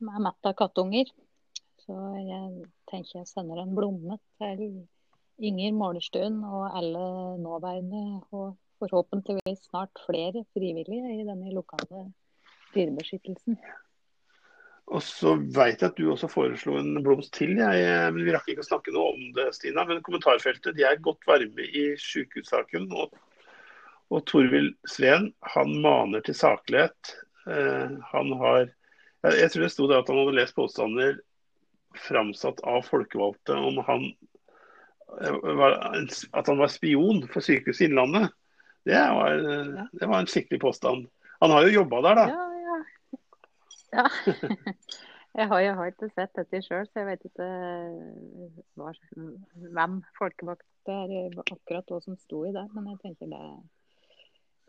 De 0.00 0.08
er 0.08 0.24
mett 0.24 0.48
av 0.48 0.56
kattunger. 0.58 1.10
Så 1.80 1.96
jeg 2.20 2.64
tenker 2.90 3.20
jeg 3.20 3.28
sender 3.30 3.62
en 3.62 3.76
blomme 3.76 4.18
til 4.40 4.82
Inger 5.40 5.72
Målerstuen 5.72 6.42
og 6.44 6.66
alle 6.76 7.04
nåværende, 7.40 8.20
og 8.36 8.58
forhåpentligvis 8.80 9.68
snart 9.70 10.02
flere 10.06 10.44
frivillige 10.52 11.14
i 11.16 11.24
denne 11.28 11.52
lokale 11.56 12.10
dyrebeskyttelsen. 12.74 13.56
Og 14.90 15.02
så 15.06 15.36
vet 15.38 15.82
jeg 15.82 15.92
at 15.92 15.98
du 15.98 16.08
også 16.10 16.28
foreslo 16.30 16.74
en 16.80 16.98
blomst 17.04 17.32
til. 17.36 17.54
Jeg, 17.60 18.14
Vi 18.16 18.32
rakk 18.34 18.48
ikke 18.50 18.64
å 18.64 18.70
snakke 18.70 18.94
noe 18.94 19.12
om 19.14 19.26
det, 19.36 19.50
Stina. 19.54 19.84
Men 19.86 20.02
kommentarfeltet 20.06 20.74
de 20.74 20.86
er 20.86 21.02
godt 21.04 21.22
varme 21.30 21.66
i 21.66 21.84
sykehussaken. 22.00 22.88
Og, 22.98 23.14
og 24.10 24.24
Torvild 24.26 24.74
Sveen 24.90 25.30
han 25.54 25.74
maner 25.82 26.24
til 26.26 26.36
saklighet. 26.36 27.14
Eh, 27.46 27.92
han 28.12 28.32
har 28.42 28.64
jeg, 28.64 29.36
jeg 29.36 29.52
tror 29.52 29.64
det 29.64 29.72
sto 29.74 29.86
det 29.90 30.00
at 30.00 30.10
han 30.10 30.20
hadde 30.22 30.36
lest 30.38 30.56
påstander 30.56 31.18
framsatt 32.06 32.62
av 32.68 32.84
folkevalgte 32.86 33.56
om 33.58 33.80
han 33.86 34.06
eh, 35.20 35.38
var, 35.60 35.78
at 35.84 36.50
han 36.50 36.60
var 36.60 36.72
spion 36.72 37.24
for 37.30 37.44
Sykehuset 37.44 37.88
Innlandet. 37.88 38.32
Det 38.88 38.96
var, 38.96 39.36
det 39.92 40.06
var, 40.08 40.22
en 40.22 40.30
skikkelig 40.30 40.60
påstand. 40.62 41.04
Han 41.44 41.52
har 41.52 41.66
jo 41.66 41.82
jobba 41.82 42.00
der, 42.06 42.16
da. 42.16 42.26
Ja, 42.32 42.46
ja. 42.64 42.78
ja. 44.00 44.06
Jeg 45.38 45.46
har 45.46 45.60
jo 45.62 45.84
ikke 45.86 46.08
sett 46.10 46.32
dette 46.34 46.58
sjøl, 46.64 46.86
så 46.90 47.02
jeg 47.02 47.06
vet 47.06 47.26
ikke 47.28 47.46
eh, 47.46 48.62
hva, 48.78 48.90
hvem 49.76 50.00
folkevalgte 50.18 50.96
er 51.04 51.36
akkurat 51.44 51.92
hva 51.92 52.00
som 52.02 52.16
sto 52.18 52.42
i 52.48 52.54
det. 52.54 52.64
Men 52.74 52.88
jeg 52.90 52.98
tenker 53.04 53.30
det 53.30 53.42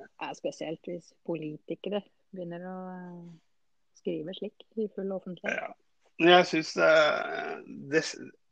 er 0.02 0.36
spesielt 0.38 0.90
hvis 0.90 1.14
politikere 1.28 2.02
begynner 2.32 2.66
å 2.68 2.76
eh, 2.96 3.32
skrive 4.00 4.36
slik 4.38 4.66
i 4.80 4.88
full 4.96 5.12
offentlighet. 5.16 5.62
Ja. 5.62 5.72
Jeg 6.22 6.46
syns 6.46 6.76
det, 6.78 8.02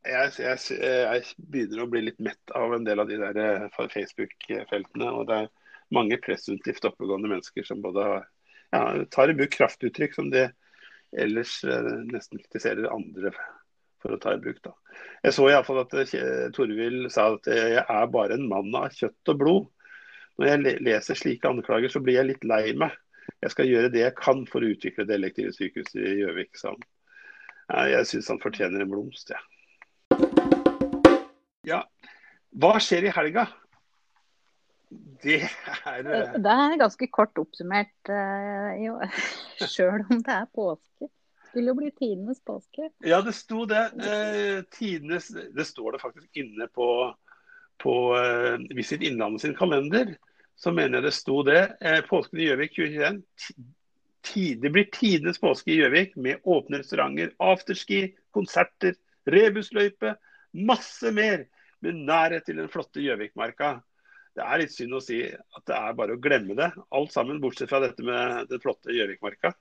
jeg, 0.02 0.30
jeg, 0.40 0.58
jeg, 0.80 1.26
begynner 1.52 1.84
å 1.84 1.90
bli 1.92 2.02
litt 2.08 2.18
mett 2.22 2.54
av 2.58 2.74
en 2.74 2.86
del 2.86 3.02
av 3.02 3.10
de 3.10 3.18
der 3.20 3.38
eh, 3.38 3.80
Facebook-feltene. 3.94 5.10
og 5.10 5.28
Det 5.28 5.38
er 5.44 5.50
mange 5.94 6.18
presumptivt 6.24 6.86
oppegående 6.88 7.30
mennesker 7.30 7.66
som 7.66 7.82
både 7.84 8.06
har, 8.06 8.26
ja, 8.74 8.82
tar 9.14 9.30
i 9.30 9.36
bruk 9.38 9.54
kraftuttrykk 9.54 10.16
som 10.18 10.32
de 10.34 10.48
ellers 11.20 11.60
eh, 11.66 11.92
nesten 12.10 12.42
kritiserer 12.42 12.90
andre 12.90 13.34
for 14.00 14.16
å 14.16 14.20
ta 14.20 14.34
i 14.34 14.42
bruk. 14.42 14.62
Da. 14.64 14.74
Jeg 15.26 15.36
så 15.36 15.50
iallfall 15.50 15.82
at 15.84 15.94
Torvild 16.56 17.10
sa 17.12 17.34
at 17.36 17.50
jeg 17.52 17.84
er 17.84 18.12
bare 18.14 18.38
en 18.38 18.48
mann 18.50 18.72
av 18.78 18.94
kjøtt 18.96 19.34
og 19.34 19.42
blod. 19.42 19.68
Når 20.40 20.48
jeg 20.48 20.80
leser 20.80 21.18
slike 21.18 21.48
anklager, 21.48 21.92
så 21.92 22.00
blir 22.00 22.16
jeg 22.16 22.30
litt 22.30 22.44
lei 22.48 22.72
meg. 22.80 22.94
Jeg 23.44 23.52
skal 23.52 23.68
gjøre 23.68 23.90
det 23.92 24.00
jeg 24.00 24.16
kan 24.16 24.42
for 24.48 24.64
å 24.64 24.70
utvikle 24.72 25.04
det 25.08 25.18
elektive 25.18 25.52
sykehuset 25.52 26.00
i 26.00 26.14
Gjøvik. 26.22 26.56
Jeg 27.70 28.06
syns 28.08 28.30
han 28.32 28.40
fortjener 28.42 28.82
en 28.82 28.90
blomst, 28.90 29.34
jeg. 29.34 29.40
Ja. 31.68 31.76
ja. 31.76 31.80
Hva 32.60 32.78
skjer 32.82 33.06
i 33.06 33.12
helga? 33.14 33.46
Det 35.22 35.42
er. 35.44 36.02
Det 36.40 36.54
er 36.56 36.78
ganske 36.80 37.08
kort 37.12 37.36
oppsummert, 37.38 37.92
uh, 38.10 39.20
sjøl 39.68 40.02
om 40.10 40.22
det 40.24 40.34
er 40.34 40.48
påske. 40.56 41.06
Det 41.06 41.52
skulle 41.52 41.72
jo 41.72 41.78
bli 41.78 41.90
tidenes 41.92 42.40
påske. 42.46 42.88
Ja, 43.06 43.20
det 43.26 43.36
sto 43.36 43.66
det. 43.70 43.84
Uh, 44.00 44.64
tidenes, 44.74 45.30
det 45.30 45.66
står 45.68 45.94
det 45.94 46.02
faktisk 46.02 46.42
inne 46.42 46.66
på, 46.74 46.88
på 47.82 47.94
uh, 48.16 48.56
Visit 48.74 49.04
Innlandet 49.06 49.44
sin 49.44 49.56
kalender. 49.58 50.16
Så 50.60 50.72
mener 50.76 50.98
jeg 51.00 51.08
det 51.08 51.16
sto 51.16 51.40
det. 51.46 51.60
Uh, 51.80 52.00
påsken 52.08 52.40
i 52.40 52.50
Gjøvik 52.50 52.74
2021 52.76 53.22
det 54.60 54.70
blir 54.70 54.88
tidenes 54.92 55.40
påske 55.40 55.72
i 55.72 55.78
Gjøvik 55.80 56.16
med 56.20 56.44
åpne 56.44 56.82
restauranter, 56.82 57.32
afterski, 57.40 58.14
konserter, 58.36 58.94
rebusløype, 59.26 60.14
masse 60.52 61.12
mer. 61.12 61.46
Med 61.80 61.96
nærhet 62.04 62.44
til 62.44 62.58
den 62.60 62.68
flotte 62.68 63.00
Gjøvikmarka. 63.00 63.78
Det 64.36 64.44
er 64.44 64.60
litt 64.60 64.74
synd 64.74 64.98
å 64.98 64.98
si 65.00 65.22
at 65.24 65.62
det 65.64 65.78
er 65.78 65.94
bare 65.96 66.18
å 66.18 66.20
glemme 66.20 66.52
det. 66.58 66.68
Alt 66.92 67.14
sammen, 67.14 67.38
bortsett 67.40 67.70
fra 67.70 67.80
dette 67.80 68.04
med 68.04 68.50
den 68.50 68.60
flotte 68.60 68.92
Gjøvikmarka. 68.92 69.54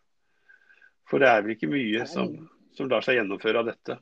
For 1.08 1.24
det 1.24 1.30
er 1.32 1.46
vel 1.46 1.56
ikke 1.56 1.72
mye 1.72 2.04
som, 2.12 2.36
som 2.76 2.92
lar 2.92 3.08
seg 3.08 3.22
gjennomføre 3.22 3.64
av 3.64 3.72
dette. 3.72 3.96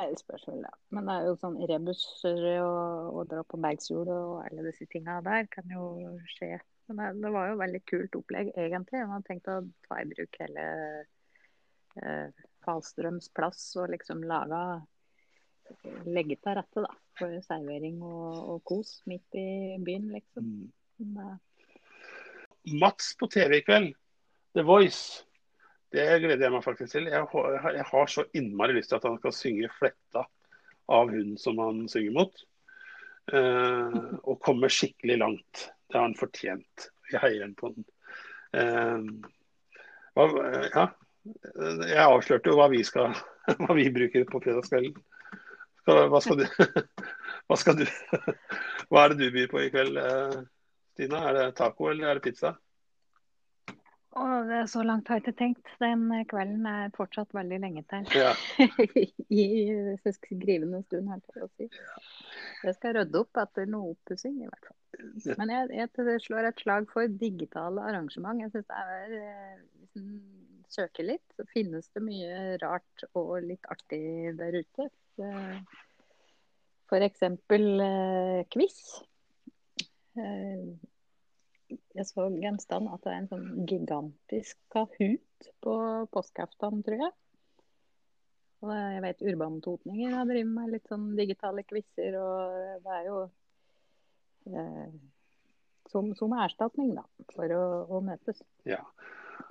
Det 0.00 0.18
spørs 0.22 0.46
vel, 0.48 0.64
ja. 0.64 0.72
Men 0.96 1.08
det 1.08 1.14
er 1.14 1.28
jo 1.28 1.38
sånn 1.40 1.58
rebusser 1.68 2.44
og, 2.62 3.14
og 3.20 3.30
dra 3.30 3.44
på 3.46 3.60
Bergshjul 3.60 4.08
og 4.08 4.36
alle 4.46 4.64
disse 4.70 4.88
tinga 4.90 5.18
der 5.26 5.48
kan 5.52 5.68
jo 5.72 5.90
skje 6.32 6.56
men 6.90 7.20
det 7.22 7.30
var 7.30 7.50
jo 7.50 7.58
veldig 7.60 7.80
kult 7.86 8.16
opplegg, 8.18 8.52
egentlig. 8.58 9.02
Man 9.04 9.20
har 9.20 9.26
tenkt 9.26 9.50
å 9.50 9.60
ta 9.86 10.00
i 10.00 10.08
bruk 10.10 10.38
hele 10.42 10.64
eh, 12.02 12.46
Falstrøms 12.64 13.30
plass 13.36 13.62
og 13.80 13.92
liksom 13.94 14.24
lage 14.26 14.62
Legge 16.10 16.34
til 16.42 16.56
rette 16.58 16.82
da, 16.82 16.88
for 17.14 17.36
servering 17.46 18.00
og, 18.02 18.38
og 18.50 18.62
kos 18.66 18.96
midt 19.06 19.36
i 19.38 19.76
byen, 19.86 20.08
liksom. 20.10 20.48
Mm. 20.98 21.20
Mats 22.82 23.12
på 23.20 23.28
TV 23.30 23.60
i 23.60 23.62
kveld, 23.62 23.92
The 24.58 24.64
Voice. 24.66 25.22
Det 25.90 26.04
gleder 26.22 26.46
jeg 26.46 26.54
meg 26.54 26.62
faktisk 26.64 26.94
til. 26.94 27.08
Jeg, 27.10 27.26
jeg 27.74 27.86
har 27.88 28.12
så 28.12 28.24
innmari 28.36 28.76
lyst 28.76 28.92
til 28.92 29.00
at 29.00 29.08
han 29.08 29.18
skal 29.18 29.34
synge 29.34 29.72
'Fletta' 29.74 30.26
av 30.90 31.10
hun 31.10 31.36
som 31.38 31.58
han 31.62 31.84
synger 31.90 32.14
mot. 32.14 32.46
Uh, 33.30 34.18
og 34.26 34.40
komme 34.42 34.70
skikkelig 34.70 35.18
langt. 35.20 35.66
Det 35.90 35.98
har 35.98 36.08
han 36.08 36.18
fortjent. 36.18 36.88
Jeg 37.12 37.22
heier 37.22 37.52
på 37.58 37.74
den. 37.74 37.86
Uh, 38.54 39.02
ja. 40.74 40.88
Jeg 41.86 42.06
avslørte 42.06 42.50
jo 42.50 42.56
hva 42.58 42.70
vi, 42.72 42.82
skal, 42.86 43.14
hva 43.60 43.76
vi 43.76 43.90
bruker 43.94 44.26
på 44.30 44.40
fredagskvelden. 44.42 44.96
Hva 45.86 46.20
skal 46.22 46.42
du 46.42 46.46
Hva 47.48 47.58
skal 47.58 47.78
du 47.80 47.86
Hva 48.90 49.04
er 49.04 49.14
det 49.14 49.20
du 49.20 49.34
byr 49.34 49.48
på 49.50 49.62
i 49.62 49.70
kveld, 49.72 49.96
eh, 49.98 50.40
Stina? 50.94 51.22
Er 51.28 51.36
det 51.36 51.46
taco 51.58 51.88
eller 51.90 52.10
er 52.10 52.18
det 52.18 52.26
pizza? 52.26 52.54
Å, 54.10 54.24
det 54.48 54.56
er 54.58 54.66
så 54.70 54.82
langt 54.82 55.06
har 55.06 55.20
jeg 55.20 55.22
ikke 55.22 55.38
tenkt. 55.38 55.68
Den 55.78 56.08
kvelden 56.30 56.64
er 56.66 56.90
fortsatt 56.96 57.30
veldig 57.36 57.60
lenge 57.62 57.84
til. 57.90 58.08
Ja. 58.18 58.32
I 59.30 59.44
skrivende 60.16 60.82
stund, 60.88 61.12
her 61.12 61.20
til 61.30 61.44
å 61.46 61.50
si. 61.54 61.68
Jeg 62.64 62.76
skal 62.76 62.96
rydde 62.98 63.22
opp 63.22 63.40
etter 63.44 63.70
noe 63.70 63.92
oppussing, 63.94 64.40
i 64.42 64.48
hvert 64.48 64.66
fall. 64.66 64.76
Men 65.38 65.54
jeg, 65.54 65.70
jeg, 65.78 66.18
slår 66.26 66.50
et 66.50 66.64
slag 66.64 66.90
for 66.90 67.14
digitale 67.22 67.86
arrangement. 67.86 68.42
Jeg 68.42 68.50
synes 68.56 68.66
det 68.72 68.80
er, 68.82 69.14
eh, 69.20 69.62
Hvis 69.78 70.02
en 70.02 70.10
søker 70.70 71.06
litt, 71.06 71.36
så 71.38 71.46
finnes 71.54 71.86
det 71.94 72.02
mye 72.04 72.58
rart 72.62 73.06
og 73.14 73.32
litt 73.46 73.70
artig 73.70 74.34
der 74.38 74.58
ute. 74.58 74.90
F.eks. 76.90 77.22
Eh, 77.30 78.42
quiz. 78.50 78.82
Jeg 81.96 82.06
så 82.08 82.28
gjenstand 82.34 82.90
at 82.90 83.02
det 83.04 83.12
er 83.12 83.18
en 83.22 83.30
sånn 83.30 83.66
gigantisk 83.68 84.58
Kahoot 84.74 85.50
på 85.64 85.74
påskeaften, 86.14 86.84
tror 86.86 87.04
jeg. 87.06 87.12
Og 88.60 88.72
jeg 88.76 89.02
vet 89.06 89.22
urbantotninger 89.24 90.10
Totninger 90.12 90.32
drevet 90.32 90.54
med 90.56 90.72
litt 90.74 90.90
sånn 90.90 91.12
digitale 91.16 91.64
quizer, 91.64 92.18
og 92.20 92.82
det 92.84 92.96
er 92.98 93.06
jo 93.08 93.20
Eh, 94.46 94.92
som, 95.90 96.14
som, 96.14 96.32
erstatning 96.32 96.94
da, 96.94 97.04
for 97.34 97.52
å, 97.54 97.64
å 97.90 98.00
møtes. 98.04 98.42
Ja. 98.68 98.80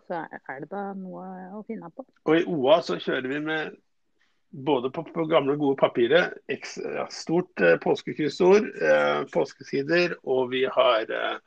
Så 0.07 0.23
er 0.23 0.63
det 0.63 0.69
da 0.71 0.89
noe 0.97 1.25
å 1.57 1.61
finne 1.67 1.91
på. 1.93 2.05
Og 2.25 2.39
I 2.39 2.45
OA 2.47 2.79
så 2.85 2.97
kjører 3.01 3.27
vi 3.29 3.41
med 3.43 3.75
både 4.49 4.89
på, 4.93 5.03
på 5.13 5.27
gamle, 5.29 5.57
gode 5.59 5.77
papiret, 5.81 6.39
ekstra, 6.49 7.05
stort 7.13 7.61
eh, 7.61 7.75
påskekryssord, 7.83 8.71
eh, 8.81 9.21
påskesider, 9.33 10.17
og 10.23 10.49
vi 10.55 10.65
har 10.65 11.11
Eh, 11.11 11.37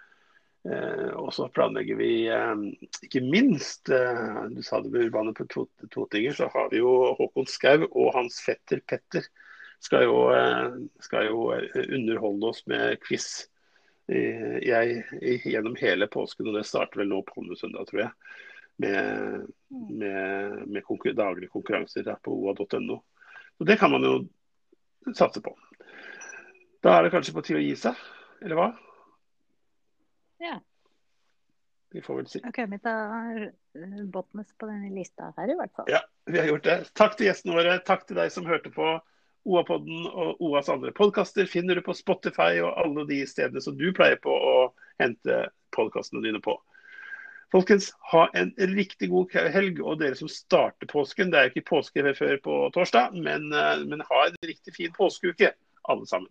og 0.64 1.32
så 1.34 1.48
planlegger 1.48 1.96
vi 1.98 2.10
eh, 2.30 2.60
ikke 3.02 3.22
minst, 3.26 3.88
eh, 3.90 4.42
du 4.50 4.62
sa 4.62 4.78
det 4.82 4.92
med 4.92 5.08
Urbane 5.08 5.34
på 5.34 5.46
Totinger, 5.90 6.36
så 6.38 6.46
har 6.54 6.68
vi 6.70 6.78
jo 6.78 6.92
Håkon 7.18 7.48
Skau 7.50 7.88
og 7.88 8.12
hans 8.14 8.38
fetter 8.44 8.82
Petter 8.86 9.26
skal 9.82 10.06
jo, 10.06 10.18
eh, 10.30 10.76
skal 11.02 11.26
jo 11.26 11.48
underholde 11.96 12.52
oss 12.52 12.62
med 12.70 13.00
quiz 13.02 13.48
jeg, 14.12 15.04
gjennom 15.46 15.76
hele 15.78 16.08
påsken. 16.10 16.50
Og 16.50 16.56
det 16.58 16.66
starter 16.68 17.00
vel 17.00 17.08
nå 17.08 17.20
på 17.24 17.44
søndag, 17.56 17.86
tror 17.88 18.00
jeg. 18.02 18.10
Med, 18.82 19.46
med, 19.70 20.56
med 20.68 20.84
konkur 20.84 21.14
daglige 21.16 21.52
konkurranser 21.54 22.10
på 22.20 22.34
oa.no. 22.34 22.98
Så 23.56 23.68
det 23.68 23.78
kan 23.80 23.94
man 23.94 24.04
jo 24.04 24.14
satse 25.16 25.40
på. 25.40 25.54
Da 26.82 26.98
er 26.98 27.06
det 27.06 27.14
kanskje 27.14 27.34
på 27.38 27.46
tide 27.46 27.62
å 27.62 27.64
gi 27.64 27.76
seg, 27.78 28.02
eller 28.42 28.58
hva? 28.58 28.68
Ja. 30.42 30.58
Vi 31.92 32.00
får 32.02 32.16
vel 32.16 32.26
si. 32.26 32.40
Ok, 32.48 32.58
vi 32.68 32.78
tar 32.82 33.52
Botnes 34.12 34.54
på 34.58 34.66
denne 34.66 34.90
lista 34.94 35.30
her, 35.36 35.52
i 35.52 35.56
hvert 35.58 35.74
fall. 35.76 35.90
Ja, 35.92 36.00
vi 36.26 36.40
har 36.40 36.48
gjort 36.48 36.64
det. 36.64 36.76
Takk 36.98 37.18
til 37.18 37.28
gjestene 37.28 37.56
våre. 37.58 37.76
Takk 37.86 38.06
til 38.08 38.18
deg 38.18 38.32
som 38.32 38.48
hørte 38.48 38.72
på. 38.72 38.94
OA-podden 39.42 40.06
og 40.06 40.42
OAs 40.42 40.70
andre 40.70 40.92
podkaster 40.94 41.48
finner 41.50 41.76
du 41.76 41.82
på 41.84 41.94
Spotify 41.98 42.60
og 42.62 42.76
alle 42.78 43.04
de 43.08 43.24
stedene 43.26 43.62
som 43.62 43.74
du 43.78 43.88
pleier 43.94 44.20
på 44.22 44.32
å 44.32 44.54
hente 45.02 45.48
podkastene 45.74 46.22
dine 46.24 46.40
på. 46.42 46.54
Folkens, 47.52 47.90
ha 48.14 48.28
en 48.38 48.54
riktig 48.56 49.10
god 49.12 49.34
helg. 49.52 49.82
Og 49.84 49.98
dere 50.00 50.16
som 50.16 50.30
starter 50.30 50.88
påsken, 50.88 51.32
det 51.32 51.38
er 51.38 51.48
jo 51.48 51.54
ikke 51.56 51.70
påske 51.74 52.14
før 52.16 52.38
på 52.44 52.60
torsdag, 52.72 53.18
men, 53.18 53.50
eh, 53.52 53.82
men 53.84 54.06
ha 54.08 54.22
en 54.26 54.38
riktig 54.48 54.74
fin 54.78 54.94
påskeuke, 54.96 55.52
alle 55.84 56.08
sammen. 56.08 56.30